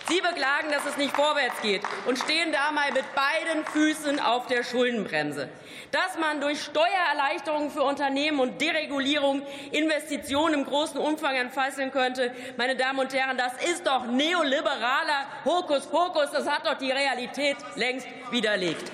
[0.07, 4.63] Sie beklagen, dass es nicht vorwärts geht und stehen dabei mit beiden Füßen auf der
[4.63, 5.49] Schuldenbremse.
[5.91, 9.41] Dass man durch Steuererleichterungen für Unternehmen und Deregulierung
[9.71, 16.31] Investitionen im großen Umfang entfesseln könnte, meine Damen und Herren, das ist doch neoliberaler Hokuspokus.
[16.31, 18.91] Das hat doch die Realität längst widerlegt.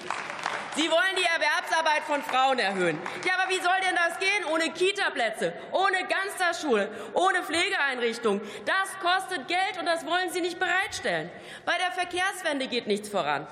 [0.76, 3.00] Sie wollen die Erwerbsarbeit von Frauen erhöhen.
[3.26, 8.42] Ja, aber wie soll denn das gehen ohne Kitaplätze, ohne Ganztagsschule, ohne Pflegeeinrichtungen?
[8.66, 11.30] Das kostet Geld und das wollen Sie nicht bereitstellen.
[11.66, 13.48] Bei der Verkehrswende geht nichts voran.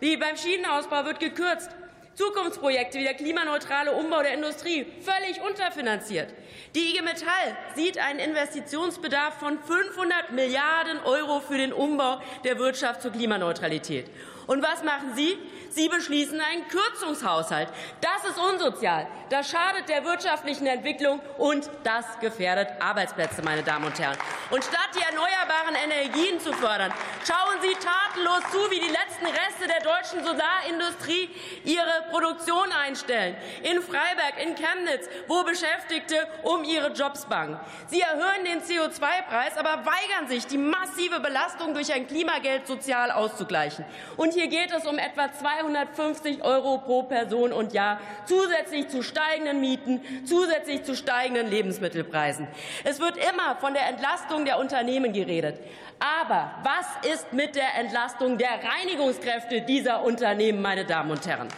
[0.00, 1.70] Wie beim Schienenausbau wird gekürzt.
[2.16, 6.32] Zukunftsprojekte wie der klimaneutrale Umbau der Industrie völlig unterfinanziert.
[6.74, 13.02] Die IG Metall sieht einen Investitionsbedarf von 500 Milliarden Euro für den Umbau der Wirtschaft
[13.02, 14.06] zur Klimaneutralität.
[14.46, 15.36] Und was machen Sie?
[15.76, 17.68] Sie beschließen einen Kürzungshaushalt.
[18.00, 19.06] Das ist unsozial.
[19.28, 24.16] Das schadet der wirtschaftlichen Entwicklung und das gefährdet Arbeitsplätze, meine Damen und Herren.
[24.50, 26.94] Und statt die erneuerbaren Energien zu fördern,
[27.26, 31.28] schauen Sie tatenlos zu, wie die letzten Reste der deutschen Solarindustrie
[31.64, 33.36] ihre Produktion einstellen.
[33.62, 37.60] In Freiberg, in Chemnitz, wo Beschäftigte um ihre Jobs bangen.
[37.88, 43.84] Sie erhöhen den CO2-Preis, aber weigern sich, die massive Belastung durch ein Klimageld sozial auszugleichen.
[44.16, 45.28] Und hier geht es um etwa
[45.66, 52.46] 250 Euro pro Person und Jahr, zusätzlich zu steigenden Mieten, zusätzlich zu steigenden Lebensmittelpreisen.
[52.84, 55.58] Es wird immer von der Entlastung der Unternehmen geredet.
[55.98, 61.48] Aber was ist mit der Entlastung der Reinigungskräfte dieser Unternehmen, meine Damen und Herren?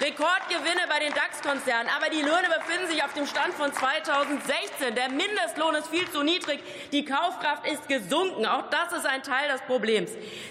[0.00, 1.90] Rekordgewinne bei den DAX-Konzernen.
[1.96, 4.94] Aber die Löhne befinden sich auf dem Stand von 2016.
[4.94, 6.60] Der Mindestlohn ist viel zu niedrig.
[6.92, 8.44] Die Kaufkraft ist gesunken.
[8.44, 10.10] Auch das ist ein Teil des Problems.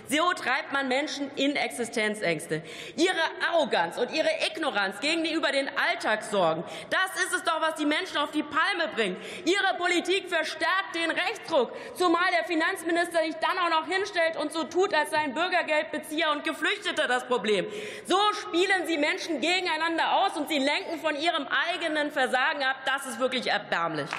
[0.10, 2.64] So treibt man Menschen in Existenzängste.
[2.96, 8.18] Ihre Arroganz und ihre Ignoranz gegenüber den Alltagssorgen, das ist es doch, was die Menschen
[8.18, 9.18] auf die Palme bringt.
[9.46, 14.64] Ihre Politik verstärkt den Rechtsdruck, zumal der Finanzminister sich dann auch noch hinstellt und so
[14.64, 17.68] tut, als seien Bürgergeldbezieher und Geflüchtete das Problem.
[18.06, 22.78] So spielen sie Menschen Menschen gegeneinander aus und sie lenken von ihrem eigenen Versagen ab.
[22.86, 24.10] Das ist wirklich erbärmlich.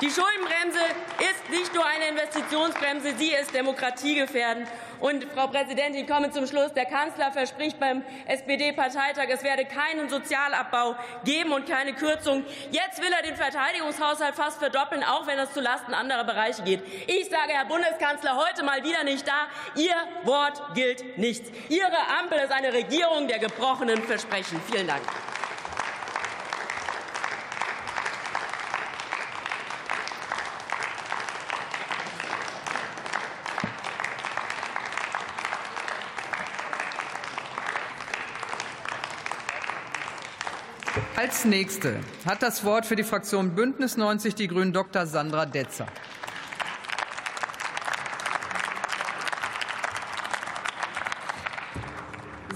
[0.00, 0.80] Die Schuldenbremse
[1.20, 4.68] ist nicht nur eine Investitionsbremse, sie ist demokratiegefährdend.
[5.02, 6.72] Und Frau Präsidentin, ich komme zum Schluss.
[6.74, 12.44] Der Kanzler verspricht beim SPD-Parteitag, es werde keinen Sozialabbau geben und keine Kürzung.
[12.70, 16.82] Jetzt will er den Verteidigungshaushalt fast verdoppeln, auch wenn es zulasten anderer Bereiche geht.
[17.08, 19.48] Ich sage, Herr Bundeskanzler, heute mal wieder nicht da.
[19.74, 21.50] Ihr Wort gilt nichts.
[21.68, 24.62] Ihre Ampel ist eine Regierung der gebrochenen Versprechen.
[24.70, 25.02] Vielen Dank.
[41.22, 45.06] Als nächste hat das Wort für die Fraktion Bündnis 90 Die Grünen Dr.
[45.06, 45.86] Sandra Detzer.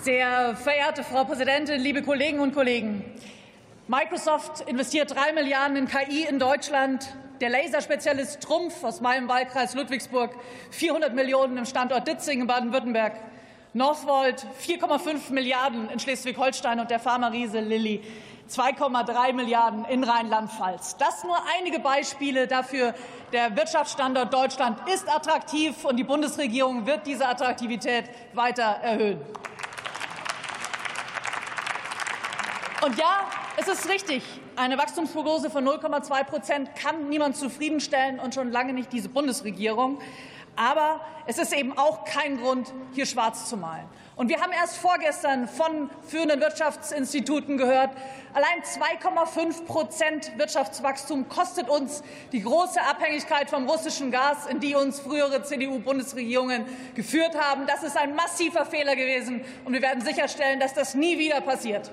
[0.02, 3.04] Sehr verehrte Frau Präsidentin, liebe Kolleginnen und Kollegen!
[3.86, 7.06] Microsoft investiert drei Milliarden in KI in Deutschland.
[7.40, 10.32] Der Laserspezialist Trumpf aus meinem Wahlkreis Ludwigsburg
[10.72, 13.12] 400 Millionen im Standort Ditzingen, Baden-Württemberg.
[13.74, 18.02] Northvolt 4,5 Milliarden in Schleswig-Holstein und der Pharma-Riese Lilly
[18.48, 20.96] 2,3 Milliarden in Rheinland-Pfalz.
[20.96, 22.94] Das nur einige Beispiele dafür.
[23.32, 28.04] Der Wirtschaftsstandort Deutschland ist attraktiv, und die Bundesregierung wird diese Attraktivität
[28.34, 29.20] weiter erhöhen.
[32.84, 33.24] Und ja,
[33.56, 34.22] es ist richtig,
[34.54, 39.98] eine Wachstumsprognose von 0,2 Prozent kann niemand zufriedenstellen und schon lange nicht diese Bundesregierung.
[40.56, 43.86] Aber es ist eben auch kein Grund, hier schwarz zu malen.
[44.16, 47.90] Und wir haben erst vorgestern von führenden Wirtschaftsinstituten gehört,
[48.32, 52.02] allein 2,5 Prozent Wirtschaftswachstum kostet uns
[52.32, 56.64] die große Abhängigkeit vom russischen Gas, in die uns frühere CDU-Bundesregierungen
[56.94, 57.66] geführt haben.
[57.66, 61.90] Das ist ein massiver Fehler gewesen, und wir werden sicherstellen, dass das nie wieder passiert.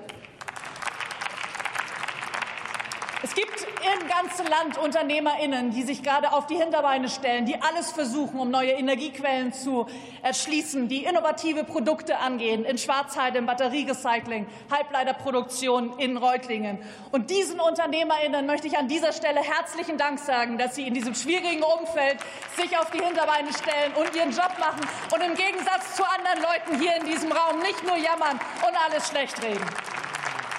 [3.24, 7.90] Es gibt im ganzen Land UnternehmerInnen, die sich gerade auf die Hinterbeine stellen, die alles
[7.90, 9.86] versuchen, um neue Energiequellen zu
[10.20, 16.82] erschließen, die innovative Produkte angehen in Schwarzheide, im Batterierecycling, Halbleiterproduktion in Reutlingen.
[17.12, 21.14] Und diesen UnternehmerInnen möchte ich an dieser Stelle herzlichen Dank sagen, dass sie in diesem
[21.14, 22.18] schwierigen Umfeld
[22.60, 26.78] sich auf die Hinterbeine stellen und ihren Job machen und im Gegensatz zu anderen Leuten
[26.78, 28.38] hier in diesem Raum nicht nur jammern
[28.68, 29.64] und alles schlecht reden.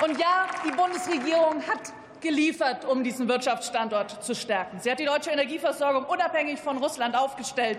[0.03, 1.93] Und ja, die Bundesregierung hat
[2.25, 4.79] geliefert, um diesen Wirtschaftsstandort zu stärken.
[4.79, 7.77] Sie hat die deutsche Energieversorgung unabhängig von Russland aufgestellt,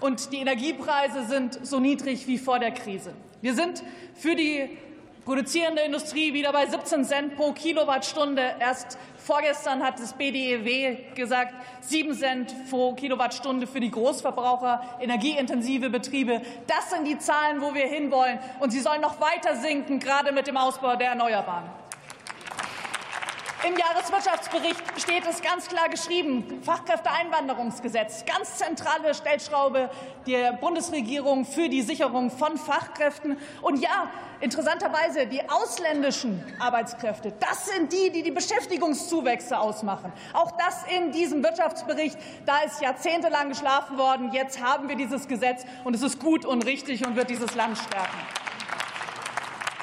[0.00, 3.12] und die Energiepreise sind so niedrig wie vor der Krise.
[3.40, 4.76] Wir sind für die
[5.24, 8.56] Produzierende Industrie wieder bei 17 Cent pro Kilowattstunde.
[8.58, 16.42] Erst vorgestern hat das BDEW gesagt, 7 Cent pro Kilowattstunde für die Großverbraucher, energieintensive Betriebe.
[16.66, 18.40] Das sind die Zahlen, wo wir hinwollen.
[18.58, 21.81] Und sie sollen noch weiter sinken, gerade mit dem Ausbau der Erneuerbaren.
[23.64, 29.88] Im Jahreswirtschaftsbericht steht es ganz klar geschrieben, Fachkräfteeinwanderungsgesetz, ganz zentrale Stellschraube
[30.26, 33.36] der Bundesregierung für die Sicherung von Fachkräften.
[33.60, 34.10] Und ja,
[34.40, 40.12] interessanterweise, die ausländischen Arbeitskräfte, das sind die, die die Beschäftigungszuwächse ausmachen.
[40.32, 42.18] Auch das in diesem Wirtschaftsbericht.
[42.44, 44.32] Da ist jahrzehntelang geschlafen worden.
[44.32, 47.78] Jetzt haben wir dieses Gesetz, und es ist gut und richtig und wird dieses Land
[47.78, 48.41] stärken.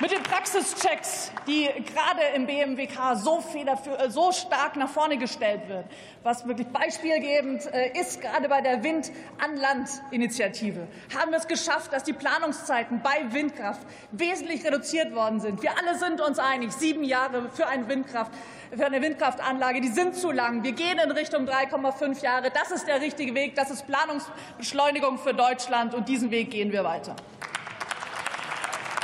[0.02, 5.84] Mit den Praxischecks, die gerade im BMWK so, äh, so, stark nach vorne gestellt wird,
[6.24, 12.14] was wirklich beispielgebend äh, ist, gerade bei der Wind-an-Land-Initiative, haben wir es geschafft, dass die
[12.14, 13.82] Planungszeiten bei Windkraft
[14.12, 15.62] wesentlich reduziert worden sind.
[15.62, 20.64] Wir alle sind uns einig, sieben Jahre für eine Windkraftanlage, die sind zu lang.
[20.64, 22.52] Wir gehen in Richtung 3,5 Jahre.
[22.52, 23.56] Das ist der richtige Weg.
[23.56, 27.18] Das ist Planungsbeschleunigung für Deutschland, und diesen Weg gehen wir weiter.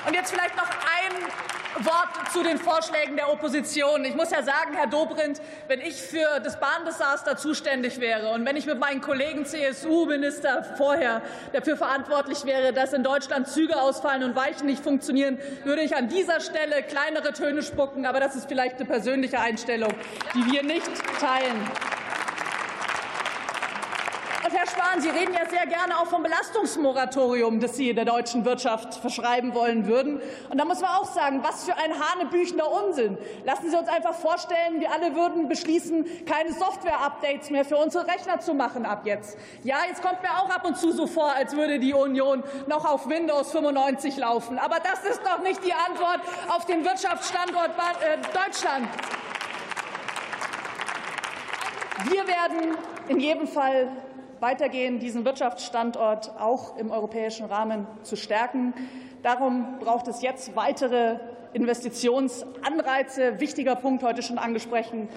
[0.05, 4.05] Und jetzt vielleicht noch ein Wort zu den Vorschlägen der Opposition.
[4.05, 8.55] Ich muss ja sagen, Herr Dobrindt, wenn ich für das Bahndesaster zuständig wäre und wenn
[8.55, 11.21] ich mit meinen Kollegen CSU-Minister vorher
[11.51, 16.07] dafür verantwortlich wäre, dass in Deutschland Züge ausfallen und Weichen nicht funktionieren, würde ich an
[16.07, 18.05] dieser Stelle kleinere Töne spucken.
[18.05, 19.93] Aber das ist vielleicht eine persönliche Einstellung,
[20.33, 21.94] die wir nicht teilen.
[24.45, 28.45] Und Herr Spahn, Sie reden ja sehr gerne auch vom Belastungsmoratorium, das Sie der deutschen
[28.45, 30.21] Wirtschaft verschreiben wollen würden.
[30.51, 33.17] Und da muss man auch sagen, was für ein hanebüchender Unsinn.
[33.43, 38.39] Lassen Sie uns einfach vorstellen, wir alle würden beschließen, keine Software-Updates mehr für unsere Rechner
[38.39, 39.35] zu machen ab jetzt.
[39.63, 42.85] Ja, jetzt kommt mir auch ab und zu so vor, als würde die Union noch
[42.85, 44.59] auf Windows 95 laufen.
[44.59, 46.19] Aber das ist doch nicht die Antwort
[46.49, 48.89] auf den Wirtschaftsstandort äh, Deutschland.
[52.11, 52.77] Wir werden
[53.07, 53.89] in jedem Fall
[54.45, 58.75] weitergehen, diesen Wirtschaftsstandort auch im europäischen Rahmen zu stärken.
[59.23, 61.17] Darum braucht es jetzt weitere
[61.53, 63.39] Investitionsanreize.
[63.39, 65.09] Wichtiger Punkt heute schon angesprochen,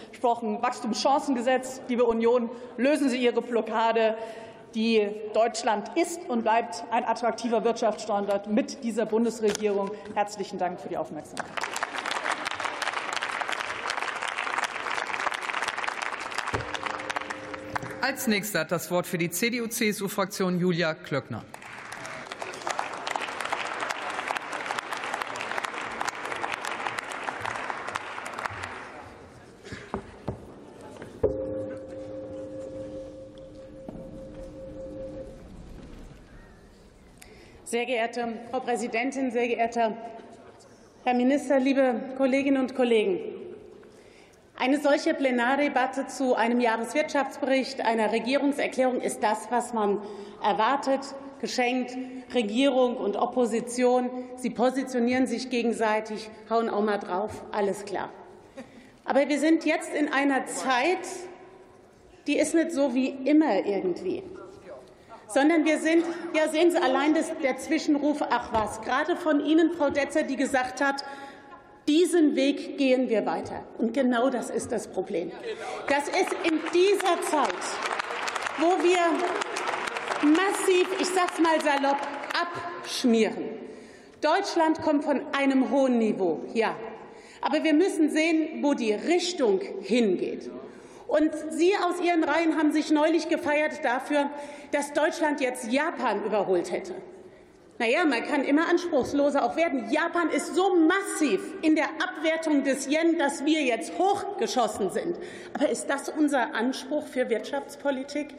[0.63, 1.83] Wachstumschancengesetz.
[1.89, 2.49] Liebe Union,
[2.79, 4.17] lösen Sie Ihre Blockade.
[4.75, 9.91] Die Deutschland ist und bleibt ein attraktiver Wirtschaftsstandort mit dieser Bundesregierung.
[10.15, 11.88] Herzlichen Dank für die Aufmerksamkeit.
[18.01, 21.45] Als nächster hat das Wort für die CDU-CSU-Fraktion Julia Klöckner.
[37.65, 39.97] Sehr geehrte Frau Präsidentin, sehr geehrter
[41.05, 43.38] Herr Minister, liebe Kolleginnen und Kollegen!
[44.61, 50.03] Eine solche Plenardebatte zu einem Jahreswirtschaftsbericht, einer Regierungserklärung ist das, was man
[50.43, 51.01] erwartet,
[51.41, 51.97] geschenkt
[52.35, 54.11] Regierung und Opposition.
[54.35, 58.09] Sie positionieren sich gegenseitig, hauen auch mal drauf, alles klar.
[59.05, 61.07] Aber wir sind jetzt in einer Zeit,
[62.27, 64.25] die ist nicht so wie immer irgendwie,
[65.29, 66.05] sondern wir sind,
[66.35, 70.35] ja sehen Sie allein das, der Zwischenruf, ach was, gerade von Ihnen, Frau Detzer, die
[70.35, 71.05] gesagt hat,
[71.89, 73.65] diesen Weg gehen wir weiter.
[73.79, 75.33] Und genau das ist das Problem.
[75.89, 77.55] Das ist in dieser Zeit,
[78.59, 78.99] wo wir
[80.29, 81.97] massiv, ich sag's mal salopp,
[82.41, 83.45] abschmieren.
[84.21, 86.77] Deutschland kommt von einem hohen Niveau, ja.
[87.41, 90.51] Aber wir müssen sehen, wo die Richtung hingeht.
[91.07, 94.29] Und Sie aus Ihren Reihen haben sich neulich gefeiert dafür,
[94.73, 96.95] dass Deutschland jetzt Japan überholt hätte.
[97.79, 99.89] Naja, man kann immer anspruchsloser auch werden.
[99.91, 105.17] Japan ist so massiv in der Abwertung des Yen, dass wir jetzt hochgeschossen sind.
[105.55, 108.35] Aber ist das unser Anspruch für Wirtschaftspolitik?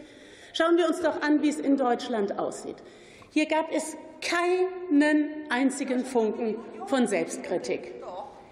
[0.51, 2.75] Schauen wir uns doch an, wie es in Deutschland aussieht.
[3.29, 6.55] Hier gab es keinen einzigen Funken
[6.87, 7.93] von Selbstkritik.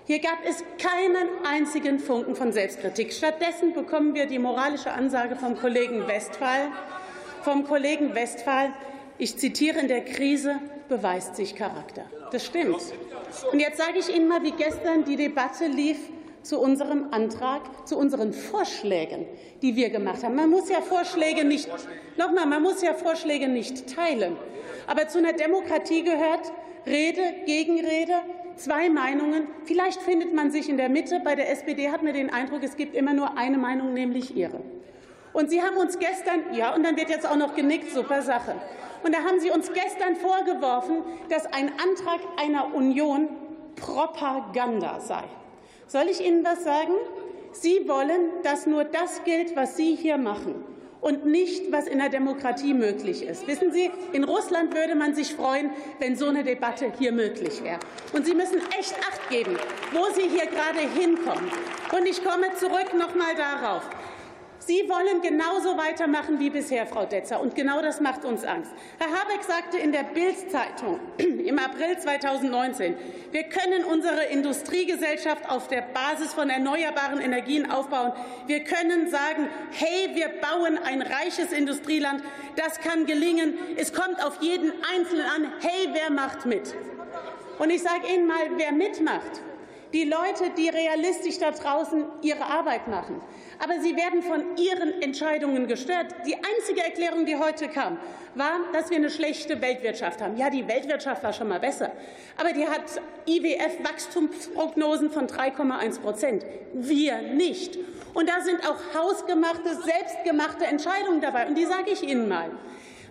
[0.05, 3.11] Hier gab es keinen einzigen Funken von Selbstkritik.
[3.11, 6.69] Stattdessen bekommen wir die moralische Ansage vom Kollegen Westphal,
[7.41, 8.71] vom Kollegen Westphal,
[9.17, 12.05] ich zitiere, in der Krise beweist sich Charakter.
[12.31, 12.81] Das stimmt.
[13.51, 15.97] Und jetzt sage ich Ihnen mal, wie gestern die Debatte lief
[16.43, 19.25] zu unserem Antrag, zu unseren Vorschlägen,
[19.61, 20.35] die wir gemacht haben.
[20.35, 21.69] Man muss ja Vorschläge nicht,
[22.17, 24.37] nochmal, man muss ja Vorschläge nicht teilen.
[24.87, 26.51] Aber zu einer Demokratie gehört
[26.85, 28.13] Rede, Gegenrede,
[28.55, 29.47] zwei Meinungen.
[29.65, 31.21] Vielleicht findet man sich in der Mitte.
[31.23, 34.61] Bei der SPD hat man den Eindruck, es gibt immer nur eine Meinung, nämlich ihre.
[35.33, 38.55] Und Sie haben uns gestern, ja, und dann wird jetzt auch noch genickt, super Sache.
[39.07, 43.29] Und da haben Sie uns gestern vorgeworfen, dass ein Antrag einer Union
[43.77, 45.23] Propaganda sei.
[45.87, 46.91] Soll ich Ihnen was sagen?
[47.53, 50.55] Sie wollen, dass nur das gilt, was Sie hier machen
[50.99, 53.47] und nicht, was in der Demokratie möglich ist.
[53.47, 55.69] Wissen Sie, in Russland würde man sich freuen,
[55.99, 57.79] wenn so eine Debatte hier möglich wäre.
[58.11, 59.55] Und Sie müssen echt Acht geben,
[59.93, 61.49] wo Sie hier gerade hinkommen.
[61.97, 63.89] Und ich komme zurück noch mal darauf.
[64.67, 68.69] Sie wollen genauso weitermachen wie bisher, Frau Detzer, und genau das macht uns Angst.
[68.99, 72.97] Herr Habeck sagte in der Bild-Zeitung im April 2019,
[73.31, 78.11] wir können unsere Industriegesellschaft auf der Basis von erneuerbaren Energien aufbauen.
[78.47, 82.21] Wir können sagen, hey, wir bauen ein reiches Industrieland.
[82.57, 83.53] Das kann gelingen.
[83.77, 85.53] Es kommt auf jeden Einzelnen an.
[85.61, 86.75] Hey, wer macht mit?
[87.57, 89.41] Und ich sage Ihnen mal, wer mitmacht.
[89.93, 93.21] Die Leute, die realistisch da draußen ihre Arbeit machen
[93.59, 96.07] aber sie werden von ihren Entscheidungen gestört.
[96.25, 97.97] Die einzige Erklärung, die heute kam,
[98.35, 100.37] war, dass wir eine schlechte Weltwirtschaft haben.
[100.37, 101.91] Ja, die Weltwirtschaft war schon mal besser,
[102.37, 102.83] aber die hat
[103.25, 106.45] IWF-Wachstumsprognosen von 3,1 Prozent.
[106.73, 107.77] Wir nicht.
[108.13, 111.47] Und da sind auch hausgemachte, selbstgemachte Entscheidungen dabei.
[111.47, 112.51] Und die sage ich Ihnen mal.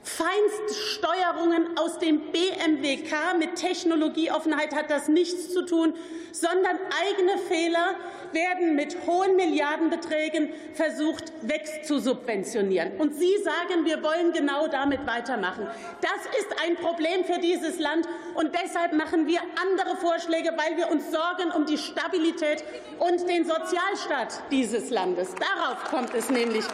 [0.07, 5.95] Feinststeuerungen aus dem BMWK mit Technologieoffenheit hat das nichts zu tun,
[6.31, 7.97] sondern eigene Fehler
[8.33, 12.93] werden mit hohen Milliardenbeträgen versucht wegzusubventionieren.
[12.99, 15.66] Und Sie sagen, wir wollen genau damit weitermachen.
[16.01, 20.91] Das ist ein Problem für dieses Land, und deshalb machen wir andere Vorschläge, weil wir
[20.91, 22.62] uns sorgen um die Stabilität
[22.99, 25.35] und den Sozialstaat dieses Landes.
[25.35, 26.65] Darauf kommt es nämlich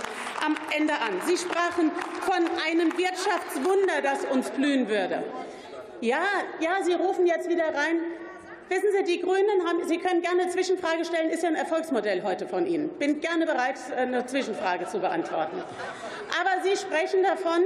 [0.44, 1.20] am Ende an.
[1.24, 1.92] Sie sprachen
[2.22, 2.90] von einem
[3.22, 5.22] Wirtschaftswunder, das uns blühen würde.
[6.00, 6.22] Ja,
[6.60, 8.00] ja, Sie rufen jetzt wieder rein.
[8.68, 12.22] Wissen Sie, die Grünen haben, Sie können gerne eine Zwischenfrage stellen, ist ja ein Erfolgsmodell
[12.22, 12.88] heute von Ihnen.
[12.98, 15.62] Bin gerne bereit, eine Zwischenfrage zu beantworten.
[16.40, 17.62] Aber Sie sprechen davon,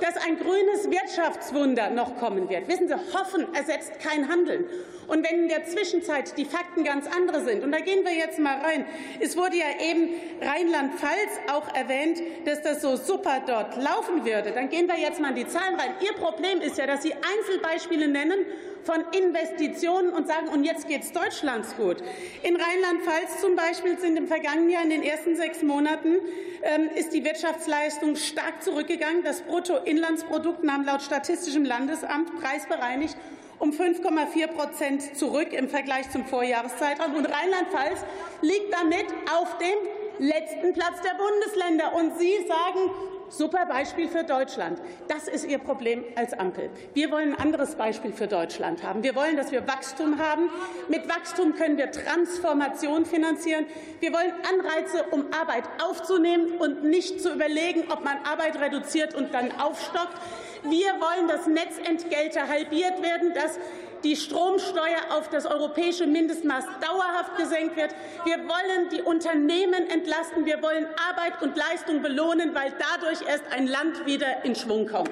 [0.00, 2.66] dass ein grünes Wirtschaftswunder noch kommen wird.
[2.66, 4.64] Wissen Sie, Hoffen ersetzt kein Handeln.
[5.08, 8.38] Und wenn in der Zwischenzeit die Fakten ganz andere sind, und da gehen wir jetzt
[8.38, 8.84] mal rein,
[9.20, 10.10] es wurde ja eben
[10.42, 15.30] Rheinland-Pfalz auch erwähnt, dass das so super dort laufen würde, dann gehen wir jetzt mal
[15.30, 15.94] in die Zahlen rein.
[16.04, 18.44] Ihr Problem ist ja, dass Sie Einzelbeispiele nennen
[18.84, 21.96] von Investitionen und sagen, und jetzt geht es Deutschlands gut.
[22.42, 26.16] In Rheinland-Pfalz zum Beispiel sind im vergangenen Jahr in den ersten sechs Monaten
[26.62, 29.22] ähm, ist die Wirtschaftsleistung stark zurückgegangen.
[29.24, 33.16] Das Bruttoinlandsprodukt nahm laut Statistischem Landesamt preisbereinigt
[33.58, 37.14] um 5,4 Prozent zurück im Vergleich zum Vorjahreszeitraum.
[37.14, 38.04] Und Rheinland-Pfalz
[38.40, 39.06] liegt damit
[39.36, 41.94] auf dem letzten Platz der Bundesländer.
[41.94, 42.90] Und Sie sagen,
[43.30, 44.80] Super Beispiel für Deutschland.
[45.06, 46.70] Das ist Ihr Problem als Ampel.
[46.94, 49.02] Wir wollen ein anderes Beispiel für Deutschland haben.
[49.02, 50.50] Wir wollen, dass wir Wachstum haben.
[50.88, 53.66] Mit Wachstum können wir Transformation finanzieren.
[54.00, 59.34] Wir wollen Anreize, um Arbeit aufzunehmen und nicht zu überlegen, ob man Arbeit reduziert und
[59.34, 60.14] dann aufstockt.
[60.62, 63.58] Wir wollen, dass Netzentgelte halbiert werden, dass
[64.04, 67.94] die Stromsteuer auf das europäische Mindestmaß dauerhaft gesenkt wird.
[68.24, 70.44] Wir wollen die Unternehmen entlasten.
[70.46, 75.10] Wir wollen Arbeit und Leistung belohnen, weil dadurch erst ein Land wieder in Schwung kommt.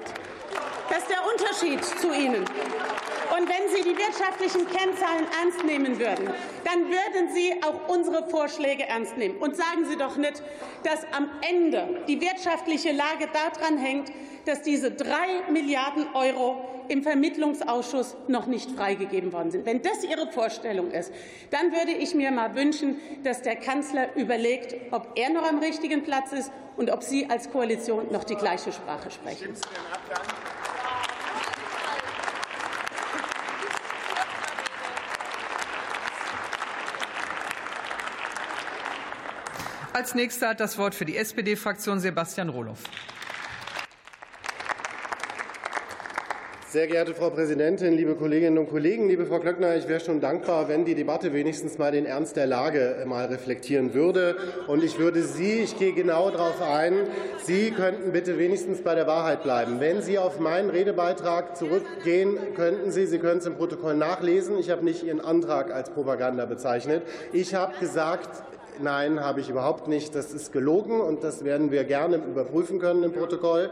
[0.89, 2.45] Das ist der Unterschied zu Ihnen.
[3.35, 6.31] Und wenn Sie die wirtschaftlichen Kennzahlen ernst nehmen würden,
[6.65, 9.37] dann würden Sie auch unsere Vorschläge ernst nehmen.
[9.39, 10.43] Und sagen Sie doch nicht,
[10.85, 14.13] dass am Ende die wirtschaftliche Lage daran hängt,
[14.45, 19.67] dass diese drei Milliarden Euro im Vermittlungsausschuss noch nicht freigegeben worden sind.
[19.67, 21.13] Wenn das Ihre Vorstellung ist,
[21.51, 26.05] dann würde ich mir mal wünschen, dass der Kanzler überlegt, ob er noch am richtigen
[26.05, 29.55] Platz ist und ob Sie als Koalition noch die gleiche Sprache sprechen.
[39.97, 42.81] Als nächster hat das Wort für die SPD-Fraktion Sebastian Rohloff.
[46.69, 50.69] Sehr geehrte Frau Präsidentin, liebe Kolleginnen und Kollegen, liebe Frau Klöckner, ich wäre schon dankbar,
[50.69, 54.37] wenn die Debatte wenigstens mal den Ernst der Lage mal reflektieren würde.
[54.67, 56.93] Und ich würde Sie, ich gehe genau darauf ein,
[57.43, 59.81] Sie könnten bitte wenigstens bei der Wahrheit bleiben.
[59.81, 64.69] Wenn Sie auf meinen Redebeitrag zurückgehen, könnten Sie, Sie können es im Protokoll nachlesen, ich
[64.69, 67.03] habe nicht Ihren Antrag als Propaganda bezeichnet.
[67.33, 68.29] Ich habe gesagt,
[68.81, 70.15] Nein, habe ich überhaupt nicht.
[70.15, 73.71] Das ist gelogen und das werden wir gerne überprüfen können im Protokoll.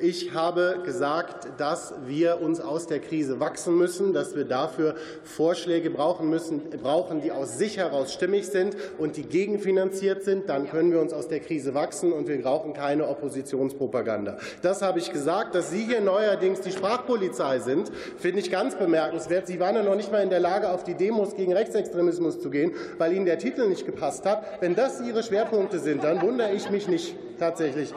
[0.00, 5.90] Ich habe gesagt, dass wir uns aus der Krise wachsen müssen, dass wir dafür Vorschläge
[5.90, 10.48] brauchen müssen, brauchen, die aus sich heraus stimmig sind und die gegenfinanziert sind.
[10.48, 14.38] Dann können wir uns aus der Krise wachsen und wir brauchen keine Oppositionspropaganda.
[14.62, 15.54] Das habe ich gesagt.
[15.54, 19.46] Dass Sie hier neuerdings die Sprachpolizei sind, finde ich ganz bemerkenswert.
[19.46, 22.50] Sie waren ja noch nicht mal in der Lage, auf die Demos gegen Rechtsextremismus zu
[22.50, 24.45] gehen, weil Ihnen der Titel nicht gepasst hat.
[24.60, 27.92] Wenn das Ihre Schwerpunkte sind, dann wundere ich mich nicht tatsächlich.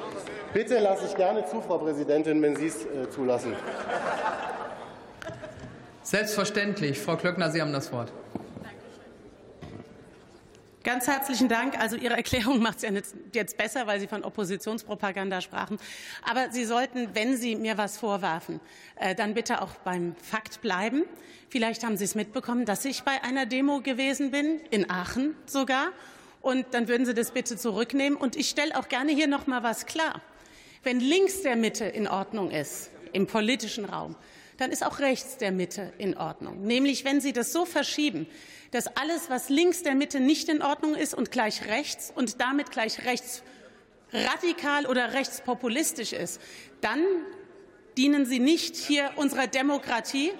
[0.54, 3.54] Bitte lasse ich gerne zu, Frau Präsidentin, wenn Sie es äh, zulassen.
[6.02, 7.00] Selbstverständlich.
[7.00, 8.12] Frau Klöckner, Sie haben das Wort.
[10.84, 11.78] Ganz herzlichen Dank.
[11.78, 12.90] Also Ihre Erklärung macht es ja
[13.34, 15.78] jetzt besser, weil Sie von Oppositionspropaganda sprachen.
[16.24, 18.60] Aber Sie sollten, wenn Sie mir was vorwerfen,
[18.96, 21.04] äh, dann bitte auch beim Fakt bleiben.
[21.50, 25.90] Vielleicht haben Sie es mitbekommen, dass ich bei einer Demo gewesen bin, in Aachen sogar.
[26.42, 28.18] Und dann würden Sie das bitte zurücknehmen.
[28.18, 30.22] Und ich stelle auch gerne hier noch mal was klar.
[30.84, 34.16] Wenn links der Mitte in Ordnung ist, im politischen Raum,
[34.58, 36.62] dann ist auch rechts der Mitte in Ordnung.
[36.66, 38.28] Nämlich, wenn Sie das so verschieben,
[38.72, 42.72] dass alles, was links der Mitte nicht in Ordnung ist und gleich rechts und damit
[42.72, 43.42] gleich rechts
[44.12, 46.42] radikal oder rechtspopulistisch ist,
[46.82, 47.04] dann
[47.98, 50.32] dienen Sie nicht hier unserer Demokratie,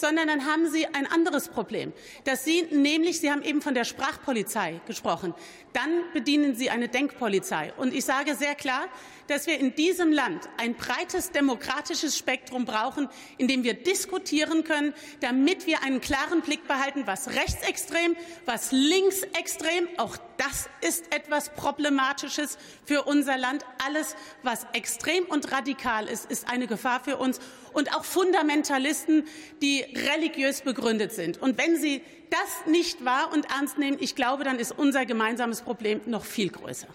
[0.00, 1.92] sondern dann haben Sie ein anderes Problem.
[2.24, 5.34] Dass Sie nämlich, Sie haben eben von der Sprachpolizei gesprochen,
[5.78, 7.72] dann bedienen Sie eine Denkpolizei.
[7.76, 8.88] Und ich sage sehr klar,
[9.28, 14.92] dass wir in diesem Land ein breites demokratisches Spektrum brauchen, in dem wir diskutieren können,
[15.20, 22.58] damit wir einen klaren Blick behalten, was rechtsextrem, was linksextrem, auch das ist etwas Problematisches
[22.84, 23.64] für unser Land.
[23.86, 27.38] Alles, was extrem und radikal ist, ist eine Gefahr für uns
[27.72, 29.24] und auch Fundamentalisten,
[29.62, 31.40] die religiös begründet sind.
[31.40, 35.62] Und wenn Sie das nicht wahr und ernst nehmen, ich glaube, dann ist unser gemeinsames
[35.62, 36.88] Problem noch viel größer.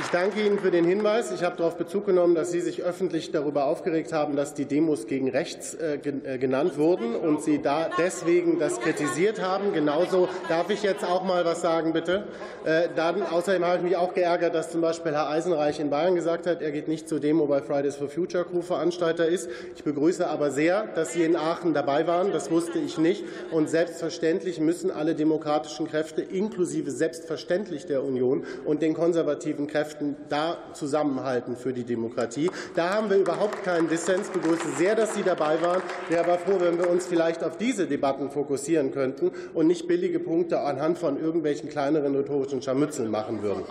[0.00, 1.32] Ich danke Ihnen für den Hinweis.
[1.32, 5.08] Ich habe darauf Bezug genommen, dass Sie sich öffentlich darüber aufgeregt haben, dass die Demos
[5.08, 9.72] gegen rechts äh, äh, genannt wurden und Sie da deswegen das kritisiert haben.
[9.72, 12.28] Genauso darf ich jetzt auch mal was sagen, bitte.
[12.64, 16.14] Äh, dann, außerdem habe ich mich auch geärgert, dass zum Beispiel Herr Eisenreich in Bayern
[16.14, 19.50] gesagt hat, er geht nicht zur Demo, weil Fridays for Future Crew Veranstalter ist.
[19.74, 22.30] Ich begrüße aber sehr, dass Sie in Aachen dabei waren.
[22.30, 23.24] Das wusste ich nicht.
[23.50, 30.16] Und selbstverständlich müssen alle demokratischen Kräfte, inklusive selbstverständlich der Union und den konservativen Kräften, Kräften
[30.28, 32.50] da zusammenhalten für die Demokratie.
[32.74, 34.26] Da haben wir überhaupt keinen Dissens.
[34.26, 35.80] Ich begrüße sehr, dass Sie dabei waren.
[36.04, 39.88] Ich wäre aber froh, wenn wir uns vielleicht auf diese Debatten fokussieren könnten und nicht
[39.88, 43.64] billige Punkte anhand von irgendwelchen kleineren rhetorischen Scharmützeln machen würden.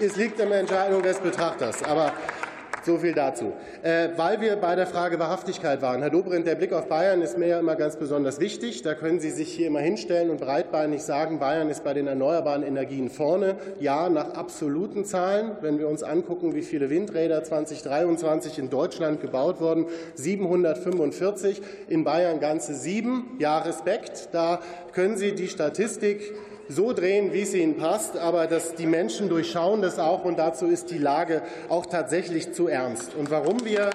[0.00, 1.84] Es liegt in der Entscheidung des Betrachters.
[1.84, 2.12] Aber
[2.84, 3.52] so viel dazu.
[3.82, 6.00] Äh, weil wir bei der Frage Wahrhaftigkeit waren.
[6.00, 8.82] Herr Dobrindt, der Blick auf Bayern ist mir ja immer ganz besonders wichtig.
[8.82, 12.62] Da können Sie sich hier immer hinstellen und breitbeinig sagen, Bayern ist bei den erneuerbaren
[12.62, 13.56] Energien vorne.
[13.78, 15.52] Ja, nach absoluten Zahlen.
[15.60, 22.40] Wenn wir uns angucken, wie viele Windräder 2023 in Deutschland gebaut wurden, 745, in Bayern
[22.40, 23.36] ganze sieben.
[23.38, 24.30] Ja, Respekt.
[24.32, 24.60] Da
[24.92, 26.34] können Sie die Statistik
[26.70, 30.66] so drehen, wie es ihnen passt, aber dass die Menschen durchschauen das auch und dazu
[30.66, 33.14] ist die Lage auch tatsächlich zu ernst.
[33.14, 33.90] Und warum wir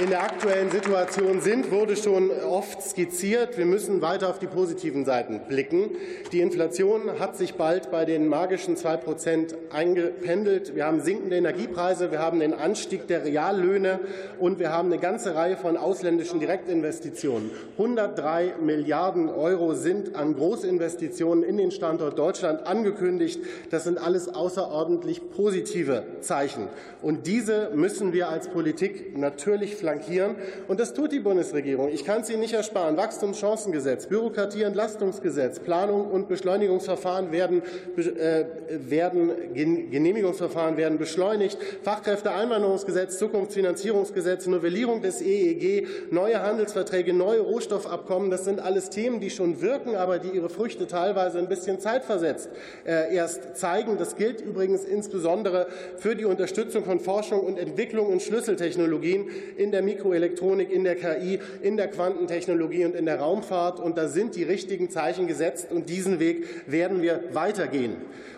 [0.00, 3.58] in der aktuellen Situation sind, wurde schon oft skizziert.
[3.58, 5.90] Wir müssen weiter auf die positiven Seiten blicken.
[6.32, 10.74] Die Inflation hat sich bald bei den magischen zwei Prozent eingependelt.
[10.74, 14.00] Wir haben sinkende Energiepreise, wir haben den Anstieg der Reallöhne
[14.38, 17.50] und wir haben eine ganze Reihe von ausländischen Direktinvestitionen.
[17.72, 23.40] 103 Milliarden Euro sind an Großinvestitionen in den Standort Deutschland angekündigt.
[23.70, 26.68] Das sind alles außerordentlich positive Zeichen.
[27.02, 30.36] Und diese müssen wir als Politik natürlich flankieren.
[30.68, 31.88] Und das tut die Bundesregierung.
[31.88, 32.96] Ich kann es Ihnen nicht ersparen.
[32.96, 37.62] Wachstumschancengesetz, Bürokratieentlastungsgesetz, Planung und Beschleunigungsverfahren werden,
[37.96, 48.30] äh, werden, Genehmigungsverfahren werden beschleunigt, Fachkräfteeinwanderungsgesetz, Zukunftsfinanzierungsgesetz, Novellierung des EEG, neue Handelsverträge, neue Rohstoffabkommen.
[48.30, 52.50] Das sind alles Themen, die schon wirken, aber die ihre Früchte teilweise ein bisschen zeitversetzt
[52.86, 53.98] äh, erst zeigen.
[53.98, 55.66] Das gilt übrigens insbesondere
[55.98, 60.96] für die Unterstützung von Forschung und Entwicklung in Schlüsseltechnologien in der der Mikroelektronik, in der
[60.96, 63.80] KI, in der Quantentechnologie und in der Raumfahrt.
[63.80, 67.96] Und da sind die richtigen Zeichen gesetzt, und diesen Weg werden wir weitergehen.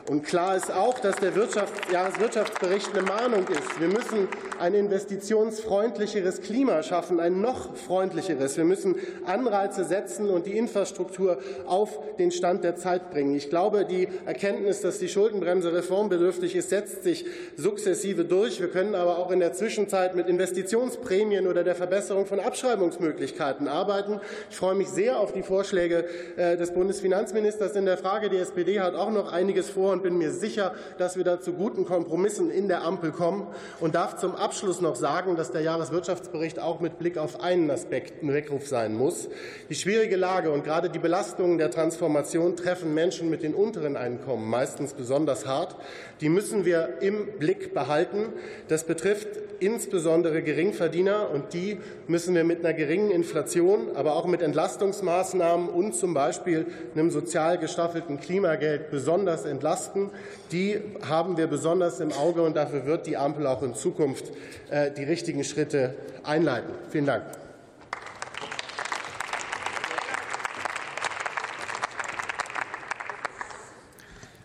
[0.09, 3.81] Und klar ist auch, dass der Wirtschafts Jahreswirtschaftsbericht eine Mahnung ist.
[3.81, 4.29] Wir müssen
[4.59, 8.57] ein investitionsfreundlicheres Klima schaffen, ein noch freundlicheres.
[8.57, 8.97] Wir müssen
[9.27, 13.35] Anreize setzen und die Infrastruktur auf den Stand der Zeit bringen.
[13.37, 17.25] Ich glaube, die Erkenntnis, dass die Schuldenbremse reformbedürftig ist, setzt sich
[17.57, 18.61] sukzessive durch.
[18.61, 24.21] Wir können aber auch in der Zwischenzeit mit Investitionsprämien oder der Verbesserung von Abschreibungsmöglichkeiten arbeiten.
[24.51, 26.05] Ich freue mich sehr auf die Vorschläge
[26.37, 28.29] äh, des Bundesfinanzministers in der Frage.
[28.29, 31.53] Die SPD hat auch noch einiges vor und bin mir sicher, dass wir da zu
[31.53, 33.47] guten Kompromissen in der Ampel kommen
[33.79, 38.23] und darf zum Abschluss noch sagen, dass der Jahreswirtschaftsbericht auch mit Blick auf einen Aspekt
[38.23, 39.29] ein Weckruf sein muss.
[39.71, 44.51] Die schwierige Lage und gerade die Belastungen der Transformation treffen Menschen mit den unteren Einkommen
[44.51, 45.77] meistens besonders hart.
[46.23, 48.33] Die müssen wir im Blick behalten.
[48.69, 49.29] Das betrifft
[49.61, 51.31] insbesondere Geringverdiener Verdiener.
[51.31, 56.67] Und die müssen wir mit einer geringen Inflation, aber auch mit Entlastungsmaßnahmen und zum Beispiel
[56.95, 60.11] einem sozial gestaffelten Klimageld besonders entlasten.
[60.53, 64.31] Die haben wir besonders im Auge, und dafür wird die Ampel auch in Zukunft
[64.71, 66.71] äh, die richtigen Schritte einleiten.
[66.91, 67.42] Vielen Dank.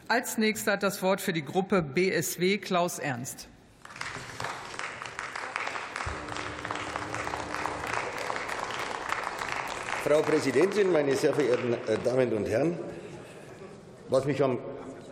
[0.10, 3.50] Als nächster hat das Wort für die Gruppe BSW Klaus Ernst.
[10.06, 12.80] Frau Präsidentin, meine sehr verehrten äh, Damen und Herren!
[14.08, 14.60] Was mich am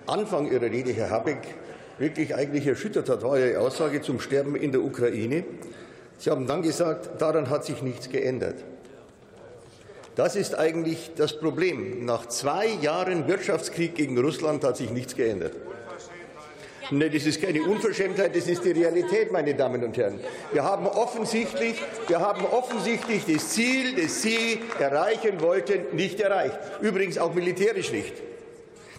[0.07, 1.55] Anfang Ihrer Rede, Herr Habeck,
[1.97, 5.43] wirklich eigentlich erschüttert hat, war Ihre Aussage zum Sterben in der Ukraine.
[6.17, 8.63] Sie haben dann gesagt, daran hat sich nichts geändert.
[10.15, 12.05] Das ist eigentlich das Problem.
[12.05, 15.53] Nach zwei Jahren Wirtschaftskrieg gegen Russland hat sich nichts geändert.
[16.91, 20.19] Nee, das ist keine Unverschämtheit, das ist die Realität, meine Damen und Herren.
[20.53, 26.57] Wir haben offensichtlich, wir haben offensichtlich das Ziel, das Sie erreichen wollten, nicht erreicht.
[26.81, 28.13] Übrigens auch militärisch nicht.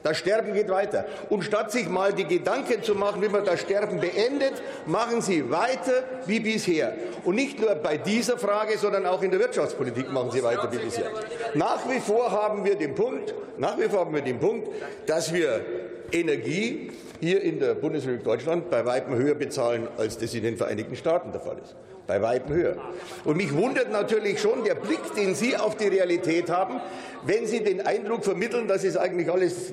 [0.07, 1.05] Das Sterben geht weiter.
[1.31, 4.53] Und statt sich mal die Gedanken zu machen, wie man das Sterben beendet,
[4.87, 6.95] machen Sie weiter wie bisher.
[7.25, 10.79] Und nicht nur bei dieser Frage, sondern auch in der Wirtschaftspolitik machen Sie weiter wie
[10.79, 11.11] bisher.
[11.55, 14.69] Nach wie vor haben wir den Punkt, nach wie vor haben wir den Punkt,
[15.07, 15.65] dass wir
[16.13, 20.95] Energie hier in der Bundesrepublik Deutschland bei weitem höher bezahlen, als das in den Vereinigten
[20.95, 21.75] Staaten der Fall ist.
[22.07, 22.77] Bei weitem höher.
[23.25, 26.81] Und mich wundert natürlich schon der Blick, den Sie auf die Realität haben,
[27.25, 29.73] wenn Sie den Eindruck vermitteln, dass es eigentlich alles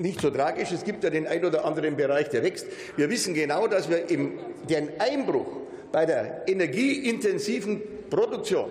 [0.00, 0.72] nicht so tragisch.
[0.72, 2.66] Es gibt ja den ein oder anderen Bereich, der wächst.
[2.96, 5.46] Wir wissen genau, dass wir im, den Einbruch
[5.92, 8.70] bei der energieintensiven Produktion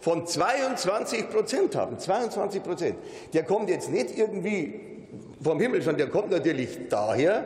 [0.00, 1.98] von 22 Prozent haben.
[1.98, 2.96] 22 Prozent.
[3.32, 4.80] Der kommt jetzt nicht irgendwie
[5.42, 7.44] vom Himmel, sondern der kommt natürlich daher,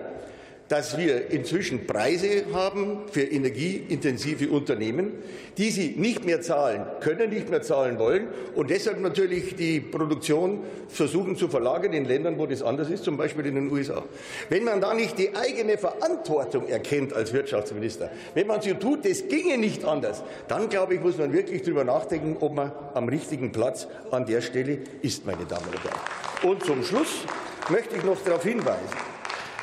[0.68, 5.12] dass wir inzwischen Preise haben für energieintensive Unternehmen,
[5.56, 10.60] die sie nicht mehr zahlen können, nicht mehr zahlen wollen und deshalb natürlich die Produktion
[10.88, 14.04] versuchen zu verlagern in Ländern, wo das anders ist, zum Beispiel in den USA.
[14.50, 19.26] Wenn man da nicht die eigene Verantwortung erkennt als Wirtschaftsminister, wenn man so tut, das
[19.28, 23.52] ginge nicht anders, dann glaube ich, muss man wirklich darüber nachdenken, ob man am richtigen
[23.52, 26.52] Platz an der Stelle ist, meine Damen und Herren.
[26.52, 27.24] Und zum Schluss
[27.70, 28.96] möchte ich noch darauf hinweisen,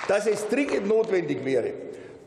[0.07, 1.73] dass es dringend notwendig wäre,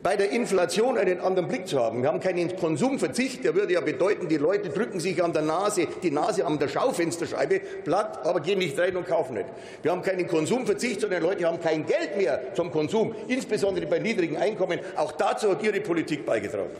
[0.01, 2.01] bei der Inflation einen anderen Blick zu haben.
[2.01, 5.87] Wir haben keinen Konsumverzicht, der würde ja bedeuten, die Leute drücken sich an der Nase,
[6.01, 9.47] die Nase an der Schaufensterscheibe platt, aber gehen nicht rein und kaufen nicht.
[9.81, 13.99] Wir haben keinen Konsumverzicht, sondern die Leute haben kein Geld mehr zum Konsum, insbesondere bei
[13.99, 14.79] niedrigen Einkommen.
[14.95, 16.71] Auch dazu hat Ihre Politik beigetragen.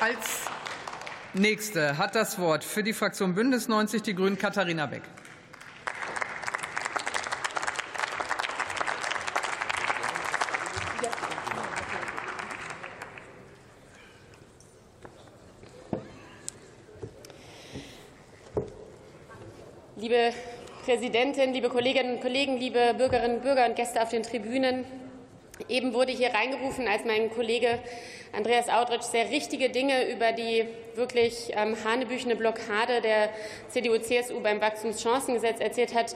[0.00, 0.42] Als
[1.34, 5.02] nächste hat das Wort für die Fraktion Bündnis 90 Die Grünen Katharina Beck.
[19.96, 20.32] Liebe
[20.84, 24.84] Präsidentin, liebe Kolleginnen und Kollegen, liebe Bürgerinnen und Bürger und Gäste auf den Tribünen!
[25.68, 27.78] Eben wurde hier reingerufen, als mein Kollege
[28.32, 30.64] Andreas Audretsch sehr richtige Dinge über die
[30.94, 33.30] wirklich ähm, hanebüchene Blockade der
[33.68, 36.14] CDU-CSU beim Wachstumschancengesetz erzählt hat.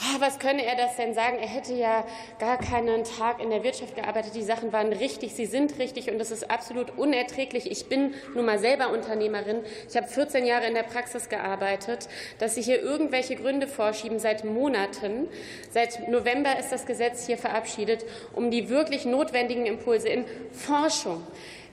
[0.00, 1.38] Oh, was könne er das denn sagen?
[1.38, 2.04] Er hätte ja
[2.38, 4.34] gar keinen Tag in der Wirtschaft gearbeitet.
[4.34, 7.70] Die Sachen waren richtig, sie sind richtig und das ist absolut unerträglich.
[7.70, 9.60] Ich bin nun mal selber Unternehmerin.
[9.88, 12.08] Ich habe 14 Jahre in der Praxis gearbeitet.
[12.38, 15.28] Dass Sie hier irgendwelche Gründe vorschieben seit Monaten.
[15.70, 21.22] Seit November ist das Gesetz hier verabschiedet, um die wirklich notwendigen Impulse in Forschung,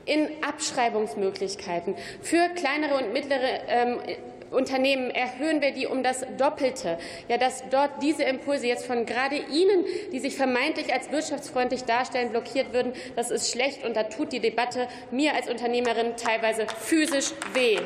[0.06, 4.00] in Abschreibungsmöglichkeiten für kleinere und mittlere ähm,
[4.52, 6.98] Unternehmen erhöhen wir die um das Doppelte.
[7.28, 12.32] Ja, dass dort diese Impulse jetzt von gerade Ihnen, die sich vermeintlich als wirtschaftsfreundlich darstellen,
[12.32, 17.32] blockiert würden, das ist schlecht und da tut die Debatte mir als Unternehmerin teilweise physisch
[17.54, 17.78] weh.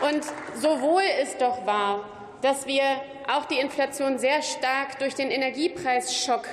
[0.00, 0.24] Und
[0.54, 2.08] sowohl ist doch wahr,
[2.40, 2.82] dass wir
[3.28, 6.46] auch die Inflation sehr stark durch den Energiepreisschock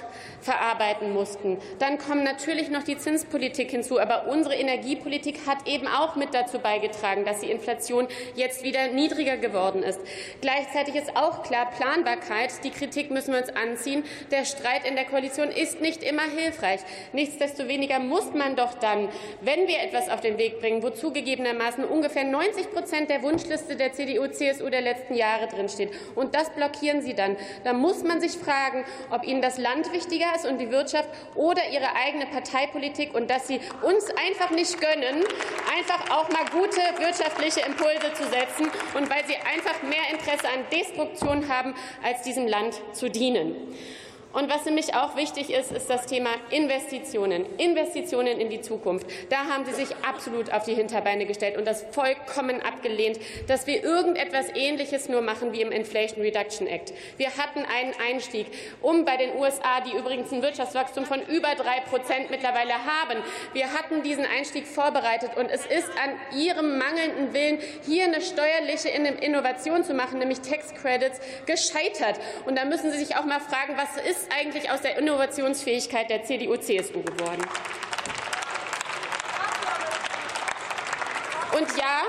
[0.45, 1.57] verarbeiten mussten.
[1.79, 3.99] Dann kommen natürlich noch die Zinspolitik hinzu.
[3.99, 9.37] Aber unsere Energiepolitik hat eben auch mit dazu beigetragen, dass die Inflation jetzt wieder niedriger
[9.37, 9.99] geworden ist.
[10.41, 12.63] Gleichzeitig ist auch klar Planbarkeit.
[12.63, 14.03] Die Kritik müssen wir uns anziehen.
[14.29, 16.81] Der Streit in der Koalition ist nicht immer hilfreich.
[17.13, 19.09] Nichtsdestoweniger muss man doch dann,
[19.41, 23.93] wenn wir etwas auf den Weg bringen, wo zugegebenermaßen ungefähr 90 Prozent der Wunschliste der
[23.93, 28.33] CDU, CSU der letzten Jahre drinsteht, und das blockieren Sie dann, dann muss man sich
[28.33, 33.29] fragen, ob Ihnen das Land wichtiger Klimaschutz und die Wirtschaft oder ihre eigene Parteipolitik und
[33.29, 35.23] dass sie uns einfach nicht gönnen,
[35.77, 40.65] einfach auch mal gute wirtschaftliche Impulse zu setzen und weil sie einfach mehr Interesse an
[40.71, 41.73] Destruktion haben,
[42.03, 43.55] als diesem Land zu dienen.
[44.35, 47.45] Und was nämlich auch wichtig ist, ist das Thema Investitionen.
[47.57, 49.07] Investitionen in die Zukunft.
[49.29, 53.17] Da haben Sie sich absolut auf die Hinterbeine gestellt und das vollkommen abgelehnt,
[53.47, 56.91] dass wir irgendetwas Ähnliches nur machen wie im Inflation Reduction Act.
[57.15, 58.47] Wir hatten einen Einstieg,
[58.81, 63.71] um bei den USA, die übrigens ein Wirtschaftswachstum von über drei Prozent mittlerweile haben, wir
[63.71, 69.85] hatten diesen Einstieg vorbereitet und es ist an Ihrem mangelnden Willen, hier eine steuerliche Innovation
[69.85, 72.19] zu machen, nämlich Tax Credits, gescheitert.
[72.45, 76.09] Und da müssen Sie sich auch mal fragen, was ist ist eigentlich aus der Innovationsfähigkeit
[76.09, 77.43] der CDU-CSU geworden?
[81.57, 82.01] Und ja,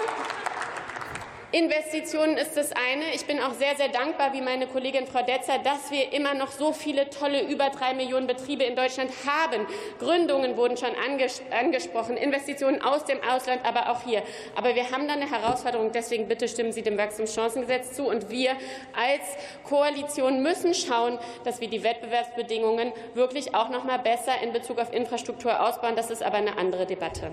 [1.52, 3.14] Investitionen ist das eine.
[3.14, 6.50] Ich bin auch sehr, sehr dankbar, wie meine Kollegin Frau Detzer, dass wir immer noch
[6.50, 9.64] so viele tolle, über drei Millionen Betriebe in Deutschland haben.
[10.00, 14.24] Gründungen wurden schon anges angesprochen, Investitionen aus dem Ausland, aber auch hier.
[14.56, 15.92] Aber wir haben da eine Herausforderung.
[15.92, 18.08] Deswegen bitte stimmen Sie dem Wachstumschancengesetz zu.
[18.08, 18.50] Und wir
[18.92, 19.22] als
[19.62, 24.92] Koalition müssen schauen, dass wir die Wettbewerbsbedingungen wirklich auch noch mal besser in Bezug auf
[24.92, 25.94] Infrastruktur ausbauen.
[25.94, 27.30] Das ist aber eine andere Debatte.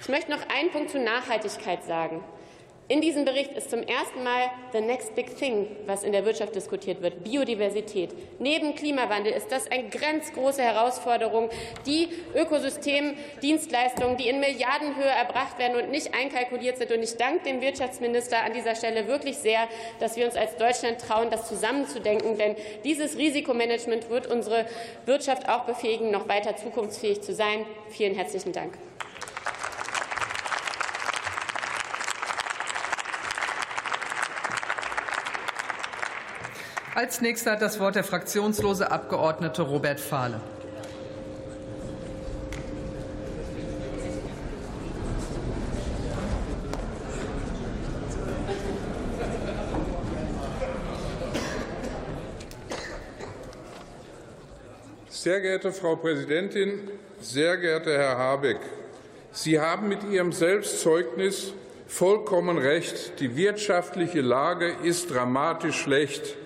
[0.00, 2.24] Ich möchte noch einen Punkt zur Nachhaltigkeit sagen.
[2.90, 6.56] In diesem Bericht ist zum ersten Mal the next big thing, was in der Wirtschaft
[6.56, 8.10] diskutiert wird, Biodiversität.
[8.40, 11.50] Neben Klimawandel ist das eine ganz große Herausforderung,
[11.86, 16.90] die Ökosystemdienstleistungen, die in Milliardenhöhe erbracht werden und nicht einkalkuliert sind.
[16.90, 19.68] Und ich danke dem Wirtschaftsminister an dieser Stelle wirklich sehr,
[20.00, 22.38] dass wir uns als Deutschland trauen, das zusammenzudenken.
[22.38, 24.66] Denn dieses Risikomanagement wird unsere
[25.06, 27.64] Wirtschaft auch befähigen, noch weiter zukunftsfähig zu sein.
[27.88, 28.72] Vielen herzlichen Dank.
[36.94, 40.40] Als nächster hat das Wort der fraktionslose Abgeordnete Robert Fahle.
[55.08, 56.90] Sehr geehrte Frau Präsidentin,
[57.20, 58.58] sehr geehrter Herr Habeck,
[59.32, 61.52] Sie haben mit Ihrem Selbstzeugnis
[61.86, 63.20] vollkommen recht.
[63.20, 66.36] Die wirtschaftliche Lage ist dramatisch schlecht.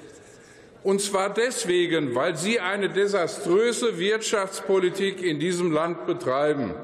[0.85, 6.74] Und zwar deswegen, weil Sie eine desaströse Wirtschaftspolitik in diesem Land betreiben.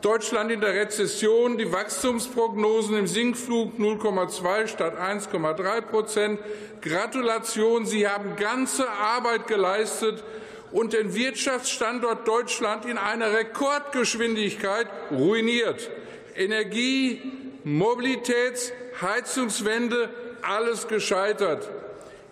[0.00, 6.40] Deutschland in der Rezession, die Wachstumsprognosen im Sinkflug 0,2 statt 1,3 Prozent.
[6.82, 10.24] Gratulation, Sie haben ganze Arbeit geleistet
[10.72, 15.90] und den Wirtschaftsstandort Deutschland in einer Rekordgeschwindigkeit ruiniert.
[16.34, 17.22] Energie,
[17.62, 20.10] Mobilitäts, Heizungswende,
[20.42, 21.70] alles gescheitert.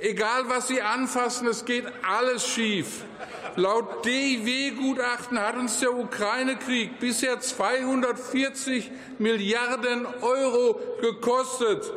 [0.02, 3.04] Egal, was Sie anfassen, es geht alles schief.
[3.54, 11.88] Laut DIW-Gutachten hat uns der Ukraine-Krieg bisher 240 Milliarden Euro gekostet.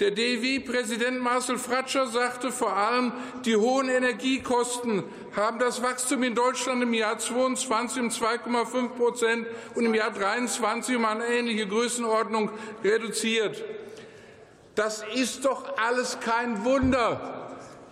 [0.00, 3.12] Der DIW-Präsident Marcel Fratscher sagte vor allem,
[3.44, 5.04] die hohen Energiekosten
[5.36, 9.46] haben das Wachstum in Deutschland im Jahr 22 um 2,5 Prozent
[9.76, 12.50] und im Jahr 23 um eine ähnliche Größenordnung
[12.82, 13.62] reduziert.
[14.74, 17.35] Das ist doch alles kein Wunder.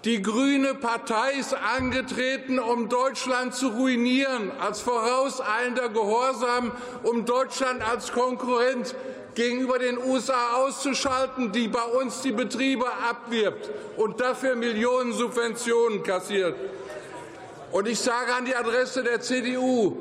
[0.04, 6.72] Die grüne Partei ist angetreten, um Deutschland zu ruinieren, als vorauseilender Gehorsam,
[7.02, 8.94] um Deutschland als Konkurrent
[9.34, 16.54] gegenüber den USA auszuschalten, die bei uns die Betriebe abwirbt und dafür Millionen Subventionen kassiert.
[17.72, 19.96] Und ich sage an die Adresse der CDU,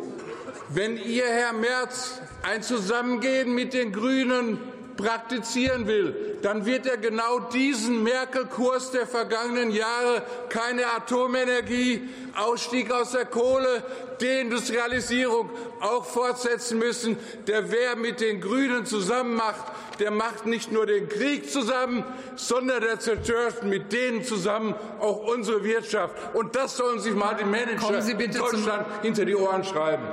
[0.67, 4.59] wenn ihr, Herr Merz, ein Zusammengehen mit den Grünen
[4.97, 13.11] praktizieren will, dann wird er genau diesen Merkel-Kurs der vergangenen Jahre keine Atomenergie, Ausstieg aus
[13.11, 13.83] der Kohle,
[14.19, 15.49] Deindustrialisierung
[15.79, 17.17] auch fortsetzen müssen.
[17.47, 19.65] Der wer mit den Grünen zusammen macht,
[19.99, 22.03] der macht nicht nur den Krieg zusammen,
[22.35, 26.15] sondern der zerstört mit denen zusammen auch unsere Wirtschaft.
[26.33, 30.03] Und das sollen sich mal die Manager in Deutschland hinter die Ohren schreiben.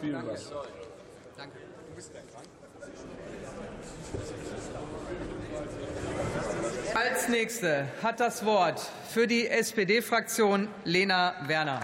[0.00, 0.26] Vielen Dank.
[6.96, 11.80] Als nächste hat das Wort für die SPD-Fraktion Lena Werner.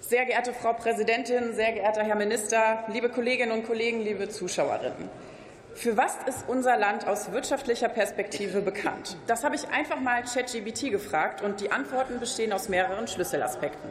[0.00, 5.08] Sehr geehrte Frau Präsidentin, sehr geehrter Herr Minister, liebe Kolleginnen und Kollegen, liebe Zuschauerinnen.
[5.74, 9.16] Für was ist unser Land aus wirtschaftlicher Perspektive bekannt?
[9.28, 13.90] Das habe ich einfach mal ChatGBT gefragt und die Antworten bestehen aus mehreren Schlüsselaspekten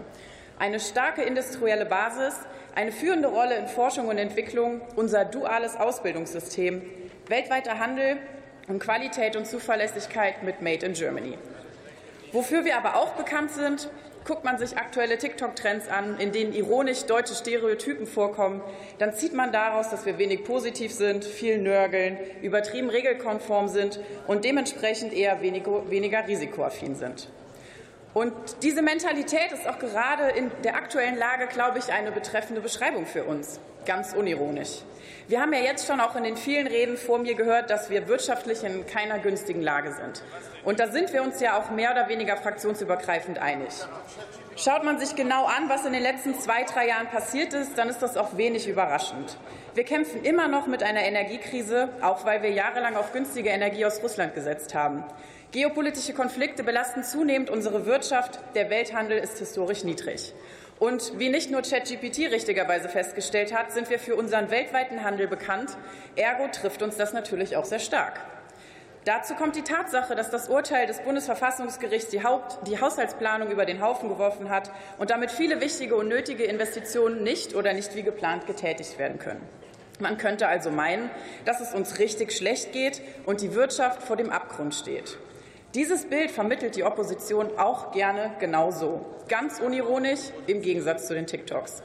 [0.60, 2.36] eine starke industrielle Basis,
[2.76, 6.82] eine führende Rolle in Forschung und Entwicklung, unser duales Ausbildungssystem,
[7.28, 8.18] weltweiter Handel,
[8.68, 11.38] und Qualität und Zuverlässigkeit mit Made in Germany.
[12.34, 13.90] Wofür wir aber auch bekannt sind,
[14.26, 18.62] guckt man sich aktuelle TikTok-Trends an, in denen ironisch deutsche Stereotypen vorkommen,
[19.00, 24.44] dann zieht man daraus, dass wir wenig positiv sind, viel nörgeln, übertrieben regelkonform sind und
[24.44, 27.30] dementsprechend eher weniger, risikoaffin sind.
[28.18, 28.34] Und
[28.64, 33.26] diese Mentalität ist auch gerade in der aktuellen Lage, glaube ich, eine betreffende Beschreibung für
[33.26, 34.80] uns, ganz unironisch.
[35.28, 38.08] Wir haben ja jetzt schon auch in den vielen Reden vor mir gehört, dass wir
[38.08, 40.24] wirtschaftlich in keiner günstigen Lage sind.
[40.64, 43.70] Und da sind wir uns ja auch mehr oder weniger fraktionsübergreifend einig.
[44.56, 47.88] Schaut man sich genau an, was in den letzten zwei, drei Jahren passiert ist, dann
[47.88, 49.38] ist das auch wenig überraschend.
[49.76, 54.02] Wir kämpfen immer noch mit einer Energiekrise, auch weil wir jahrelang auf günstige Energie aus
[54.02, 55.04] Russland gesetzt haben.
[55.54, 58.42] Geopolitische Konflikte belasten zunehmend unsere Wirtschaft.
[58.54, 60.34] Der Welthandel ist historisch niedrig.
[60.78, 65.78] Und wie nicht nur ChatGPT richtigerweise festgestellt hat, sind wir für unseren weltweiten Handel bekannt.
[66.18, 68.20] Ergo trifft uns das natürlich auch sehr stark.
[69.06, 73.82] Dazu kommt die Tatsache, dass das Urteil des Bundesverfassungsgerichts die, Haupt-, die Haushaltsplanung über den
[73.82, 78.48] Haufen geworfen hat und damit viele wichtige und nötige Investitionen nicht oder nicht wie geplant
[78.48, 79.48] getätigt werden können.
[80.00, 81.10] Man könnte also meinen,
[81.46, 85.18] dass es uns richtig schlecht geht und die Wirtschaft vor dem Abgrund steht.
[85.78, 91.84] Dieses Bild vermittelt die Opposition auch gerne genauso, ganz unironisch im Gegensatz zu den TikToks.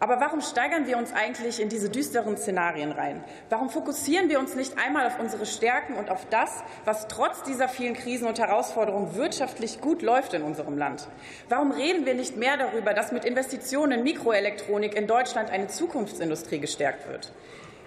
[0.00, 3.22] Aber warum steigern wir uns eigentlich in diese düsteren Szenarien rein?
[3.50, 7.68] Warum fokussieren wir uns nicht einmal auf unsere Stärken und auf das, was trotz dieser
[7.68, 11.06] vielen Krisen und Herausforderungen wirtschaftlich gut läuft in unserem Land?
[11.48, 16.58] Warum reden wir nicht mehr darüber, dass mit Investitionen in Mikroelektronik in Deutschland eine Zukunftsindustrie
[16.58, 17.30] gestärkt wird?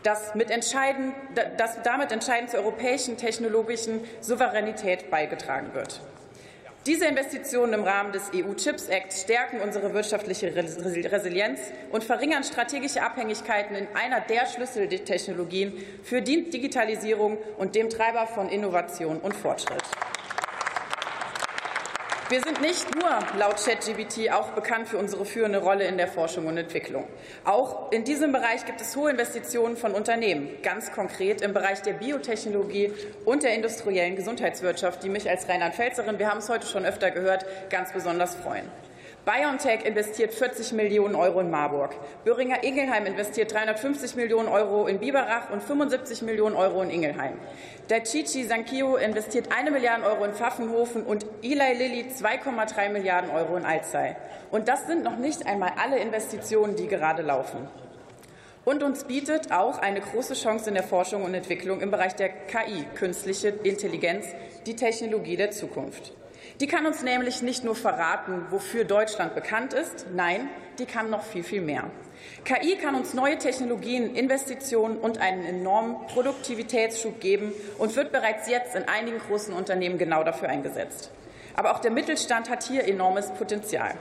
[0.07, 1.13] Das, mit entscheiden,
[1.57, 5.99] das damit entscheidend zur europäischen technologischen Souveränität beigetragen wird.
[6.85, 11.59] Diese Investitionen im Rahmen des EU-Chips Act stärken unsere wirtschaftliche Resilienz
[11.91, 15.73] und verringern strategische Abhängigkeiten in einer der Schlüsseltechnologien
[16.03, 19.83] für die Digitalisierung und dem Treiber von Innovation und Fortschritt.
[22.29, 23.07] Wir sind nicht nur
[23.39, 27.07] laut ChatGPT auch bekannt für unsere führende Rolle in der Forschung und Entwicklung.
[27.45, 31.93] Auch in diesem Bereich gibt es hohe Investitionen von Unternehmen, ganz konkret im Bereich der
[31.93, 32.91] Biotechnologie
[33.23, 37.45] und der industriellen Gesundheitswirtschaft, die mich als Rheinland-Pfälzerin, wir haben es heute schon öfter gehört,
[37.69, 38.69] ganz besonders freuen.
[39.27, 41.93] BioNTech investiert 40 Millionen Euro in Marburg.
[42.23, 47.33] Böhringer Ingelheim investiert 350 Millionen Euro in Biberach und 75 Millionen Euro in Ingelheim.
[47.89, 53.57] Der Chichi Sankio investiert eine Milliarde Euro in Pfaffenhofen und Eli Lilly 2,3 Milliarden Euro
[53.57, 54.15] in Alzey.
[54.49, 57.67] Und das sind noch nicht einmal alle Investitionen, die gerade laufen.
[58.63, 62.29] Und uns bietet auch eine große Chance in der Forschung und Entwicklung im Bereich der
[62.29, 64.27] KI, künstliche Intelligenz,
[64.65, 66.13] die Technologie der Zukunft.
[66.59, 71.21] Die kann uns nämlich nicht nur verraten, wofür Deutschland bekannt ist, nein, die kann noch
[71.21, 71.83] viel, viel mehr.
[72.45, 78.75] KI kann uns neue Technologien, Investitionen und einen enormen Produktivitätsschub geben und wird bereits jetzt
[78.75, 81.11] in einigen großen Unternehmen genau dafür eingesetzt.
[81.55, 83.93] Aber auch der Mittelstand hat hier enormes Potenzial.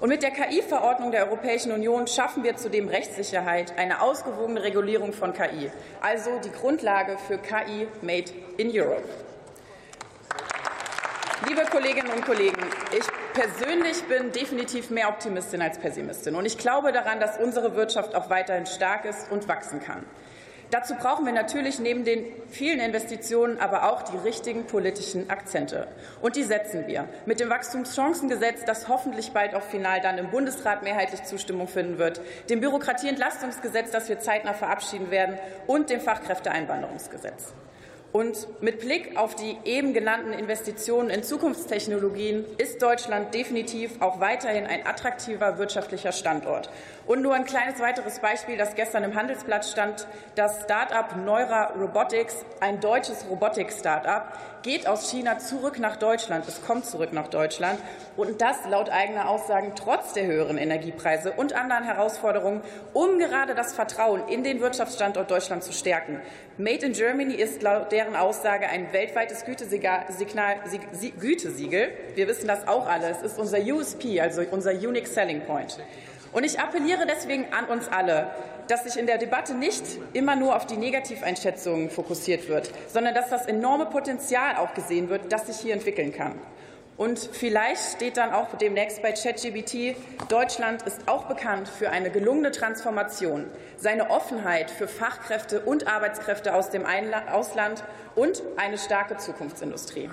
[0.00, 5.34] Und mit der KI-Verordnung der Europäischen Union schaffen wir zudem Rechtssicherheit, eine ausgewogene Regulierung von
[5.34, 5.70] KI,
[6.00, 9.27] also die Grundlage für KI Made in Europe.
[11.46, 12.60] Liebe Kolleginnen und Kollegen,
[12.90, 16.34] ich persönlich bin definitiv mehr Optimistin als Pessimistin.
[16.34, 20.04] Und ich glaube daran, dass unsere Wirtschaft auch weiterhin stark ist und wachsen kann.
[20.72, 25.86] Dazu brauchen wir natürlich neben den vielen Investitionen aber auch die richtigen politischen Akzente.
[26.20, 30.82] Und die setzen wir mit dem Wachstumschancengesetz, das hoffentlich bald auch final dann im Bundesrat
[30.82, 32.20] mehrheitlich Zustimmung finden wird,
[32.50, 35.38] dem Bürokratieentlastungsgesetz, das wir zeitnah verabschieden werden,
[35.68, 37.54] und dem Fachkräfteeinwanderungsgesetz.
[38.10, 44.64] Und mit Blick auf die eben genannten Investitionen in Zukunftstechnologien ist Deutschland definitiv auch weiterhin
[44.64, 46.70] ein attraktiver wirtschaftlicher Standort.
[47.08, 50.06] Und nur ein kleines weiteres Beispiel, das gestern im Handelsblatt stand.
[50.34, 56.46] Das Start-up Neura Robotics, ein deutsches Robotik-Start-up, geht aus China zurück nach Deutschland.
[56.46, 57.80] Es kommt zurück nach Deutschland.
[58.18, 62.60] Und das laut eigener Aussagen trotz der höheren Energiepreise und anderen Herausforderungen,
[62.92, 66.20] um gerade das Vertrauen in den Wirtschaftsstandort Deutschland zu stärken.
[66.58, 70.04] Made in Germany ist laut deren Aussage ein weltweites Gütesignal,
[71.18, 71.88] Gütesiegel.
[72.16, 73.08] Wir wissen das auch alle.
[73.08, 75.78] Es ist unser USP, also unser Unique Selling Point.
[76.32, 78.30] Und ich appelliere deswegen an uns alle,
[78.68, 79.82] dass sich in der Debatte nicht
[80.12, 85.32] immer nur auf die Negativeinschätzungen fokussiert wird, sondern dass das enorme Potenzial auch gesehen wird,
[85.32, 86.34] das sich hier entwickeln kann.
[86.98, 89.96] Und vielleicht steht dann auch demnächst bei ChatGBT,
[90.28, 93.46] Deutschland ist auch bekannt für eine gelungene Transformation,
[93.76, 96.84] seine Offenheit für Fachkräfte und Arbeitskräfte aus dem
[97.30, 97.84] Ausland
[98.16, 100.10] und eine starke Zukunftsindustrie.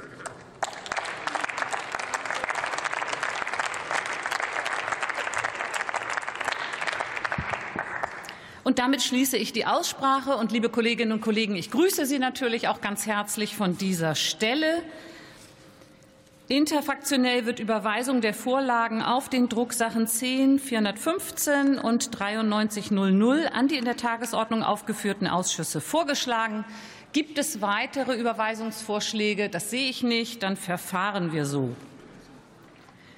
[8.66, 10.38] Und damit schließe ich die Aussprache.
[10.38, 14.82] Und liebe Kolleginnen und Kollegen, ich grüße Sie natürlich auch ganz herzlich von dieser Stelle.
[16.48, 23.86] Interfraktionell wird Überweisung der Vorlagen auf den Drucksachen 10 415 und 9300 an die in
[23.86, 26.66] der Tagesordnung aufgeführten Ausschüsse vorgeschlagen.
[27.14, 29.48] Gibt es weitere Überweisungsvorschläge?
[29.48, 30.42] Das sehe ich nicht.
[30.42, 31.76] Dann verfahren wir so.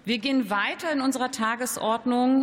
[0.03, 2.35] Wir gehen weiter in unserer Tagesordnung